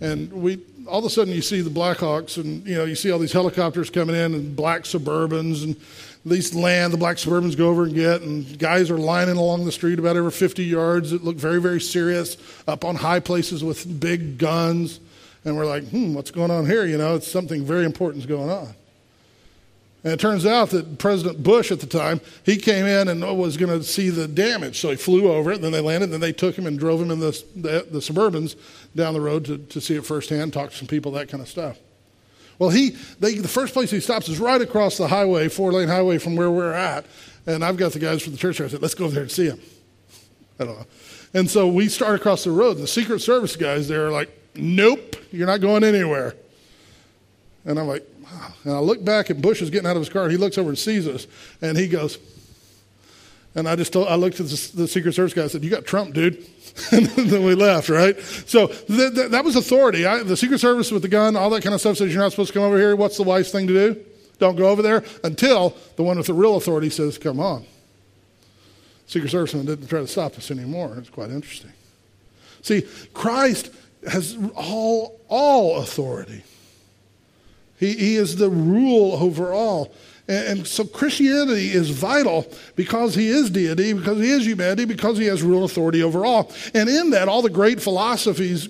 And 0.00 0.32
we 0.32 0.60
all 0.86 1.00
of 1.00 1.04
a 1.04 1.10
sudden 1.10 1.34
you 1.34 1.42
see 1.42 1.60
the 1.60 1.70
Blackhawks 1.70 2.36
and 2.36 2.66
you 2.66 2.74
know 2.74 2.84
you 2.84 2.94
see 2.94 3.10
all 3.10 3.18
these 3.18 3.32
helicopters 3.32 3.90
coming 3.90 4.14
in 4.14 4.34
and 4.34 4.54
black 4.54 4.82
Suburbans 4.82 5.64
and 5.64 5.76
these 6.24 6.54
land 6.54 6.92
the 6.92 6.98
black 6.98 7.16
Suburbans 7.16 7.56
go 7.56 7.68
over 7.68 7.84
and 7.84 7.94
get 7.94 8.22
and 8.22 8.58
guys 8.58 8.90
are 8.90 8.98
lining 8.98 9.36
along 9.36 9.64
the 9.64 9.72
street 9.72 9.98
about 9.98 10.16
every 10.16 10.30
50 10.30 10.64
yards 10.64 11.10
that 11.10 11.24
look 11.24 11.36
very 11.36 11.60
very 11.60 11.80
serious 11.80 12.36
up 12.68 12.84
on 12.84 12.96
high 12.96 13.20
places 13.20 13.64
with 13.64 14.00
big 14.00 14.38
guns. 14.38 15.00
And 15.44 15.56
we're 15.56 15.66
like 15.66 15.88
hmm 15.88 16.14
what's 16.14 16.30
going 16.30 16.50
on 16.50 16.66
here? 16.66 16.84
You 16.84 16.98
know 16.98 17.16
it's 17.16 17.30
something 17.30 17.64
very 17.64 17.84
important 17.84 18.22
is 18.22 18.26
going 18.26 18.50
on 18.50 18.74
and 20.04 20.12
it 20.12 20.20
turns 20.20 20.46
out 20.46 20.70
that 20.70 20.98
President 20.98 21.42
Bush 21.42 21.72
at 21.72 21.80
the 21.80 21.86
time, 21.86 22.20
he 22.44 22.56
came 22.56 22.86
in 22.86 23.08
and 23.08 23.22
was 23.36 23.56
going 23.56 23.76
to 23.76 23.84
see 23.84 24.08
the 24.08 24.28
damage. 24.28 24.78
So 24.78 24.90
he 24.90 24.96
flew 24.96 25.32
over 25.32 25.50
it, 25.52 25.60
then 25.60 25.72
they 25.72 25.80
landed, 25.80 26.10
then 26.10 26.20
they 26.20 26.32
took 26.32 26.56
him 26.56 26.66
and 26.66 26.78
drove 26.78 27.02
him 27.02 27.10
in 27.10 27.18
the, 27.18 27.42
the, 27.56 27.86
the 27.90 27.98
Suburbans 27.98 28.56
down 28.94 29.14
the 29.14 29.20
road 29.20 29.44
to, 29.46 29.58
to 29.58 29.80
see 29.80 29.96
it 29.96 30.06
firsthand, 30.06 30.52
talk 30.52 30.70
to 30.70 30.76
some 30.76 30.86
people, 30.86 31.12
that 31.12 31.28
kind 31.28 31.42
of 31.42 31.48
stuff. 31.48 31.78
Well, 32.58 32.70
he, 32.70 32.90
they, 33.20 33.34
the 33.34 33.48
first 33.48 33.74
place 33.74 33.90
he 33.90 34.00
stops 34.00 34.28
is 34.28 34.38
right 34.38 34.60
across 34.60 34.96
the 34.96 35.08
highway, 35.08 35.48
four 35.48 35.72
lane 35.72 35.88
highway 35.88 36.18
from 36.18 36.36
where 36.36 36.50
we're 36.50 36.72
at. 36.72 37.04
And 37.46 37.64
I've 37.64 37.76
got 37.76 37.92
the 37.92 37.98
guys 37.98 38.22
from 38.22 38.32
the 38.32 38.38
church 38.38 38.56
here. 38.56 38.66
I 38.66 38.68
said, 38.68 38.82
let's 38.82 38.94
go 38.94 39.04
over 39.04 39.14
there 39.14 39.24
and 39.24 39.30
see 39.30 39.46
him. 39.46 39.60
I 40.58 40.64
don't 40.64 40.78
know. 40.78 40.86
And 41.34 41.50
so 41.50 41.68
we 41.68 41.88
start 41.88 42.14
across 42.14 42.44
the 42.44 42.50
road. 42.50 42.74
The 42.74 42.86
Secret 42.86 43.20
Service 43.20 43.56
guys 43.56 43.88
there 43.88 44.06
are 44.06 44.10
like, 44.10 44.30
nope, 44.54 45.16
you're 45.30 45.46
not 45.46 45.60
going 45.60 45.84
anywhere. 45.84 46.34
And 47.64 47.78
I'm 47.78 47.86
like, 47.86 48.06
and 48.64 48.72
I 48.72 48.78
look 48.78 49.04
back 49.04 49.30
and 49.30 49.40
Bush 49.40 49.62
is 49.62 49.70
getting 49.70 49.88
out 49.88 49.96
of 49.96 50.02
his 50.02 50.08
car. 50.08 50.28
He 50.28 50.36
looks 50.36 50.58
over 50.58 50.68
and 50.68 50.78
sees 50.78 51.06
us, 51.06 51.26
and 51.62 51.76
he 51.76 51.88
goes, 51.88 52.18
and 53.56 53.66
I 53.66 53.74
just 53.74 53.94
told, 53.94 54.08
I 54.08 54.16
looked 54.16 54.38
at 54.38 54.46
the, 54.46 54.72
the 54.74 54.86
Secret 54.86 55.14
Service 55.14 55.32
guy. 55.32 55.44
I 55.44 55.46
said, 55.46 55.64
"You 55.64 55.70
got 55.70 55.86
Trump, 55.86 56.14
dude." 56.14 56.46
and 56.92 57.06
then 57.06 57.42
we 57.42 57.54
left, 57.54 57.88
right? 57.88 58.20
So 58.20 58.66
th- 58.66 59.14
th- 59.14 59.30
that 59.30 59.44
was 59.44 59.56
authority. 59.56 60.04
I, 60.04 60.22
the 60.22 60.36
Secret 60.36 60.58
Service 60.58 60.92
with 60.92 61.00
the 61.00 61.08
gun, 61.08 61.34
all 61.36 61.48
that 61.50 61.62
kind 61.62 61.74
of 61.74 61.80
stuff 61.80 61.96
says 61.96 62.12
you're 62.12 62.22
not 62.22 62.32
supposed 62.32 62.48
to 62.48 62.54
come 62.54 62.64
over 62.64 62.76
here. 62.76 62.94
What's 62.94 63.16
the 63.16 63.22
wise 63.22 63.50
thing 63.50 63.66
to 63.68 63.72
do? 63.72 64.04
Don't 64.38 64.56
go 64.56 64.68
over 64.68 64.82
there 64.82 65.02
until 65.24 65.74
the 65.96 66.02
one 66.02 66.18
with 66.18 66.26
the 66.26 66.34
real 66.34 66.56
authority 66.56 66.90
says, 66.90 67.16
"Come 67.16 67.40
on." 67.40 67.64
Secret 69.06 69.30
Service 69.30 69.52
didn't 69.52 69.86
try 69.86 70.00
to 70.00 70.06
stop 70.06 70.36
us 70.36 70.50
anymore. 70.50 70.94
It's 70.98 71.08
quite 71.08 71.30
interesting. 71.30 71.72
See, 72.60 72.82
Christ 73.14 73.70
has 74.06 74.36
all 74.54 75.18
all 75.28 75.78
authority. 75.78 76.42
He, 77.78 77.92
he 77.92 78.16
is 78.16 78.36
the 78.36 78.50
rule 78.50 79.12
over 79.12 79.52
all. 79.52 79.92
And, 80.28 80.58
and 80.58 80.66
so 80.66 80.84
Christianity 80.84 81.72
is 81.72 81.90
vital 81.90 82.46
because 82.74 83.14
he 83.14 83.28
is 83.28 83.50
deity, 83.50 83.92
because 83.92 84.18
he 84.18 84.30
is 84.30 84.46
humanity, 84.46 84.84
because 84.84 85.18
he 85.18 85.26
has 85.26 85.42
real 85.42 85.64
authority 85.64 86.02
over 86.02 86.24
all. 86.24 86.52
And 86.74 86.88
in 86.88 87.10
that, 87.10 87.28
all 87.28 87.42
the 87.42 87.50
great 87.50 87.80
philosophies 87.80 88.68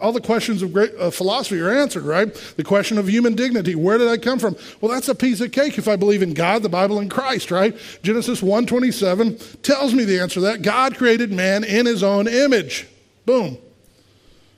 all 0.00 0.12
the 0.12 0.20
questions 0.20 0.62
of 0.62 0.72
great 0.72 0.92
uh, 0.98 1.10
philosophy 1.10 1.60
are 1.60 1.70
answered, 1.70 2.02
right? 2.02 2.34
The 2.56 2.64
question 2.64 2.98
of 2.98 3.08
human 3.08 3.34
dignity, 3.34 3.74
where 3.74 3.96
did 3.96 4.08
I 4.08 4.16
come 4.16 4.38
from? 4.38 4.56
Well, 4.80 4.90
that's 4.90 5.08
a 5.08 5.14
piece 5.14 5.40
of 5.40 5.52
cake 5.52 5.78
if 5.78 5.86
I 5.86 5.96
believe 5.96 6.22
in 6.22 6.34
God, 6.34 6.62
the 6.62 6.68
Bible, 6.68 6.98
and 6.98 7.10
Christ, 7.10 7.50
right? 7.50 7.76
Genesis 8.02 8.40
1:27 8.40 9.62
tells 9.62 9.94
me 9.94 10.04
the 10.04 10.20
answer 10.20 10.34
to 10.34 10.40
that. 10.42 10.62
God 10.62 10.96
created 10.96 11.32
man 11.32 11.62
in 11.62 11.86
his 11.86 12.02
own 12.02 12.26
image. 12.26 12.86
Boom. 13.24 13.56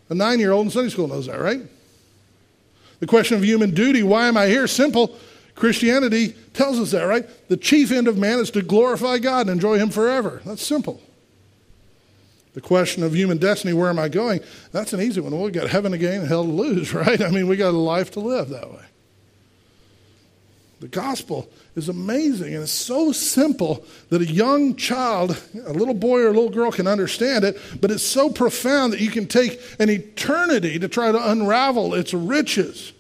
A 0.09 0.15
9-year-old 0.15 0.67
in 0.67 0.71
Sunday 0.71 0.91
school 0.91 1.07
knows 1.07 1.27
that, 1.27 1.39
right? 1.39 1.61
The 3.01 3.07
question 3.07 3.37
of 3.37 3.45
human 3.45 3.73
duty, 3.73 4.03
why 4.03 4.29
am 4.29 4.37
I 4.37 4.47
here? 4.47 4.67
Simple. 4.67 5.17
Christianity 5.55 6.35
tells 6.55 6.79
us 6.79 6.93
that, 6.93 7.03
right? 7.03 7.27
The 7.49 7.57
chief 7.57 7.91
end 7.91 8.09
of 8.09 8.17
man 8.17 8.39
is 8.39 8.51
to 8.53 8.63
glorify 8.63 9.19
God 9.19 9.43
and 9.43 9.51
enjoy 9.51 9.79
Him 9.79 9.91
forever. 9.91 10.41
That's 10.45 10.65
simple. 10.65 11.01
The 12.55 12.61
question 12.61 13.03
of 13.03 13.15
human 13.15 13.39
destiny, 13.39 13.73
where 13.73 13.91
am 13.91 13.99
I 13.99 14.09
going? 14.09 14.41
That's 14.73 14.93
an 14.93 15.01
easy 15.01 15.21
one. 15.21 15.33
Well, 15.33 15.45
we 15.45 15.51
got 15.51 15.69
heaven 15.69 15.93
to 15.93 15.99
gain 15.99 16.21
and 16.21 16.29
hell 16.29 16.45
to 16.45 16.51
lose, 16.51 16.93
right? 16.95 17.21
I 17.21 17.31
mean, 17.31 17.47
we 17.47 17.57
got 17.57 17.75
a 17.75 17.79
life 17.79 18.11
to 18.13 18.21
live 18.21 18.49
that 18.51 18.71
way. 18.71 18.85
The 20.81 20.89
gospel 20.89 21.47
is 21.77 21.91
amazing 21.91 22.55
and 22.55 22.63
it's 22.63 22.73
so 22.73 23.13
simple 23.13 23.85
that 24.09 24.23
a 24.23 24.27
young 24.27 24.77
child, 24.77 25.41
a 25.67 25.75
little 25.75 25.95
boy 25.95 26.21
or 26.21 26.29
a 26.29 26.33
little 26.33 26.49
girl 26.49 26.73
can 26.73 26.87
understand 26.87 27.45
it, 27.45 27.59
but 27.83 27.91
it's 27.91 28.03
so 28.03 28.31
profound 28.31 28.95
that 28.95 29.01
you 29.01 29.11
can 29.11 29.27
take 29.27 29.61
an 29.79 29.91
eternity 29.91 30.79
to 30.79 30.89
try 30.89 31.13
to 31.13 31.31
unravel 31.31 31.93
its 31.93 32.15
riches. 32.15 32.95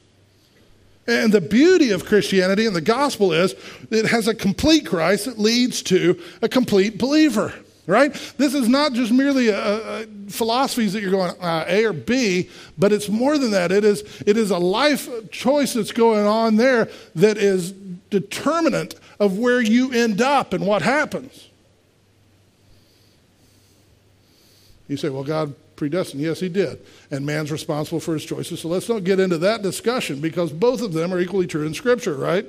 And 1.07 1.33
the 1.33 1.41
beauty 1.41 1.91
of 1.91 2.05
Christianity 2.05 2.67
and 2.67 2.77
the 2.77 2.83
gospel 2.83 3.33
is 3.33 3.55
it 3.91 4.05
has 4.07 4.29
a 4.29 4.35
complete 4.35 4.85
Christ 4.85 5.25
that 5.25 5.39
leads 5.39 5.83
to 5.85 6.21
a 6.43 6.49
complete 6.51 6.99
believer 6.99 7.55
right? 7.91 8.13
This 8.39 8.55
is 8.55 8.69
not 8.69 8.93
just 8.93 9.13
merely 9.13 9.49
a, 9.49 10.03
a 10.03 10.07
philosophies 10.29 10.93
that 10.93 11.03
you're 11.03 11.11
going 11.11 11.33
uh, 11.41 11.65
A 11.67 11.85
or 11.85 11.93
B, 11.93 12.49
but 12.79 12.93
it's 12.93 13.09
more 13.09 13.37
than 13.37 13.51
that. 13.51 13.73
It 13.73 13.85
is, 13.85 14.03
it 14.27 14.37
is 14.37 14.51
a 14.51 14.59
life 14.59 15.09
choice 15.31 15.75
that's 15.75 15.93
going 15.93 16.27
on 16.27 16.57
there 16.57 16.89
that 17.17 17.37
is 17.37 17.73
determinant 17.73 18.95
of 19.19 19.39
where 19.39 19.61
you 19.61 19.93
end 19.93 20.23
up 20.23 20.53
and 20.53 20.67
what 20.67 20.83
happens. 20.83 21.49
You 24.89 24.97
say, 24.97 25.09
well, 25.09 25.25
God 25.25 25.55
predestined. 25.77 26.23
Yes, 26.23 26.41
He 26.41 26.49
did. 26.49 26.85
And 27.11 27.25
man's 27.25 27.53
responsible 27.53 28.01
for 28.01 28.15
his 28.15 28.25
choices. 28.25 28.61
So 28.61 28.69
let's 28.69 28.89
not 28.89 29.05
get 29.05 29.21
into 29.21 29.39
that 29.39 29.63
discussion 29.63 30.21
because 30.21 30.53
both 30.53 30.83
of 30.83 30.93
them 30.93 31.13
are 31.13 31.21
equally 31.21 31.47
true 31.47 31.67
in 31.67 31.75
Scripture, 31.75 32.15
right? 32.15 32.47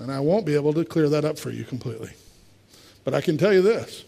And 0.00 0.12
I 0.12 0.20
won't 0.20 0.46
be 0.46 0.54
able 0.54 0.72
to 0.74 0.84
clear 0.84 1.08
that 1.08 1.24
up 1.24 1.38
for 1.38 1.50
you 1.50 1.64
completely. 1.64 2.10
But 3.08 3.16
I 3.16 3.22
can 3.22 3.38
tell 3.38 3.54
you 3.54 3.62
this 3.62 4.04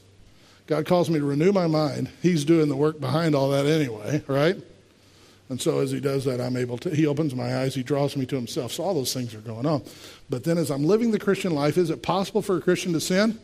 God 0.67 0.85
calls 0.85 1.09
me 1.09 1.19
to 1.19 1.25
renew 1.25 1.53
my 1.53 1.67
mind. 1.67 2.11
He's 2.21 2.45
doing 2.45 2.69
the 2.69 2.77
work 2.77 3.01
behind 3.01 3.35
all 3.35 3.49
that 3.49 3.65
anyway, 3.65 4.23
right? 4.27 4.57
And 5.49 5.59
so 5.59 5.79
as 5.79 5.91
he 5.91 6.01
does 6.01 6.27
that, 6.27 6.39
I'm 6.39 6.55
able 6.55 6.77
to, 6.77 6.95
he 6.95 7.07
opens 7.07 7.35
my 7.35 7.61
eyes, 7.61 7.75
he 7.75 7.83
draws 7.83 8.15
me 8.15 8.27
to 8.27 8.37
himself. 8.37 8.73
So 8.73 8.85
all 8.85 8.93
those 8.93 9.15
things 9.15 9.35
are 9.35 9.41
going 9.41 9.65
on. 9.65 9.85
But 10.29 10.45
then 10.45 10.59
as 10.59 10.71
I'm 10.71 10.85
living 10.85 11.13
the 11.13 11.19
Christian 11.19 11.55
life, 11.55 11.79
is 11.79 11.89
it 11.89 12.03
possible 12.03 12.43
for 12.43 12.59
a 12.59 12.61
Christian 12.61 12.93
to 12.93 13.01
sin? 13.01 13.41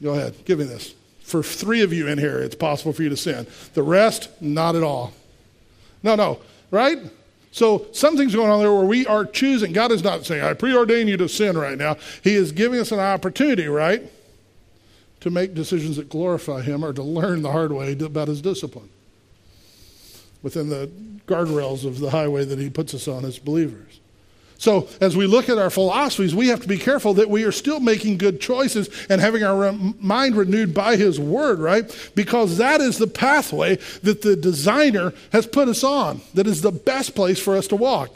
Go 0.00 0.12
ahead, 0.12 0.36
give 0.44 0.60
me 0.60 0.64
this. 0.64 0.94
For 1.22 1.42
three 1.42 1.82
of 1.82 1.92
you 1.92 2.06
in 2.06 2.16
here, 2.16 2.38
it's 2.38 2.54
possible 2.54 2.92
for 2.92 3.02
you 3.02 3.08
to 3.08 3.16
sin. 3.16 3.48
The 3.74 3.82
rest, 3.82 4.30
not 4.40 4.76
at 4.76 4.84
all. 4.84 5.12
No, 6.04 6.14
no, 6.14 6.38
right? 6.70 6.98
So 7.50 7.88
something's 7.90 8.36
going 8.36 8.52
on 8.52 8.60
there 8.60 8.72
where 8.72 8.84
we 8.84 9.08
are 9.08 9.24
choosing. 9.24 9.72
God 9.72 9.90
is 9.90 10.04
not 10.04 10.24
saying, 10.24 10.44
I 10.44 10.54
preordain 10.54 11.08
you 11.08 11.16
to 11.16 11.28
sin 11.28 11.58
right 11.58 11.76
now. 11.76 11.96
He 12.22 12.36
is 12.36 12.52
giving 12.52 12.78
us 12.78 12.92
an 12.92 13.00
opportunity, 13.00 13.66
right? 13.66 14.08
To 15.22 15.30
make 15.30 15.54
decisions 15.54 15.96
that 15.96 16.08
glorify 16.08 16.62
Him 16.62 16.84
or 16.84 16.92
to 16.92 17.02
learn 17.02 17.42
the 17.42 17.52
hard 17.52 17.72
way 17.72 17.92
about 17.92 18.28
His 18.28 18.42
discipline 18.42 18.88
within 20.42 20.68
the 20.68 20.90
guardrails 21.26 21.84
of 21.84 22.00
the 22.00 22.10
highway 22.10 22.44
that 22.44 22.58
He 22.58 22.68
puts 22.68 22.92
us 22.92 23.06
on 23.06 23.24
as 23.24 23.38
believers. 23.38 24.00
So, 24.58 24.88
as 25.00 25.16
we 25.16 25.26
look 25.26 25.48
at 25.48 25.58
our 25.58 25.70
philosophies, 25.70 26.36
we 26.36 26.48
have 26.48 26.60
to 26.60 26.68
be 26.68 26.78
careful 26.78 27.14
that 27.14 27.28
we 27.28 27.42
are 27.42 27.50
still 27.50 27.80
making 27.80 28.18
good 28.18 28.40
choices 28.40 28.88
and 29.08 29.20
having 29.20 29.42
our 29.42 29.72
mind 29.72 30.36
renewed 30.36 30.72
by 30.72 30.96
His 30.96 31.18
Word, 31.18 31.58
right? 31.58 32.10
Because 32.14 32.58
that 32.58 32.80
is 32.80 32.98
the 32.98 33.08
pathway 33.08 33.76
that 34.02 34.22
the 34.22 34.36
designer 34.36 35.14
has 35.32 35.46
put 35.46 35.68
us 35.68 35.82
on, 35.82 36.20
that 36.34 36.46
is 36.46 36.62
the 36.62 36.70
best 36.70 37.16
place 37.16 37.40
for 37.40 37.56
us 37.56 37.66
to 37.68 37.76
walk. 37.76 38.10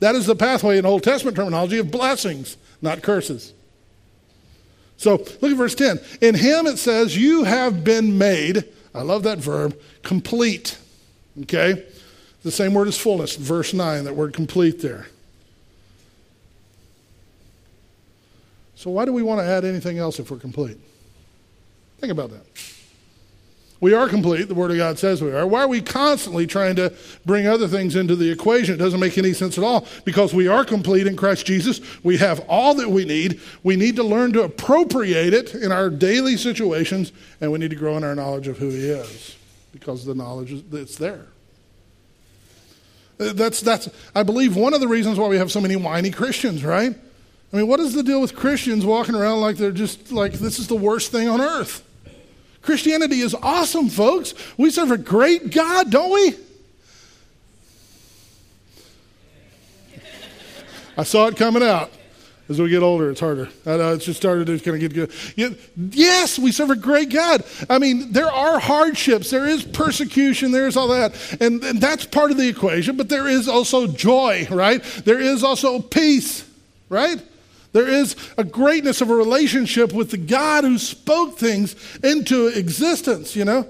That 0.00 0.16
is 0.16 0.26
the 0.26 0.34
pathway 0.34 0.78
in 0.78 0.86
Old 0.86 1.04
Testament 1.04 1.36
terminology 1.36 1.78
of 1.78 1.92
blessings, 1.92 2.56
not 2.80 3.02
curses. 3.02 3.52
So, 5.02 5.16
look 5.16 5.50
at 5.50 5.56
verse 5.56 5.74
10. 5.74 5.98
In 6.20 6.36
Him 6.36 6.68
it 6.68 6.78
says, 6.78 7.16
You 7.16 7.42
have 7.42 7.82
been 7.82 8.18
made, 8.18 8.62
I 8.94 9.02
love 9.02 9.24
that 9.24 9.38
verb, 9.38 9.76
complete. 10.04 10.78
Okay? 11.40 11.84
The 12.44 12.52
same 12.52 12.72
word 12.72 12.86
as 12.86 12.96
fullness, 12.96 13.34
verse 13.34 13.74
9, 13.74 14.04
that 14.04 14.14
word 14.14 14.32
complete 14.32 14.80
there. 14.80 15.08
So, 18.76 18.92
why 18.92 19.04
do 19.04 19.12
we 19.12 19.24
want 19.24 19.40
to 19.40 19.44
add 19.44 19.64
anything 19.64 19.98
else 19.98 20.20
if 20.20 20.30
we're 20.30 20.38
complete? 20.38 20.78
Think 21.98 22.12
about 22.12 22.30
that. 22.30 22.46
We 23.82 23.94
are 23.94 24.08
complete, 24.08 24.46
the 24.46 24.54
Word 24.54 24.70
of 24.70 24.76
God 24.76 24.96
says 24.96 25.20
we 25.20 25.32
are. 25.32 25.44
Why 25.44 25.62
are 25.62 25.68
we 25.68 25.80
constantly 25.80 26.46
trying 26.46 26.76
to 26.76 26.92
bring 27.26 27.48
other 27.48 27.66
things 27.66 27.96
into 27.96 28.14
the 28.14 28.30
equation? 28.30 28.76
It 28.76 28.78
doesn't 28.78 29.00
make 29.00 29.18
any 29.18 29.32
sense 29.32 29.58
at 29.58 29.64
all 29.64 29.88
because 30.04 30.32
we 30.32 30.46
are 30.46 30.64
complete 30.64 31.08
in 31.08 31.16
Christ 31.16 31.46
Jesus. 31.46 31.80
We 32.04 32.16
have 32.18 32.46
all 32.48 32.74
that 32.74 32.90
we 32.90 33.04
need. 33.04 33.40
We 33.64 33.74
need 33.74 33.96
to 33.96 34.04
learn 34.04 34.34
to 34.34 34.44
appropriate 34.44 35.34
it 35.34 35.56
in 35.56 35.72
our 35.72 35.90
daily 35.90 36.36
situations, 36.36 37.10
and 37.40 37.50
we 37.50 37.58
need 37.58 37.70
to 37.70 37.76
grow 37.76 37.96
in 37.96 38.04
our 38.04 38.14
knowledge 38.14 38.46
of 38.46 38.58
who 38.58 38.68
He 38.68 38.88
is 38.88 39.36
because 39.72 40.04
the 40.04 40.14
knowledge 40.14 40.52
is 40.52 40.62
it's 40.72 40.94
there. 40.94 41.26
Uh, 43.18 43.32
that's, 43.32 43.60
that's, 43.62 43.90
I 44.14 44.22
believe, 44.22 44.54
one 44.54 44.74
of 44.74 44.80
the 44.80 44.86
reasons 44.86 45.18
why 45.18 45.26
we 45.26 45.38
have 45.38 45.50
so 45.50 45.60
many 45.60 45.74
whiny 45.74 46.12
Christians, 46.12 46.64
right? 46.64 46.94
I 47.52 47.56
mean, 47.56 47.66
what 47.66 47.80
is 47.80 47.94
the 47.94 48.04
deal 48.04 48.20
with 48.20 48.36
Christians 48.36 48.86
walking 48.86 49.16
around 49.16 49.40
like 49.40 49.56
they're 49.56 49.72
just 49.72 50.12
like 50.12 50.34
this 50.34 50.60
is 50.60 50.68
the 50.68 50.76
worst 50.76 51.10
thing 51.10 51.28
on 51.28 51.40
earth? 51.40 51.82
Christianity 52.62 53.20
is 53.20 53.34
awesome, 53.34 53.88
folks. 53.88 54.34
We 54.56 54.70
serve 54.70 54.92
a 54.92 54.98
great 54.98 55.50
God, 55.50 55.90
don't 55.90 56.12
we? 56.12 56.36
I 60.96 61.02
saw 61.04 61.26
it 61.26 61.36
coming 61.36 61.62
out. 61.62 61.90
As 62.48 62.60
we 62.60 62.68
get 62.68 62.82
older, 62.82 63.10
it's 63.10 63.20
harder. 63.20 63.48
I 63.64 63.76
know 63.78 63.94
it's 63.94 64.04
just 64.04 64.18
started 64.18 64.46
to 64.48 64.58
kind 64.58 64.82
of 64.82 64.92
get 64.92 64.92
good. 64.92 65.58
Yes, 65.76 66.38
we 66.38 66.52
serve 66.52 66.70
a 66.70 66.76
great 66.76 67.08
God. 67.08 67.44
I 67.70 67.78
mean, 67.78 68.12
there 68.12 68.30
are 68.30 68.58
hardships, 68.58 69.30
there 69.30 69.46
is 69.46 69.62
persecution, 69.62 70.50
there's 70.50 70.76
all 70.76 70.88
that. 70.88 71.14
And, 71.40 71.64
and 71.64 71.80
that's 71.80 72.04
part 72.04 72.30
of 72.30 72.36
the 72.36 72.48
equation, 72.48 72.96
but 72.96 73.08
there 73.08 73.26
is 73.26 73.48
also 73.48 73.86
joy, 73.86 74.46
right? 74.50 74.82
There 75.04 75.20
is 75.20 75.42
also 75.42 75.80
peace, 75.80 76.44
right? 76.90 77.22
There 77.72 77.88
is 77.88 78.16
a 78.36 78.44
greatness 78.44 79.00
of 79.00 79.10
a 79.10 79.14
relationship 79.14 79.92
with 79.92 80.10
the 80.10 80.18
God 80.18 80.64
who 80.64 80.78
spoke 80.78 81.38
things 81.38 81.74
into 82.02 82.48
existence, 82.48 83.34
you 83.34 83.44
know? 83.44 83.66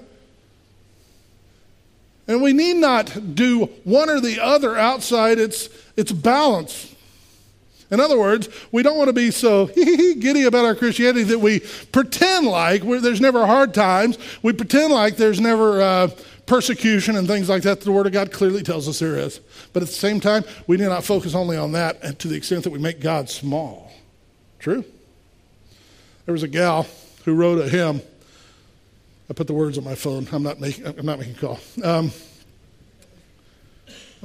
And 2.27 2.41
we 2.41 2.53
need 2.53 2.77
not 2.77 3.35
do 3.35 3.65
one 3.83 4.09
or 4.09 4.19
the 4.19 4.41
other 4.41 4.77
outside 4.77 5.39
its, 5.39 5.69
its 5.97 6.11
balance. 6.11 6.93
In 7.91 7.99
other 7.99 8.17
words, 8.17 8.49
we 8.71 8.81
don't 8.81 8.97
want 8.97 9.09
to 9.09 9.13
be 9.13 9.29
so 9.29 9.67
giddy 9.75 10.43
about 10.43 10.65
our 10.65 10.75
Christianity 10.75 11.23
that 11.23 11.39
we 11.39 11.61
pretend 11.91 12.47
like 12.47 12.81
there's 12.81 13.21
never 13.21 13.45
hard 13.45 13.73
times. 13.73 14.17
We 14.41 14.53
pretend 14.53 14.91
like 14.91 15.17
there's 15.17 15.39
never 15.39 15.81
uh, 15.81 16.07
persecution 16.45 17.15
and 17.15 17.27
things 17.27 17.49
like 17.49 17.63
that. 17.63 17.81
The 17.81 17.91
Word 17.91 18.07
of 18.07 18.13
God 18.13 18.31
clearly 18.31 18.63
tells 18.63 18.87
us 18.87 18.99
there 18.99 19.17
is. 19.17 19.39
But 19.73 19.83
at 19.83 19.89
the 19.89 19.95
same 19.95 20.19
time, 20.19 20.43
we 20.65 20.77
need 20.77 20.87
not 20.87 21.03
focus 21.03 21.35
only 21.35 21.55
on 21.55 21.73
that 21.73 22.19
to 22.19 22.27
the 22.27 22.35
extent 22.35 22.63
that 22.63 22.71
we 22.71 22.79
make 22.79 22.99
God 22.99 23.29
small. 23.29 23.92
True? 24.63 24.85
There 26.25 26.31
was 26.31 26.43
a 26.43 26.47
gal 26.47 26.87
who 27.25 27.35
wrote 27.35 27.59
a 27.59 27.67
hymn. 27.67 28.01
I 29.29 29.33
put 29.33 29.47
the 29.47 29.53
words 29.53 29.77
on 29.77 29.83
my 29.83 29.93
phone. 29.93 30.25
I'm 30.31 30.41
not 30.41 30.61
making, 30.61 30.87
I'm 30.87 31.05
not 31.05 31.19
making 31.19 31.35
a 31.35 31.37
call. 31.37 31.59
Um, 31.83 32.11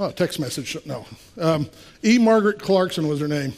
Oh, 0.01 0.09
text 0.11 0.39
message. 0.39 0.77
No. 0.85 1.05
Um, 1.37 1.69
e. 2.05 2.17
Margaret 2.17 2.57
Clarkson 2.57 3.09
was 3.09 3.19
her 3.19 3.27
name. 3.27 3.51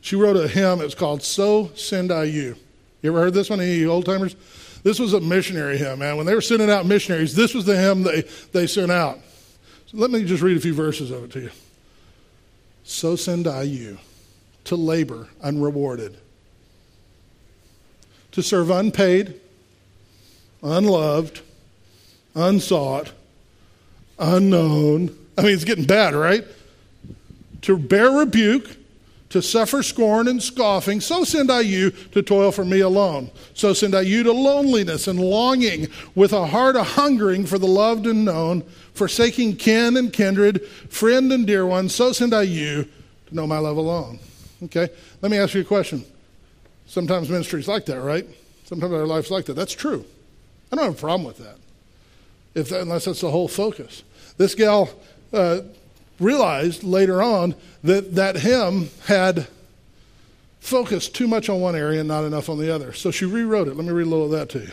She 0.00 0.14
wrote 0.14 0.36
a 0.36 0.46
hymn. 0.46 0.80
It 0.80 0.84
was 0.84 0.94
called 0.94 1.24
So 1.24 1.72
Send 1.74 2.12
I 2.12 2.22
You. 2.22 2.54
You 3.02 3.10
ever 3.10 3.18
heard 3.18 3.34
this 3.34 3.50
one, 3.50 3.60
any 3.60 3.84
old 3.84 4.06
timers? 4.06 4.36
This 4.84 5.00
was 5.00 5.12
a 5.12 5.20
missionary 5.20 5.76
hymn, 5.76 5.98
man. 5.98 6.16
When 6.16 6.24
they 6.24 6.36
were 6.36 6.40
sending 6.40 6.70
out 6.70 6.86
missionaries, 6.86 7.34
this 7.34 7.52
was 7.52 7.64
the 7.64 7.76
hymn 7.76 8.04
they, 8.04 8.22
they 8.52 8.68
sent 8.68 8.92
out. 8.92 9.18
So 9.86 9.96
let 9.96 10.12
me 10.12 10.24
just 10.24 10.40
read 10.40 10.56
a 10.56 10.60
few 10.60 10.72
verses 10.72 11.10
of 11.10 11.24
it 11.24 11.32
to 11.32 11.40
you. 11.40 11.50
So 12.84 13.16
send 13.16 13.48
I 13.48 13.62
you 13.62 13.98
to 14.66 14.76
labor 14.76 15.28
unrewarded, 15.40 16.16
to 18.32 18.42
serve 18.42 18.70
unpaid, 18.70 19.40
unloved, 20.62 21.40
unsought, 22.34 23.12
unknown, 24.18 25.16
I 25.38 25.42
mean, 25.42 25.52
it's 25.52 25.64
getting 25.64 25.84
bad, 25.84 26.14
right? 26.14 26.44
To 27.62 27.76
bear 27.76 28.10
rebuke, 28.10 28.76
to 29.30 29.42
suffer 29.42 29.82
scorn 29.82 30.28
and 30.28 30.42
scoffing, 30.42 31.00
so 31.00 31.24
send 31.24 31.50
I 31.50 31.60
you 31.60 31.90
to 31.90 32.22
toil 32.22 32.52
for 32.52 32.64
me 32.64 32.80
alone. 32.80 33.30
So 33.54 33.72
send 33.72 33.94
I 33.94 34.02
you 34.02 34.22
to 34.22 34.32
loneliness 34.32 35.08
and 35.08 35.18
longing, 35.20 35.88
with 36.14 36.32
a 36.32 36.46
heart 36.46 36.76
a 36.76 36.82
hungering 36.82 37.44
for 37.44 37.58
the 37.58 37.66
loved 37.66 38.06
and 38.06 38.24
known, 38.24 38.62
forsaking 38.94 39.56
kin 39.56 39.96
and 39.96 40.12
kindred, 40.12 40.66
friend 40.88 41.32
and 41.32 41.46
dear 41.46 41.66
one. 41.66 41.88
So 41.88 42.12
send 42.12 42.32
I 42.32 42.42
you 42.42 42.88
to 43.26 43.34
know 43.34 43.46
my 43.46 43.58
love 43.58 43.76
alone. 43.76 44.20
Okay, 44.64 44.88
let 45.20 45.30
me 45.30 45.38
ask 45.38 45.54
you 45.54 45.60
a 45.60 45.64
question. 45.64 46.04
Sometimes 46.86 47.28
ministry's 47.28 47.68
like 47.68 47.84
that, 47.86 48.00
right? 48.00 48.26
Sometimes 48.64 48.92
our 48.92 49.06
life's 49.06 49.30
like 49.30 49.44
that. 49.46 49.54
That's 49.54 49.74
true. 49.74 50.04
I 50.72 50.76
don't 50.76 50.84
have 50.86 50.94
a 50.94 50.98
problem 50.98 51.24
with 51.24 51.38
that, 51.38 51.56
if 52.54 52.72
unless 52.72 53.04
that's 53.04 53.20
the 53.20 53.30
whole 53.30 53.48
focus. 53.48 54.02
This 54.38 54.54
gal 54.54 54.90
uh, 55.32 55.60
realized 56.18 56.84
later 56.84 57.22
on 57.22 57.54
that 57.84 58.14
that 58.14 58.36
hymn 58.36 58.90
had 59.06 59.46
focused 60.60 61.14
too 61.14 61.28
much 61.28 61.48
on 61.48 61.60
one 61.60 61.76
area 61.76 62.00
and 62.00 62.08
not 62.08 62.24
enough 62.24 62.48
on 62.48 62.58
the 62.58 62.74
other. 62.74 62.92
So 62.92 63.10
she 63.10 63.24
rewrote 63.24 63.68
it. 63.68 63.76
Let 63.76 63.84
me 63.84 63.92
read 63.92 64.06
a 64.06 64.10
little 64.10 64.26
of 64.26 64.32
that 64.32 64.48
to 64.50 64.60
you. 64.60 64.72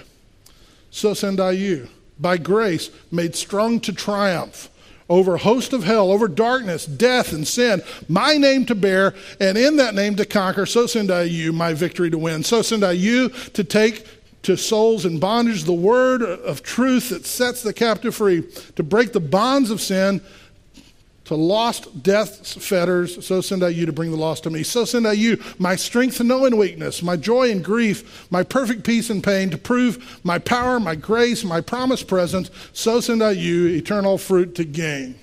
So 0.89 1.13
send 1.13 1.39
I 1.39 1.51
you, 1.51 1.89
by 2.19 2.37
grace, 2.37 2.89
made 3.11 3.35
strong 3.35 3.79
to 3.81 3.93
triumph 3.93 4.69
over 5.09 5.37
host 5.37 5.73
of 5.73 5.83
hell, 5.83 6.11
over 6.11 6.27
darkness, 6.27 6.85
death, 6.85 7.33
and 7.33 7.47
sin, 7.47 7.81
my 8.07 8.37
name 8.37 8.65
to 8.65 8.75
bear, 8.75 9.13
and 9.39 9.57
in 9.57 9.77
that 9.77 9.95
name 9.95 10.15
to 10.15 10.25
conquer. 10.25 10.65
So 10.65 10.87
send 10.87 11.11
I 11.11 11.23
you 11.23 11.53
my 11.53 11.73
victory 11.73 12.09
to 12.09 12.17
win. 12.17 12.43
So 12.43 12.61
send 12.61 12.83
I 12.83 12.93
you 12.93 13.29
to 13.29 13.63
take 13.63 14.05
to 14.43 14.57
souls 14.57 15.05
in 15.05 15.19
bondage 15.19 15.63
the 15.63 15.73
word 15.73 16.21
of 16.21 16.63
truth 16.63 17.09
that 17.09 17.25
sets 17.25 17.63
the 17.63 17.73
captive 17.73 18.15
free, 18.15 18.43
to 18.75 18.83
break 18.83 19.13
the 19.13 19.19
bonds 19.19 19.71
of 19.71 19.81
sin 19.81 20.21
to 21.25 21.35
lost 21.35 22.03
death's 22.03 22.53
fetters, 22.53 23.25
so 23.25 23.39
send 23.39 23.63
I 23.63 23.69
you 23.69 23.85
to 23.85 23.93
bring 23.93 24.11
the 24.11 24.17
lost 24.17 24.43
to 24.43 24.49
me. 24.49 24.63
So 24.63 24.83
send 24.83 25.07
I 25.07 25.13
you 25.13 25.41
my 25.57 25.75
strength 25.75 26.17
to 26.17 26.23
know 26.23 26.45
in 26.45 26.57
weakness, 26.57 27.01
my 27.01 27.15
joy 27.15 27.49
in 27.49 27.61
grief, 27.61 28.29
my 28.29 28.43
perfect 28.43 28.83
peace 28.83 29.09
in 29.09 29.21
pain, 29.21 29.49
to 29.51 29.57
prove 29.57 30.19
my 30.23 30.37
power, 30.37 30.79
my 30.79 30.95
grace, 30.95 31.43
my 31.43 31.61
promised 31.61 32.07
presence. 32.07 32.51
So 32.73 32.99
send 32.99 33.23
I 33.23 33.31
you 33.31 33.67
eternal 33.67 34.17
fruit 34.17 34.55
to 34.55 34.65
gain. 34.65 35.15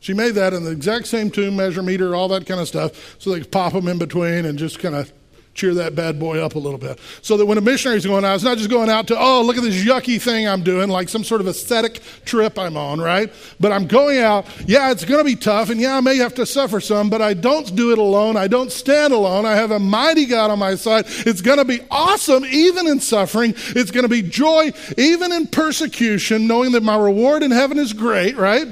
She 0.00 0.14
made 0.14 0.30
that 0.36 0.54
in 0.54 0.64
the 0.64 0.70
exact 0.70 1.08
same 1.08 1.30
tune, 1.30 1.54
measure 1.54 1.82
meter, 1.82 2.14
all 2.14 2.28
that 2.28 2.46
kind 2.46 2.58
of 2.60 2.66
stuff, 2.66 3.16
so 3.18 3.30
they 3.30 3.40
could 3.40 3.52
pop 3.52 3.74
them 3.74 3.86
in 3.86 3.98
between 3.98 4.46
and 4.46 4.58
just 4.58 4.78
kind 4.78 4.94
of 4.94 5.12
cheer 5.54 5.74
that 5.74 5.94
bad 5.94 6.18
boy 6.18 6.38
up 6.38 6.54
a 6.54 6.58
little 6.58 6.78
bit. 6.78 6.98
So 7.22 7.36
that 7.36 7.46
when 7.46 7.58
a 7.58 7.60
missionary's 7.60 8.06
going 8.06 8.24
out, 8.24 8.34
it's 8.34 8.44
not 8.44 8.56
just 8.56 8.70
going 8.70 8.88
out 8.88 9.08
to, 9.08 9.18
oh, 9.18 9.42
look 9.42 9.56
at 9.56 9.62
this 9.62 9.84
yucky 9.84 10.20
thing 10.20 10.48
I'm 10.48 10.62
doing, 10.62 10.88
like 10.88 11.08
some 11.08 11.24
sort 11.24 11.40
of 11.40 11.46
ascetic 11.46 12.00
trip 12.24 12.58
I'm 12.58 12.76
on, 12.76 13.00
right? 13.00 13.32
But 13.58 13.72
I'm 13.72 13.86
going 13.86 14.18
out, 14.18 14.46
yeah, 14.66 14.90
it's 14.90 15.04
going 15.04 15.18
to 15.18 15.24
be 15.24 15.36
tough, 15.36 15.70
and 15.70 15.80
yeah, 15.80 15.96
I 15.96 16.00
may 16.00 16.16
have 16.16 16.34
to 16.34 16.46
suffer 16.46 16.80
some, 16.80 17.10
but 17.10 17.20
I 17.20 17.34
don't 17.34 17.74
do 17.74 17.92
it 17.92 17.98
alone. 17.98 18.36
I 18.36 18.46
don't 18.46 18.70
stand 18.70 19.12
alone. 19.12 19.44
I 19.44 19.56
have 19.56 19.70
a 19.70 19.80
mighty 19.80 20.26
God 20.26 20.50
on 20.50 20.58
my 20.58 20.76
side. 20.76 21.04
It's 21.08 21.40
going 21.40 21.58
to 21.58 21.64
be 21.64 21.80
awesome, 21.90 22.44
even 22.46 22.86
in 22.86 23.00
suffering. 23.00 23.54
It's 23.56 23.90
going 23.90 24.04
to 24.04 24.08
be 24.08 24.22
joy, 24.22 24.72
even 24.96 25.32
in 25.32 25.46
persecution, 25.48 26.46
knowing 26.46 26.72
that 26.72 26.82
my 26.82 26.96
reward 26.96 27.42
in 27.42 27.50
heaven 27.50 27.78
is 27.78 27.92
great, 27.92 28.36
right? 28.36 28.68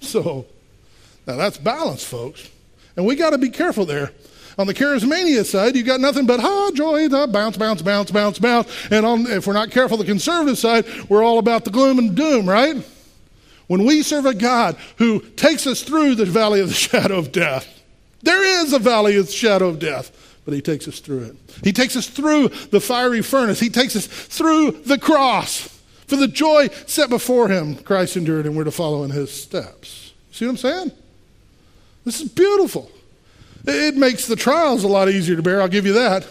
So, 0.00 0.46
now 1.26 1.36
that's 1.36 1.58
balance, 1.58 2.04
folks. 2.04 2.50
And 2.96 3.06
we 3.06 3.16
got 3.16 3.30
to 3.30 3.38
be 3.38 3.50
careful 3.50 3.84
there. 3.84 4.12
On 4.56 4.66
the 4.66 4.74
charismania 4.74 5.44
side, 5.44 5.74
you 5.74 5.82
got 5.82 6.00
nothing 6.00 6.26
but 6.26 6.38
ha, 6.38 6.70
joy, 6.74 7.08
the 7.08 7.26
bounce, 7.26 7.56
bounce, 7.56 7.82
bounce, 7.82 8.10
bounce, 8.10 8.38
bounce. 8.38 8.68
And 8.90 9.04
on, 9.04 9.26
if 9.26 9.46
we're 9.46 9.52
not 9.52 9.72
careful, 9.72 9.96
the 9.96 10.04
conservative 10.04 10.58
side, 10.58 10.86
we're 11.08 11.24
all 11.24 11.38
about 11.38 11.64
the 11.64 11.70
gloom 11.70 11.98
and 11.98 12.14
doom, 12.14 12.48
right? 12.48 12.76
When 13.66 13.84
we 13.84 14.02
serve 14.02 14.26
a 14.26 14.34
God 14.34 14.76
who 14.98 15.20
takes 15.20 15.66
us 15.66 15.82
through 15.82 16.14
the 16.14 16.24
valley 16.24 16.60
of 16.60 16.68
the 16.68 16.74
shadow 16.74 17.18
of 17.18 17.32
death, 17.32 17.68
there 18.22 18.62
is 18.62 18.72
a 18.72 18.78
valley 18.78 19.16
of 19.16 19.26
the 19.26 19.32
shadow 19.32 19.68
of 19.68 19.80
death, 19.80 20.40
but 20.44 20.54
He 20.54 20.60
takes 20.60 20.86
us 20.86 21.00
through 21.00 21.24
it. 21.24 21.36
He 21.64 21.72
takes 21.72 21.96
us 21.96 22.06
through 22.06 22.48
the 22.70 22.80
fiery 22.80 23.22
furnace, 23.22 23.58
He 23.58 23.70
takes 23.70 23.96
us 23.96 24.06
through 24.06 24.82
the 24.86 24.98
cross. 24.98 25.70
For 26.06 26.16
the 26.16 26.28
joy 26.28 26.68
set 26.86 27.08
before 27.08 27.48
Him, 27.48 27.76
Christ 27.76 28.16
endured, 28.16 28.46
and 28.46 28.56
we're 28.56 28.64
to 28.64 28.70
follow 28.70 29.02
in 29.02 29.10
His 29.10 29.32
steps. 29.32 30.12
See 30.30 30.44
what 30.44 30.52
I'm 30.52 30.56
saying? 30.58 30.92
This 32.04 32.20
is 32.20 32.28
beautiful. 32.28 32.90
It 33.66 33.96
makes 33.96 34.26
the 34.26 34.36
trials 34.36 34.84
a 34.84 34.88
lot 34.88 35.08
easier 35.08 35.36
to 35.36 35.42
bear, 35.42 35.60
I'll 35.60 35.68
give 35.68 35.86
you 35.86 35.94
that. 35.94 36.26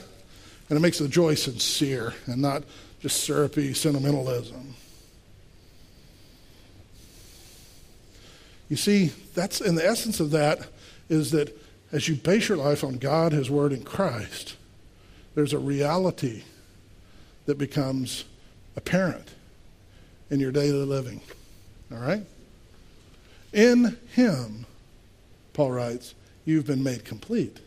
And 0.70 0.78
it 0.78 0.82
makes 0.82 1.00
the 1.00 1.08
joy 1.08 1.34
sincere 1.36 2.14
and 2.26 2.42
not 2.42 2.64
just 3.02 3.24
syrupy 3.24 3.74
sentimentalism. 3.74 4.76
You 8.70 8.78
see, 8.78 9.12
that's 9.36 9.62
in 9.62 9.76
the 9.76 9.86
essence 9.86 10.20
of 10.20 10.32
that 10.32 10.60
is 11.10 11.32
that 11.32 11.56
as 11.92 12.08
you 12.08 12.16
base 12.16 12.50
your 12.50 12.58
life 12.58 12.84
on 12.84 12.98
God, 12.98 13.32
His 13.32 13.50
Word, 13.50 13.72
and 13.72 13.86
Christ, 13.86 14.56
there's 15.36 15.54
a 15.54 15.60
reality 15.60 16.44
that 17.46 17.58
becomes 17.58 18.26
apparent 18.76 19.28
in 20.30 20.40
your 20.40 20.52
daily 20.52 20.86
living. 20.86 21.22
All 21.92 22.00
right? 22.00 22.24
In 23.52 23.98
Him, 24.16 24.66
Paul 25.54 25.72
writes, 25.72 26.16
you've 26.45 26.66
been 26.66 26.84
made 26.84 27.06
complete. 27.06 27.60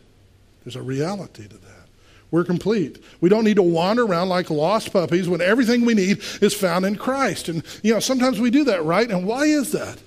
There's 0.63 0.75
a 0.75 0.81
reality 0.81 1.47
to 1.47 1.57
that. 1.57 1.87
We're 2.29 2.43
complete. 2.43 3.01
We 3.21 3.29
don't 3.29 3.45
need 3.45 3.55
to 3.55 3.63
wander 3.63 4.03
around 4.03 4.27
like 4.27 4.49
lost 4.49 4.91
puppies 4.91 5.29
when 5.29 5.39
everything 5.39 5.85
we 5.85 5.93
need 5.93 6.21
is 6.41 6.53
found 6.53 6.85
in 6.85 6.97
Christ. 6.97 7.47
And, 7.47 7.63
you 7.83 7.93
know, 7.93 8.01
sometimes 8.01 8.39
we 8.39 8.49
do 8.49 8.65
that, 8.65 8.83
right? 8.83 9.09
And 9.09 9.25
why 9.25 9.45
is 9.45 9.71
that? 9.71 9.97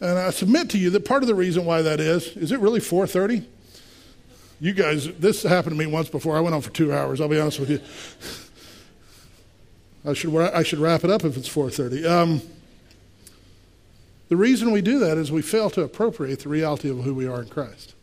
And 0.00 0.18
I 0.18 0.30
submit 0.30 0.70
to 0.70 0.78
you 0.78 0.90
that 0.90 1.04
part 1.04 1.22
of 1.22 1.26
the 1.26 1.34
reason 1.34 1.64
why 1.64 1.82
that 1.82 1.98
is, 1.98 2.36
is 2.36 2.52
it 2.52 2.60
really 2.60 2.80
4.30? 2.80 3.44
You 4.60 4.72
guys, 4.72 5.12
this 5.14 5.42
happened 5.42 5.76
to 5.76 5.78
me 5.78 5.86
once 5.86 6.08
before. 6.08 6.36
I 6.36 6.40
went 6.40 6.54
on 6.54 6.60
for 6.60 6.70
two 6.70 6.92
hours. 6.92 7.20
I'll 7.20 7.28
be 7.28 7.40
honest 7.40 7.58
with 7.58 7.70
you. 7.70 7.80
I 10.08 10.14
should, 10.14 10.36
I 10.36 10.62
should 10.62 10.78
wrap 10.78 11.02
it 11.02 11.10
up 11.10 11.24
if 11.24 11.36
it's 11.36 11.48
4.30. 11.48 12.08
Um, 12.08 12.42
the 14.32 14.36
reason 14.36 14.70
we 14.70 14.80
do 14.80 14.98
that 15.00 15.18
is 15.18 15.30
we 15.30 15.42
fail 15.42 15.68
to 15.68 15.82
appropriate 15.82 16.38
the 16.38 16.48
reality 16.48 16.88
of 16.88 17.04
who 17.04 17.12
we 17.12 17.26
are 17.26 17.42
in 17.42 17.50
Christ, 17.50 17.94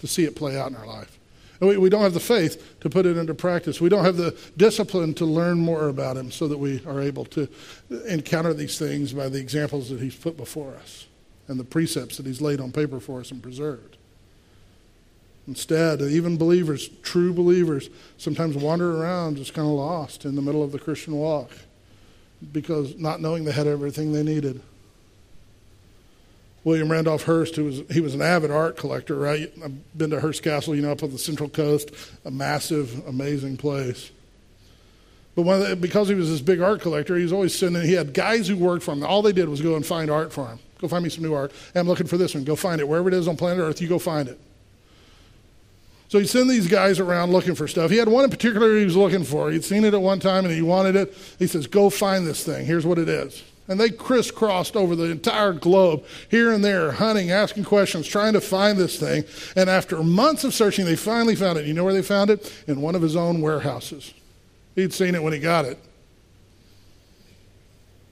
to 0.00 0.06
see 0.06 0.24
it 0.24 0.36
play 0.36 0.58
out 0.58 0.68
in 0.68 0.76
our 0.76 0.86
life. 0.86 1.18
And 1.58 1.70
we, 1.70 1.78
we 1.78 1.88
don't 1.88 2.02
have 2.02 2.12
the 2.12 2.20
faith 2.20 2.78
to 2.80 2.90
put 2.90 3.06
it 3.06 3.16
into 3.16 3.32
practice. 3.32 3.80
We 3.80 3.88
don't 3.88 4.04
have 4.04 4.18
the 4.18 4.38
discipline 4.58 5.14
to 5.14 5.24
learn 5.24 5.58
more 5.58 5.88
about 5.88 6.18
Him 6.18 6.30
so 6.30 6.48
that 6.48 6.58
we 6.58 6.84
are 6.84 7.00
able 7.00 7.24
to 7.24 7.48
encounter 8.06 8.52
these 8.52 8.78
things 8.78 9.14
by 9.14 9.30
the 9.30 9.40
examples 9.40 9.88
that 9.88 10.02
He's 10.02 10.14
put 10.14 10.36
before 10.36 10.74
us 10.74 11.06
and 11.48 11.58
the 11.58 11.64
precepts 11.64 12.18
that 12.18 12.26
He's 12.26 12.42
laid 12.42 12.60
on 12.60 12.70
paper 12.70 13.00
for 13.00 13.20
us 13.20 13.30
and 13.30 13.42
preserved. 13.42 13.96
Instead, 15.48 16.02
even 16.02 16.36
believers, 16.36 16.90
true 17.02 17.32
believers, 17.32 17.88
sometimes 18.18 18.54
wander 18.54 19.00
around 19.00 19.38
just 19.38 19.54
kind 19.54 19.66
of 19.66 19.72
lost 19.72 20.26
in 20.26 20.36
the 20.36 20.42
middle 20.42 20.62
of 20.62 20.72
the 20.72 20.78
Christian 20.78 21.14
walk 21.14 21.52
because 22.52 22.98
not 22.98 23.22
knowing 23.22 23.44
they 23.44 23.52
had 23.52 23.66
everything 23.66 24.12
they 24.12 24.22
needed. 24.22 24.60
William 26.64 26.90
Randolph 26.90 27.24
Hearst, 27.24 27.56
who 27.56 27.64
was 27.64 27.82
he 27.90 28.00
was 28.00 28.14
an 28.14 28.22
avid 28.22 28.50
art 28.50 28.76
collector, 28.76 29.16
right? 29.16 29.52
I've 29.62 29.96
been 29.98 30.10
to 30.10 30.20
Hearst 30.20 30.42
Castle, 30.42 30.74
you 30.74 30.82
know, 30.82 30.92
up 30.92 31.02
on 31.02 31.12
the 31.12 31.18
Central 31.18 31.48
Coast, 31.48 31.90
a 32.24 32.30
massive, 32.30 33.06
amazing 33.06 33.58
place. 33.58 34.10
But 35.34 35.42
the, 35.42 35.76
because 35.76 36.08
he 36.08 36.14
was 36.14 36.30
this 36.30 36.40
big 36.40 36.60
art 36.60 36.80
collector, 36.80 37.16
he 37.16 37.22
was 37.22 37.32
always 37.32 37.56
sending. 37.56 37.82
He 37.82 37.92
had 37.92 38.14
guys 38.14 38.48
who 38.48 38.56
worked 38.56 38.84
for 38.84 38.92
him. 38.92 39.04
All 39.04 39.20
they 39.20 39.32
did 39.32 39.48
was 39.48 39.60
go 39.60 39.76
and 39.76 39.84
find 39.84 40.10
art 40.10 40.32
for 40.32 40.46
him. 40.46 40.58
Go 40.80 40.88
find 40.88 41.02
me 41.02 41.10
some 41.10 41.24
new 41.24 41.34
art. 41.34 41.52
Hey, 41.72 41.80
I'm 41.80 41.86
looking 41.86 42.06
for 42.06 42.16
this 42.16 42.34
one. 42.34 42.44
Go 42.44 42.56
find 42.56 42.80
it 42.80 42.88
wherever 42.88 43.08
it 43.08 43.14
is 43.14 43.28
on 43.28 43.36
planet 43.36 43.62
Earth. 43.62 43.80
You 43.80 43.88
go 43.88 43.98
find 43.98 44.28
it. 44.28 44.38
So 46.08 46.18
he'd 46.18 46.28
send 46.28 46.48
these 46.48 46.68
guys 46.68 47.00
around 47.00 47.32
looking 47.32 47.56
for 47.56 47.66
stuff. 47.66 47.90
He 47.90 47.96
had 47.96 48.08
one 48.08 48.24
in 48.24 48.30
particular 48.30 48.78
he 48.78 48.84
was 48.84 48.96
looking 48.96 49.24
for. 49.24 49.50
He'd 49.50 49.64
seen 49.64 49.84
it 49.84 49.94
at 49.94 50.00
one 50.00 50.20
time 50.20 50.44
and 50.44 50.54
he 50.54 50.62
wanted 50.62 50.94
it. 50.94 51.12
He 51.38 51.46
says, 51.46 51.66
"Go 51.66 51.90
find 51.90 52.26
this 52.26 52.44
thing. 52.44 52.64
Here's 52.66 52.86
what 52.86 52.98
it 52.98 53.08
is." 53.08 53.42
And 53.66 53.80
they 53.80 53.88
crisscrossed 53.88 54.76
over 54.76 54.94
the 54.94 55.04
entire 55.04 55.54
globe, 55.54 56.04
here 56.28 56.52
and 56.52 56.62
there, 56.62 56.92
hunting, 56.92 57.30
asking 57.30 57.64
questions, 57.64 58.06
trying 58.06 58.34
to 58.34 58.40
find 58.40 58.76
this 58.76 58.98
thing. 58.98 59.24
And 59.56 59.70
after 59.70 60.02
months 60.02 60.44
of 60.44 60.52
searching, 60.52 60.84
they 60.84 60.96
finally 60.96 61.34
found 61.34 61.58
it. 61.58 61.66
You 61.66 61.72
know 61.72 61.84
where 61.84 61.94
they 61.94 62.02
found 62.02 62.28
it? 62.28 62.52
In 62.66 62.82
one 62.82 62.94
of 62.94 63.00
his 63.00 63.16
own 63.16 63.40
warehouses. 63.40 64.12
He'd 64.74 64.92
seen 64.92 65.14
it 65.14 65.22
when 65.22 65.32
he 65.32 65.38
got 65.38 65.64
it. 65.64 65.78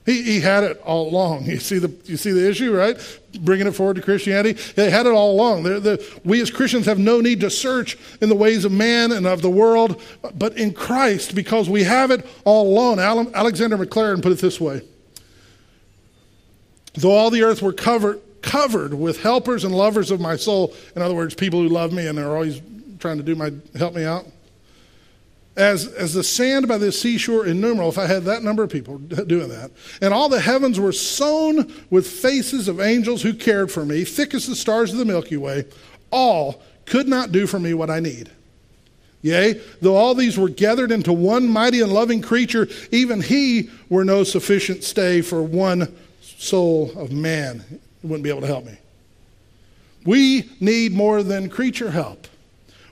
He, 0.05 0.21
he 0.23 0.39
had 0.41 0.63
it 0.63 0.81
all 0.83 1.07
along. 1.07 1.45
You 1.45 1.59
see, 1.59 1.77
the, 1.77 1.93
you 2.05 2.17
see 2.17 2.31
the 2.31 2.49
issue, 2.49 2.75
right? 2.75 2.97
Bringing 3.39 3.67
it 3.67 3.71
forward 3.71 3.95
to 3.97 4.01
Christianity. 4.01 4.59
They 4.73 4.89
had 4.89 5.05
it 5.05 5.13
all 5.13 5.31
along. 5.31 5.63
The, 5.63 6.19
we 6.25 6.41
as 6.41 6.49
Christians 6.49 6.87
have 6.87 6.99
no 6.99 7.21
need 7.21 7.39
to 7.41 7.49
search 7.49 7.97
in 8.21 8.27
the 8.27 8.35
ways 8.35 8.65
of 8.65 8.71
man 8.71 9.11
and 9.11 9.25
of 9.25 9.41
the 9.41 9.49
world, 9.49 10.01
but 10.35 10.57
in 10.57 10.73
Christ, 10.73 11.35
because 11.35 11.69
we 11.69 11.83
have 11.83 12.11
it 12.11 12.25
all 12.43 12.67
along. 12.67 12.99
Alexander 12.99 13.77
Maclaren 13.77 14.21
put 14.21 14.31
it 14.31 14.39
this 14.39 14.59
way 14.59 14.81
Though 16.93 17.11
all 17.11 17.29
the 17.29 17.43
earth 17.43 17.61
were 17.61 17.73
covered, 17.73 18.21
covered 18.41 18.93
with 18.93 19.21
helpers 19.21 19.63
and 19.63 19.75
lovers 19.75 20.11
of 20.11 20.19
my 20.19 20.35
soul, 20.35 20.73
in 20.95 21.01
other 21.01 21.15
words, 21.15 21.33
people 21.33 21.61
who 21.61 21.69
love 21.69 21.91
me 21.91 22.07
and 22.07 22.19
are 22.19 22.35
always 22.35 22.61
trying 22.99 23.17
to 23.17 23.23
do 23.23 23.35
my 23.35 23.51
help 23.75 23.95
me 23.95 24.05
out. 24.05 24.25
As, 25.55 25.87
as 25.87 26.13
the 26.13 26.23
sand 26.23 26.67
by 26.67 26.79
the 26.79 26.91
seashore 26.91 27.45
innumerable, 27.45 27.89
if 27.89 27.99
I 27.99 28.07
had 28.07 28.23
that 28.23 28.43
number 28.43 28.63
of 28.63 28.71
people 28.71 28.97
doing 28.97 29.49
that, 29.49 29.71
and 30.01 30.13
all 30.13 30.27
the 30.27 30.39
heavens 30.39 30.79
were 30.79 30.91
sown 30.91 31.71
with 31.91 32.07
faces 32.07 32.67
of 32.67 32.79
angels 32.79 33.21
who 33.21 33.33
cared 33.33 33.71
for 33.71 33.85
me, 33.85 34.03
thick 34.03 34.33
as 34.33 34.47
the 34.47 34.55
stars 34.55 34.91
of 34.91 34.97
the 34.97 35.05
Milky 35.05 35.37
Way, 35.37 35.65
all 36.11 36.61
could 36.85 37.07
not 37.07 37.31
do 37.31 37.45
for 37.45 37.59
me 37.59 37.73
what 37.73 37.89
I 37.89 37.99
need. 37.99 38.31
Yea, 39.21 39.53
though 39.81 39.95
all 39.95 40.15
these 40.15 40.37
were 40.37 40.49
gathered 40.49 40.91
into 40.91 41.13
one 41.13 41.47
mighty 41.47 41.81
and 41.81 41.93
loving 41.93 42.21
creature, 42.21 42.67
even 42.91 43.21
he 43.21 43.69
were 43.89 44.03
no 44.03 44.23
sufficient 44.23 44.83
stay 44.83 45.21
for 45.21 45.41
one 45.41 45.95
soul 46.43 46.91
of 46.95 47.11
man. 47.11 47.63
Wouldn't 48.03 48.23
be 48.23 48.29
able 48.29 48.41
to 48.41 48.47
help 48.47 48.65
me. 48.65 48.77
We 50.05 50.49
need 50.59 50.93
more 50.93 51.23
than 51.23 51.49
creature 51.49 51.91
help. 51.91 52.27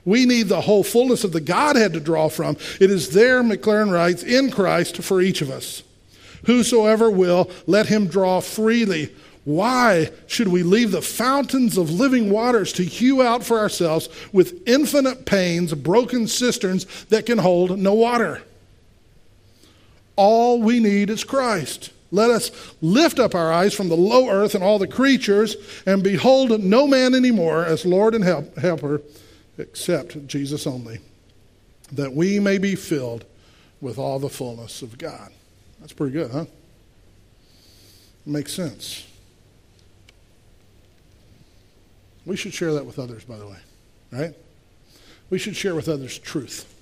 We 0.04 0.26
need 0.26 0.48
the 0.48 0.62
whole 0.62 0.82
fullness 0.82 1.22
of 1.22 1.32
the 1.32 1.40
Godhead 1.40 1.92
to 1.92 2.00
draw 2.00 2.28
from. 2.28 2.56
It 2.80 2.90
is 2.90 3.10
there, 3.10 3.42
Maclaren 3.42 3.92
writes, 3.92 4.22
in 4.22 4.50
Christ 4.50 5.02
for 5.02 5.20
each 5.20 5.42
of 5.42 5.50
us. 5.50 5.82
Whosoever 6.46 7.10
will, 7.10 7.50
let 7.66 7.86
him 7.86 8.08
draw 8.08 8.40
freely. 8.40 9.14
Why 9.44 10.10
should 10.26 10.48
we 10.48 10.62
leave 10.62 10.90
the 10.90 11.02
fountains 11.02 11.76
of 11.76 11.90
living 11.90 12.30
waters 12.30 12.72
to 12.74 12.84
hew 12.84 13.22
out 13.22 13.44
for 13.44 13.58
ourselves 13.58 14.08
with 14.32 14.66
infinite 14.66 15.24
pains 15.24 15.72
broken 15.74 16.26
cisterns 16.26 16.86
that 17.06 17.26
can 17.26 17.38
hold 17.38 17.78
no 17.78 17.94
water? 17.94 18.42
All 20.16 20.60
we 20.60 20.80
need 20.80 21.10
is 21.10 21.24
Christ. 21.24 21.90
Let 22.12 22.30
us 22.30 22.50
lift 22.82 23.18
up 23.18 23.34
our 23.34 23.50
eyes 23.50 23.72
from 23.72 23.88
the 23.88 23.96
low 23.96 24.28
earth 24.28 24.54
and 24.54 24.62
all 24.62 24.78
the 24.78 24.86
creatures 24.86 25.56
and 25.86 26.04
behold 26.04 26.62
no 26.62 26.86
man 26.86 27.14
anymore 27.14 27.64
as 27.64 27.86
Lord 27.86 28.14
and 28.14 28.22
help, 28.22 28.56
helper 28.58 29.00
except 29.56 30.26
Jesus 30.26 30.66
only, 30.66 31.00
that 31.90 32.12
we 32.12 32.38
may 32.38 32.58
be 32.58 32.74
filled 32.74 33.24
with 33.80 33.98
all 33.98 34.18
the 34.18 34.28
fullness 34.28 34.82
of 34.82 34.98
God. 34.98 35.32
That's 35.80 35.94
pretty 35.94 36.12
good, 36.12 36.30
huh? 36.30 36.44
Makes 38.26 38.52
sense. 38.52 39.06
We 42.26 42.36
should 42.36 42.52
share 42.52 42.74
that 42.74 42.84
with 42.84 42.98
others, 42.98 43.24
by 43.24 43.38
the 43.38 43.46
way, 43.46 43.58
right? 44.12 44.34
We 45.30 45.38
should 45.38 45.56
share 45.56 45.74
with 45.74 45.88
others 45.88 46.18
truth. 46.18 46.72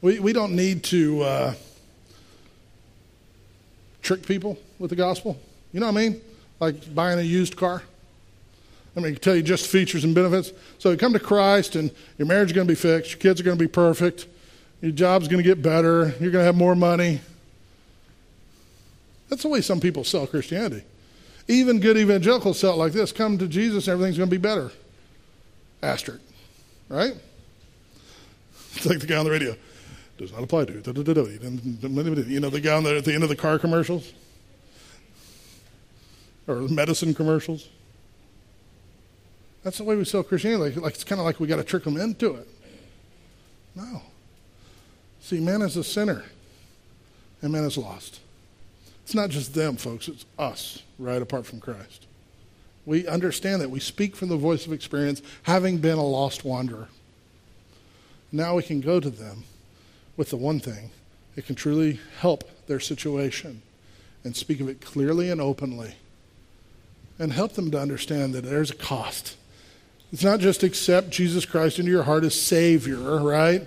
We, 0.00 0.18
we 0.18 0.32
don't 0.32 0.56
need 0.56 0.82
to. 0.84 1.22
Uh, 1.22 1.54
trick 4.04 4.24
people 4.24 4.56
with 4.78 4.90
the 4.90 4.96
gospel. 4.96 5.36
You 5.72 5.80
know 5.80 5.86
what 5.86 5.96
I 5.96 6.08
mean? 6.08 6.20
Like 6.60 6.94
buying 6.94 7.18
a 7.18 7.22
used 7.22 7.56
car. 7.56 7.82
I 8.96 9.00
mean, 9.00 9.16
tell 9.16 9.34
you 9.34 9.42
just 9.42 9.66
features 9.66 10.04
and 10.04 10.14
benefits. 10.14 10.52
So 10.78 10.90
you 10.90 10.96
come 10.96 11.14
to 11.14 11.18
Christ 11.18 11.74
and 11.74 11.90
your 12.16 12.28
marriage 12.28 12.50
is 12.50 12.52
going 12.52 12.68
to 12.68 12.70
be 12.70 12.76
fixed, 12.76 13.10
your 13.10 13.18
kids 13.18 13.40
are 13.40 13.44
going 13.44 13.58
to 13.58 13.64
be 13.64 13.68
perfect, 13.68 14.26
your 14.80 14.92
job's 14.92 15.26
going 15.26 15.42
to 15.42 15.48
get 15.48 15.62
better, 15.62 16.14
you're 16.20 16.30
going 16.30 16.42
to 16.42 16.44
have 16.44 16.54
more 16.54 16.76
money. 16.76 17.20
That's 19.28 19.42
the 19.42 19.48
way 19.48 19.62
some 19.62 19.80
people 19.80 20.04
sell 20.04 20.28
Christianity. 20.28 20.84
Even 21.48 21.80
good 21.80 21.96
evangelicals 21.96 22.60
sell 22.60 22.74
it 22.74 22.76
like 22.76 22.92
this 22.92 23.10
come 23.10 23.36
to 23.38 23.48
Jesus, 23.48 23.88
everything's 23.88 24.16
going 24.16 24.30
to 24.30 24.36
be 24.36 24.40
better. 24.40 24.70
Asterisk. 25.82 26.20
Right? 26.88 27.14
It's 28.76 28.86
like 28.86 28.98
the 28.98 29.06
guy 29.06 29.16
on 29.16 29.24
the 29.24 29.30
radio. 29.30 29.54
Does 30.16 30.32
not 30.32 30.44
apply 30.44 30.66
to. 30.66 30.72
You 30.72 32.40
know, 32.40 32.50
the 32.50 32.60
guy 32.60 32.76
at 32.78 33.04
the 33.04 33.14
end 33.14 33.22
of 33.22 33.28
the 33.28 33.36
car 33.36 33.58
commercials? 33.58 34.12
Or 36.46 36.56
medicine 36.68 37.14
commercials? 37.14 37.68
That's 39.64 39.78
the 39.78 39.84
way 39.84 39.96
we 39.96 40.04
sell 40.04 40.22
Christianity. 40.22 40.78
Like 40.78 40.94
it's 40.94 41.04
kind 41.04 41.18
of 41.18 41.24
like 41.24 41.40
we 41.40 41.48
got 41.48 41.56
to 41.56 41.64
trick 41.64 41.84
them 41.84 41.96
into 41.96 42.34
it. 42.34 42.46
No. 43.74 44.02
See, 45.20 45.40
man 45.40 45.62
is 45.62 45.76
a 45.76 45.82
sinner, 45.82 46.24
and 47.40 47.50
man 47.50 47.64
is 47.64 47.78
lost. 47.78 48.20
It's 49.04 49.14
not 49.14 49.30
just 49.30 49.54
them, 49.54 49.76
folks, 49.76 50.06
it's 50.06 50.26
us, 50.38 50.82
right, 50.98 51.20
apart 51.20 51.46
from 51.46 51.60
Christ. 51.60 52.06
We 52.86 53.06
understand 53.08 53.62
that. 53.62 53.70
We 53.70 53.80
speak 53.80 54.14
from 54.16 54.28
the 54.28 54.36
voice 54.36 54.66
of 54.66 54.72
experience, 54.72 55.22
having 55.44 55.78
been 55.78 55.98
a 55.98 56.04
lost 56.04 56.44
wanderer. 56.44 56.88
Now 58.30 58.56
we 58.56 58.62
can 58.62 58.80
go 58.80 59.00
to 59.00 59.10
them 59.10 59.44
with 60.16 60.30
the 60.30 60.36
one 60.36 60.60
thing 60.60 60.90
it 61.36 61.46
can 61.46 61.54
truly 61.54 61.98
help 62.20 62.44
their 62.66 62.80
situation 62.80 63.62
and 64.22 64.36
speak 64.36 64.60
of 64.60 64.68
it 64.68 64.80
clearly 64.80 65.30
and 65.30 65.40
openly 65.40 65.94
and 67.18 67.32
help 67.32 67.52
them 67.52 67.70
to 67.70 67.80
understand 67.80 68.34
that 68.34 68.44
there's 68.44 68.70
a 68.70 68.74
cost. 68.74 69.36
It's 70.12 70.24
not 70.24 70.40
just 70.40 70.62
accept 70.62 71.10
Jesus 71.10 71.44
Christ 71.44 71.78
into 71.78 71.90
your 71.90 72.02
heart 72.02 72.24
as 72.24 72.40
Savior, 72.40 73.20
right? 73.20 73.66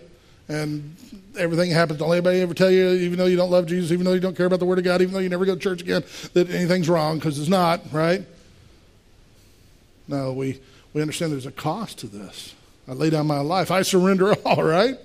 And 0.49 0.95
everything 1.37 1.71
happens. 1.71 1.99
Don't 1.99 2.11
anybody 2.11 2.41
ever 2.41 2.53
tell 2.53 2.71
you, 2.71 2.89
even 2.89 3.17
though 3.17 3.25
you 3.25 3.35
don't 3.35 3.51
love 3.51 3.65
Jesus, 3.65 3.91
even 3.91 4.05
though 4.05 4.13
you 4.13 4.19
don't 4.19 4.35
care 4.35 4.45
about 4.45 4.59
the 4.59 4.65
Word 4.65 4.77
of 4.77 4.85
God, 4.85 5.01
even 5.01 5.13
though 5.13 5.19
you 5.19 5.29
never 5.29 5.45
go 5.45 5.55
to 5.55 5.59
church 5.59 5.81
again, 5.81 6.03
that 6.33 6.49
anything's 6.49 6.87
wrong, 6.87 7.17
because 7.17 7.37
it's 7.37 7.49
not, 7.49 7.81
right? 7.91 8.25
No, 10.07 10.31
we, 10.31 10.59
we 10.93 11.01
understand 11.01 11.33
there's 11.33 11.45
a 11.45 11.51
cost 11.51 11.99
to 11.99 12.07
this. 12.07 12.55
I 12.87 12.93
lay 12.93 13.09
down 13.09 13.27
my 13.27 13.39
life. 13.39 13.69
I 13.69 13.81
surrender 13.81 14.33
all, 14.45 14.63
right? 14.63 14.97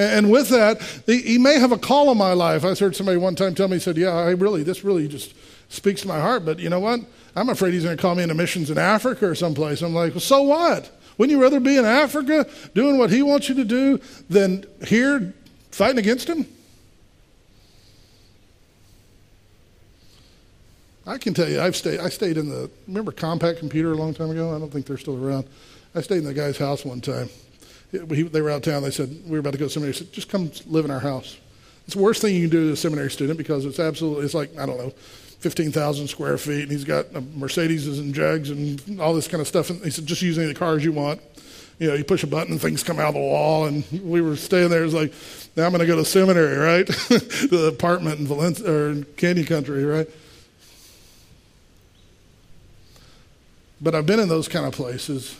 And 0.00 0.30
with 0.30 0.48
that, 0.48 0.80
he 1.04 1.36
may 1.36 1.58
have 1.58 1.72
a 1.72 1.76
call 1.76 2.08
on 2.08 2.16
my 2.16 2.32
life. 2.32 2.64
I 2.64 2.74
heard 2.74 2.96
somebody 2.96 3.18
one 3.18 3.34
time 3.34 3.54
tell 3.54 3.68
me, 3.68 3.76
he 3.76 3.80
said, 3.80 3.98
Yeah, 3.98 4.16
I 4.16 4.30
really, 4.30 4.62
this 4.62 4.82
really 4.82 5.06
just 5.06 5.34
speaks 5.68 6.00
to 6.00 6.08
my 6.08 6.18
heart, 6.18 6.46
but 6.46 6.58
you 6.58 6.70
know 6.70 6.80
what? 6.80 7.00
I'm 7.36 7.50
afraid 7.50 7.74
he's 7.74 7.84
going 7.84 7.98
to 7.98 8.00
call 8.00 8.14
me 8.14 8.22
into 8.22 8.34
missions 8.34 8.70
in 8.70 8.78
Africa 8.78 9.26
or 9.26 9.34
someplace. 9.34 9.82
I'm 9.82 9.94
like, 9.94 10.14
well, 10.14 10.20
so 10.20 10.40
what? 10.42 10.90
Wouldn't 11.18 11.36
you 11.36 11.42
rather 11.42 11.60
be 11.60 11.76
in 11.76 11.84
Africa 11.84 12.46
doing 12.74 12.96
what 12.96 13.10
he 13.10 13.20
wants 13.20 13.50
you 13.50 13.54
to 13.56 13.64
do 13.64 14.00
than 14.30 14.64
here 14.86 15.34
fighting 15.70 15.98
against 15.98 16.28
him? 16.28 16.46
I 21.06 21.18
can 21.18 21.34
tell 21.34 21.48
you, 21.48 21.60
I've 21.60 21.76
stayed. 21.76 22.00
I 22.00 22.08
stayed 22.08 22.38
in 22.38 22.48
the. 22.48 22.70
Remember 22.88 23.12
Compaq 23.12 23.58
Computer 23.58 23.92
a 23.92 23.96
long 23.96 24.14
time 24.14 24.30
ago? 24.30 24.56
I 24.56 24.58
don't 24.58 24.72
think 24.72 24.86
they're 24.86 24.96
still 24.96 25.22
around. 25.22 25.46
I 25.94 26.00
stayed 26.00 26.18
in 26.18 26.24
the 26.24 26.34
guy's 26.34 26.56
house 26.56 26.86
one 26.86 27.02
time. 27.02 27.28
He, 27.90 28.22
they 28.22 28.40
were 28.40 28.50
out 28.50 28.58
of 28.58 28.62
town. 28.62 28.82
They 28.82 28.90
said 28.90 29.10
we 29.24 29.32
were 29.32 29.38
about 29.38 29.52
to 29.52 29.58
go 29.58 29.66
to 29.66 29.70
seminary. 29.70 29.92
He 29.92 29.98
said, 29.98 30.12
"Just 30.12 30.28
come 30.28 30.50
live 30.66 30.84
in 30.84 30.90
our 30.90 31.00
house." 31.00 31.38
It's 31.86 31.94
the 31.94 32.02
worst 32.02 32.22
thing 32.22 32.36
you 32.36 32.42
can 32.42 32.50
do 32.50 32.66
to 32.68 32.72
a 32.74 32.76
seminary 32.76 33.10
student 33.10 33.36
because 33.36 33.64
it's 33.64 33.80
absolutely. 33.80 34.24
It's 34.24 34.34
like 34.34 34.56
I 34.58 34.66
don't 34.66 34.78
know, 34.78 34.92
15,000 35.40 36.08
square 36.08 36.36
feet, 36.36 36.62
and 36.62 36.70
he's 36.70 36.84
got 36.84 37.06
uh, 37.16 37.22
Mercedes 37.34 37.98
and 37.98 38.14
Jags 38.14 38.50
and 38.50 39.00
all 39.00 39.14
this 39.14 39.26
kind 39.26 39.40
of 39.40 39.48
stuff. 39.48 39.70
And 39.70 39.82
he 39.82 39.90
said, 39.90 40.04
just 40.04 40.20
use 40.20 40.36
any 40.36 40.48
of 40.48 40.54
the 40.54 40.58
cars 40.58 40.84
you 40.84 40.92
want. 40.92 41.20
You 41.78 41.88
know, 41.88 41.94
you 41.94 42.04
push 42.04 42.22
a 42.22 42.26
button 42.26 42.52
and 42.52 42.60
things 42.60 42.82
come 42.82 42.98
out 42.98 43.08
of 43.08 43.14
the 43.14 43.20
wall. 43.20 43.64
And 43.64 43.84
we 44.04 44.20
were 44.20 44.36
staying 44.36 44.68
there. 44.68 44.82
It 44.82 44.84
was 44.84 44.94
like, 44.94 45.14
now 45.56 45.64
I'm 45.64 45.70
going 45.70 45.80
to 45.80 45.86
go 45.86 45.96
to 45.96 46.04
seminary, 46.04 46.58
right? 46.58 46.86
the 47.08 47.72
apartment 47.72 48.20
in 48.20 48.26
Valencia 48.26 48.70
or 48.70 48.90
in 48.90 49.04
Canyon 49.16 49.46
Country, 49.46 49.82
right? 49.82 50.06
But 53.80 53.94
I've 53.94 54.04
been 54.04 54.20
in 54.20 54.28
those 54.28 54.46
kind 54.46 54.66
of 54.66 54.74
places. 54.74 55.34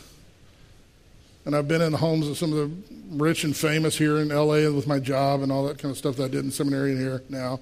And 1.45 1.55
I've 1.55 1.67
been 1.67 1.81
in 1.81 1.91
the 1.91 1.97
homes 1.97 2.27
of 2.27 2.37
some 2.37 2.53
of 2.53 2.57
the 2.57 2.71
rich 3.11 3.43
and 3.43 3.55
famous 3.55 3.97
here 3.97 4.19
in 4.19 4.29
LA 4.29 4.69
with 4.69 4.87
my 4.87 4.99
job 4.99 5.41
and 5.41 5.51
all 5.51 5.65
that 5.67 5.79
kind 5.79 5.91
of 5.91 5.97
stuff 5.97 6.15
that 6.17 6.25
I 6.25 6.27
did 6.27 6.45
in 6.45 6.51
seminary 6.51 6.91
in 6.91 6.99
here 6.99 7.23
now. 7.29 7.59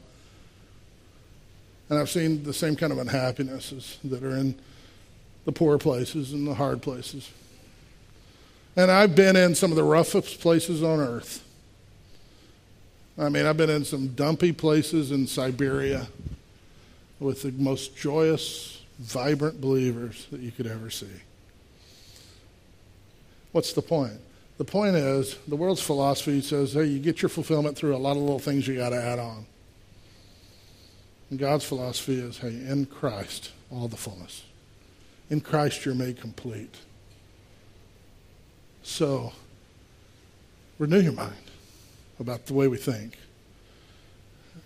And 1.89 1.97
I've 1.97 2.09
seen 2.09 2.43
the 2.43 2.53
same 2.53 2.75
kind 2.75 2.91
of 2.91 2.99
unhappinesses 2.99 3.97
that 4.03 4.21
are 4.21 4.35
in 4.35 4.55
the 5.45 5.51
poor 5.51 5.77
places 5.77 6.33
and 6.33 6.45
the 6.45 6.53
hard 6.53 6.81
places. 6.81 7.31
And 8.75 8.91
I've 8.91 9.15
been 9.15 9.35
in 9.35 9.55
some 9.55 9.71
of 9.71 9.77
the 9.77 9.83
roughest 9.83 10.39
places 10.39 10.83
on 10.83 10.99
earth. 10.99 11.43
I 13.17 13.29
mean, 13.29 13.45
I've 13.45 13.57
been 13.57 13.69
in 13.69 13.83
some 13.83 14.09
dumpy 14.09 14.51
places 14.51 15.11
in 15.11 15.25
Siberia 15.25 16.07
with 17.19 17.41
the 17.41 17.51
most 17.51 17.97
joyous, 17.97 18.81
vibrant 18.99 19.59
believers 19.59 20.27
that 20.31 20.39
you 20.39 20.51
could 20.51 20.67
ever 20.67 20.89
see. 20.89 21.07
What's 23.59 23.73
the 23.73 23.81
point? 23.81 24.13
The 24.57 24.63
point 24.63 24.95
is, 24.95 25.35
the 25.45 25.57
world's 25.57 25.81
philosophy 25.81 26.39
says, 26.39 26.71
hey, 26.71 26.85
you 26.85 26.97
get 26.97 27.21
your 27.21 27.27
fulfillment 27.27 27.75
through 27.75 27.93
a 27.93 27.99
lot 27.99 28.11
of 28.11 28.19
little 28.19 28.39
things 28.39 28.65
you 28.65 28.77
got 28.77 28.91
to 28.91 29.03
add 29.03 29.19
on. 29.19 29.45
And 31.29 31.37
God's 31.37 31.65
philosophy 31.65 32.21
is 32.21 32.37
hey, 32.37 32.47
in 32.47 32.85
Christ, 32.85 33.51
all 33.69 33.89
the 33.89 33.97
fullness. 33.97 34.45
In 35.29 35.41
Christ, 35.41 35.83
you're 35.83 35.93
made 35.93 36.21
complete. 36.21 36.73
So, 38.81 39.33
renew 40.77 41.01
your 41.01 41.11
mind 41.11 41.33
about 42.17 42.45
the 42.45 42.53
way 42.53 42.69
we 42.69 42.77
think. 42.77 43.17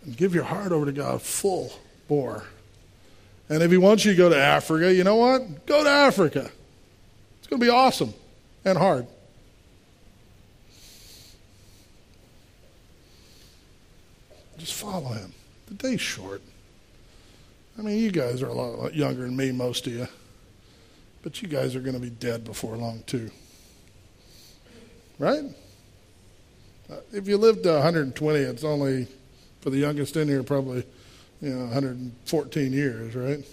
And 0.06 0.16
give 0.16 0.36
your 0.36 0.44
heart 0.44 0.72
over 0.72 0.86
to 0.86 0.92
God 0.92 1.20
full 1.20 1.74
bore. 2.08 2.44
And 3.50 3.64
if 3.64 3.72
He 3.72 3.78
wants 3.78 4.06
you 4.06 4.12
to 4.12 4.18
go 4.20 4.30
to 4.30 4.38
Africa, 4.38 4.94
you 4.94 5.04
know 5.04 5.16
what? 5.16 5.66
Go 5.66 5.84
to 5.84 5.90
Africa. 5.90 6.52
It's 7.40 7.48
going 7.48 7.60
to 7.60 7.66
be 7.66 7.72
awesome 7.72 8.14
and 8.66 8.78
hard. 8.78 9.08
Just 14.58 14.74
follow 14.74 15.10
Him. 15.10 15.34
The 15.68 15.74
day's 15.74 16.02
short. 16.02 16.42
I 17.78 17.82
mean, 17.82 18.00
you 18.00 18.12
guys 18.12 18.42
are 18.42 18.48
a 18.48 18.54
lot 18.54 18.94
younger 18.94 19.24
than 19.24 19.36
me, 19.36 19.52
most 19.52 19.88
of 19.88 19.94
you. 19.94 20.08
But 21.24 21.42
you 21.42 21.48
guys 21.48 21.76
are 21.76 21.80
going 21.80 21.96
to 21.96 22.00
be 22.00 22.10
dead 22.10 22.44
before 22.44 22.78
long, 22.78 23.04
too. 23.08 23.32
Right? 25.18 25.44
Uh, 26.90 26.98
if 27.12 27.28
you 27.28 27.38
lived 27.38 27.64
to 27.64 27.74
120, 27.74 28.40
it's 28.40 28.64
only, 28.64 29.08
for 29.62 29.70
the 29.70 29.78
youngest 29.78 30.16
in 30.18 30.28
here, 30.28 30.44
probably, 30.44 30.86
you 31.42 31.50
know, 31.50 31.66
114 31.66 32.74
years, 32.74 33.16
right? 33.16 33.44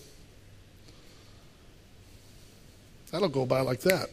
That'll 3.10 3.28
go 3.28 3.46
by 3.46 3.60
like 3.60 3.80
that. 3.80 4.10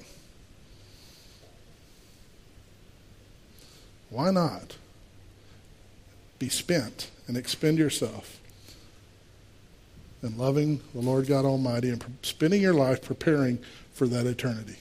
Why 4.10 4.32
not 4.32 4.78
be 6.40 6.50
spent 6.50 7.10
and 7.28 7.36
expend 7.36 7.78
yourself 7.78 8.40
in 10.24 10.38
loving 10.38 10.82
the 10.94 11.02
Lord 11.02 11.28
God 11.28 11.46
Almighty 11.46 11.90
and 11.90 12.04
spending 12.22 12.62
your 12.62 12.74
life 12.74 13.02
preparing 13.02 13.60
for 13.94 14.08
that 14.08 14.26
eternity. 14.26 14.78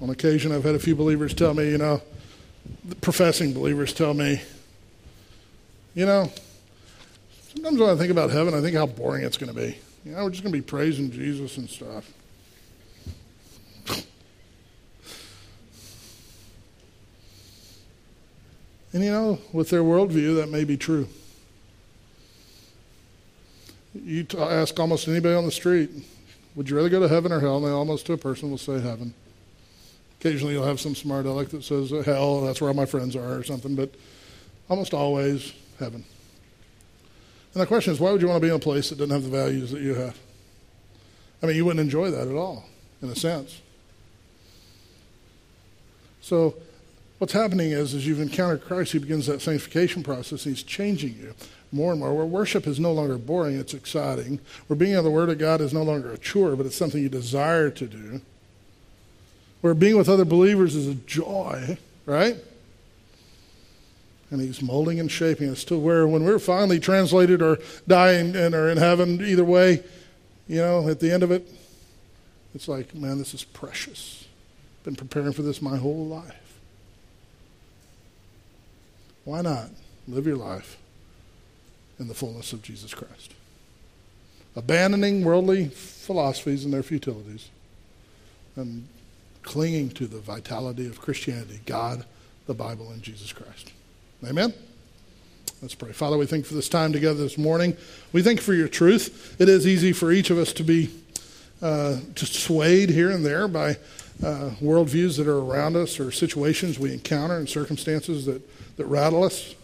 On 0.00 0.10
occasion, 0.10 0.52
I've 0.52 0.64
had 0.64 0.74
a 0.74 0.78
few 0.78 0.94
believers 0.94 1.34
tell 1.34 1.54
me, 1.54 1.70
you 1.70 1.78
know, 1.78 2.02
professing 3.00 3.52
believers 3.52 3.92
tell 3.92 4.14
me, 4.14 4.42
you 5.94 6.06
know, 6.06 6.30
sometimes 7.52 7.78
when 7.78 7.90
I 7.90 7.96
think 7.96 8.10
about 8.10 8.30
heaven, 8.30 8.54
I 8.54 8.60
think 8.60 8.76
how 8.76 8.86
boring 8.86 9.24
it's 9.24 9.36
going 9.36 9.54
to 9.54 9.58
be. 9.58 9.78
You 10.04 10.12
know, 10.12 10.24
we're 10.24 10.30
just 10.30 10.42
going 10.42 10.52
to 10.52 10.58
be 10.58 10.62
praising 10.62 11.10
Jesus 11.10 11.56
and 11.56 11.68
stuff. 11.68 12.10
And 18.94 19.04
you 19.04 19.10
know, 19.10 19.38
with 19.52 19.70
their 19.70 19.82
worldview, 19.82 20.36
that 20.36 20.48
may 20.48 20.62
be 20.62 20.76
true. 20.76 21.08
You 23.92 24.22
t- 24.22 24.38
ask 24.38 24.78
almost 24.78 25.08
anybody 25.08 25.34
on 25.34 25.44
the 25.44 25.50
street, 25.50 25.90
would 26.54 26.70
you 26.70 26.76
rather 26.76 26.88
go 26.88 27.00
to 27.00 27.08
heaven 27.08 27.32
or 27.32 27.40
hell? 27.40 27.56
And 27.56 27.66
they 27.66 27.70
almost 27.70 28.06
to 28.06 28.12
a 28.12 28.16
person 28.16 28.50
will 28.50 28.58
say 28.58 28.80
heaven. 28.80 29.12
Occasionally 30.20 30.54
you'll 30.54 30.64
have 30.64 30.80
some 30.80 30.94
smart 30.94 31.26
aleck 31.26 31.48
that 31.48 31.64
says 31.64 31.92
uh, 31.92 32.02
hell, 32.06 32.42
that's 32.42 32.60
where 32.60 32.68
all 32.68 32.74
my 32.74 32.86
friends 32.86 33.16
are 33.16 33.34
or 33.34 33.42
something, 33.42 33.74
but 33.74 33.90
almost 34.70 34.94
always 34.94 35.52
heaven. 35.80 36.04
And 37.52 37.62
the 37.62 37.66
question 37.66 37.92
is, 37.92 38.00
why 38.00 38.12
would 38.12 38.22
you 38.22 38.28
want 38.28 38.40
to 38.40 38.46
be 38.46 38.50
in 38.50 38.56
a 38.56 38.60
place 38.60 38.90
that 38.90 38.98
doesn't 38.98 39.10
have 39.10 39.24
the 39.24 39.28
values 39.28 39.72
that 39.72 39.80
you 39.80 39.94
have? 39.94 40.16
I 41.42 41.46
mean, 41.46 41.56
you 41.56 41.64
wouldn't 41.64 41.84
enjoy 41.84 42.10
that 42.12 42.28
at 42.28 42.34
all, 42.34 42.64
in 43.02 43.08
a 43.08 43.16
sense. 43.16 43.60
So, 46.20 46.54
what's 47.24 47.32
happening 47.32 47.70
is, 47.70 47.94
as 47.94 48.06
you've 48.06 48.20
encountered 48.20 48.62
Christ, 48.62 48.92
He 48.92 48.98
begins 48.98 49.24
that 49.28 49.40
sanctification 49.40 50.02
process, 50.02 50.44
and 50.44 50.54
He's 50.54 50.62
changing 50.62 51.16
you 51.16 51.32
more 51.72 51.92
and 51.92 51.98
more. 51.98 52.12
Where 52.12 52.26
worship 52.26 52.66
is 52.66 52.78
no 52.78 52.92
longer 52.92 53.16
boring, 53.16 53.58
it's 53.58 53.72
exciting. 53.72 54.40
Where 54.66 54.76
being 54.76 54.92
in 54.92 55.02
the 55.02 55.10
Word 55.10 55.30
of 55.30 55.38
God 55.38 55.62
is 55.62 55.72
no 55.72 55.82
longer 55.82 56.12
a 56.12 56.18
chore, 56.18 56.54
but 56.54 56.66
it's 56.66 56.76
something 56.76 57.02
you 57.02 57.08
desire 57.08 57.70
to 57.70 57.86
do. 57.86 58.20
Where 59.62 59.72
being 59.72 59.96
with 59.96 60.06
other 60.06 60.26
believers 60.26 60.76
is 60.76 60.86
a 60.86 60.96
joy, 60.96 61.78
right? 62.04 62.36
And 64.30 64.42
He's 64.42 64.60
molding 64.60 65.00
and 65.00 65.10
shaping 65.10 65.48
us 65.48 65.64
to 65.64 65.78
where 65.78 66.06
when 66.06 66.24
we're 66.24 66.38
finally 66.38 66.78
translated 66.78 67.40
or 67.40 67.58
dying 67.88 68.36
and 68.36 68.54
are 68.54 68.68
in 68.68 68.76
heaven, 68.76 69.24
either 69.24 69.44
way, 69.44 69.82
you 70.46 70.58
know, 70.58 70.90
at 70.90 71.00
the 71.00 71.10
end 71.10 71.22
of 71.22 71.30
it, 71.30 71.48
it's 72.54 72.68
like, 72.68 72.94
man, 72.94 73.16
this 73.16 73.32
is 73.32 73.44
precious. 73.44 74.26
Been 74.82 74.94
preparing 74.94 75.32
for 75.32 75.40
this 75.40 75.62
my 75.62 75.78
whole 75.78 76.04
life. 76.04 76.43
Why 79.24 79.40
not 79.40 79.70
live 80.06 80.26
your 80.26 80.36
life 80.36 80.78
in 81.98 82.08
the 82.08 82.14
fullness 82.14 82.52
of 82.52 82.62
Jesus 82.62 82.92
Christ? 82.92 83.32
Abandoning 84.56 85.24
worldly 85.24 85.68
philosophies 85.68 86.64
and 86.64 86.72
their 86.72 86.82
futilities 86.82 87.48
and 88.56 88.86
clinging 89.42 89.90
to 89.90 90.06
the 90.06 90.18
vitality 90.18 90.86
of 90.86 91.00
Christianity, 91.00 91.60
God, 91.66 92.04
the 92.46 92.54
Bible, 92.54 92.90
and 92.90 93.02
Jesus 93.02 93.32
Christ. 93.32 93.72
Amen? 94.24 94.52
Let's 95.60 95.74
pray. 95.74 95.92
Father, 95.92 96.16
we 96.16 96.26
thank 96.26 96.44
you 96.44 96.48
for 96.48 96.54
this 96.54 96.68
time 96.68 96.92
together 96.92 97.22
this 97.22 97.38
morning. 97.38 97.76
We 98.12 98.22
thank 98.22 98.40
you 98.40 98.44
for 98.44 98.54
your 98.54 98.68
truth. 98.68 99.40
It 99.40 99.48
is 99.48 99.66
easy 99.66 99.92
for 99.92 100.12
each 100.12 100.30
of 100.30 100.38
us 100.38 100.52
to 100.54 100.62
be 100.62 100.90
uh, 101.62 102.00
just 102.14 102.34
swayed 102.34 102.90
here 102.90 103.10
and 103.10 103.24
there 103.24 103.48
by 103.48 103.70
uh, 104.22 104.50
worldviews 104.60 105.16
that 105.16 105.26
are 105.26 105.38
around 105.38 105.76
us 105.76 105.98
or 105.98 106.10
situations 106.10 106.78
we 106.78 106.92
encounter 106.92 107.36
and 107.36 107.48
circumstances 107.48 108.26
that 108.26 108.42
that 108.76 108.86
rattle 108.86 109.24
us. 109.24 109.54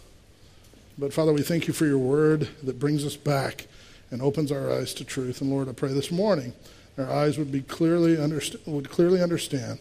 But 0.97 1.13
Father, 1.13 1.33
we 1.33 1.41
thank 1.41 1.67
you 1.67 1.73
for 1.73 1.85
your 1.85 1.97
word 1.97 2.49
that 2.63 2.79
brings 2.79 3.05
us 3.05 3.15
back 3.15 3.67
and 4.09 4.21
opens 4.21 4.51
our 4.51 4.71
eyes 4.71 4.93
to 4.95 5.05
truth. 5.05 5.41
And 5.41 5.49
Lord, 5.49 5.69
I 5.69 5.73
pray 5.73 5.93
this 5.93 6.11
morning 6.11 6.53
our 6.97 7.09
eyes 7.09 7.37
would 7.37 7.51
be 7.51 7.61
clearly 7.61 8.15
underst- 8.17 8.67
would 8.67 8.89
clearly 8.89 9.21
understand 9.21 9.79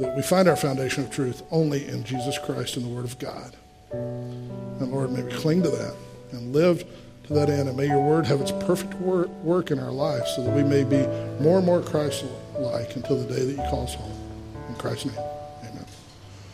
that 0.00 0.16
we 0.16 0.22
find 0.22 0.48
our 0.48 0.56
foundation 0.56 1.04
of 1.04 1.10
truth 1.10 1.42
only 1.50 1.86
in 1.86 2.04
Jesus 2.04 2.38
Christ 2.38 2.76
and 2.76 2.84
the 2.84 2.90
Word 2.90 3.04
of 3.04 3.18
God. 3.18 3.56
And 3.92 4.92
Lord, 4.92 5.12
may 5.12 5.22
we 5.22 5.32
cling 5.32 5.62
to 5.62 5.70
that 5.70 5.94
and 6.32 6.52
live 6.52 6.84
to 7.26 7.32
that 7.34 7.48
end. 7.48 7.68
And 7.68 7.76
may 7.76 7.86
your 7.86 8.02
Word 8.02 8.26
have 8.26 8.40
its 8.40 8.52
perfect 8.52 8.94
work 8.94 9.70
in 9.70 9.78
our 9.78 9.92
lives 9.92 10.34
so 10.36 10.44
that 10.44 10.54
we 10.54 10.62
may 10.62 10.84
be 10.84 11.06
more 11.42 11.58
and 11.58 11.66
more 11.66 11.82
Christ 11.82 12.24
like 12.58 12.96
until 12.96 13.22
the 13.22 13.34
day 13.34 13.44
that 13.44 13.52
you 13.52 13.70
call 13.70 13.84
us 13.84 13.94
home. 13.94 14.12
In 14.68 14.74
Christ's 14.74 15.06
name. 15.06 15.37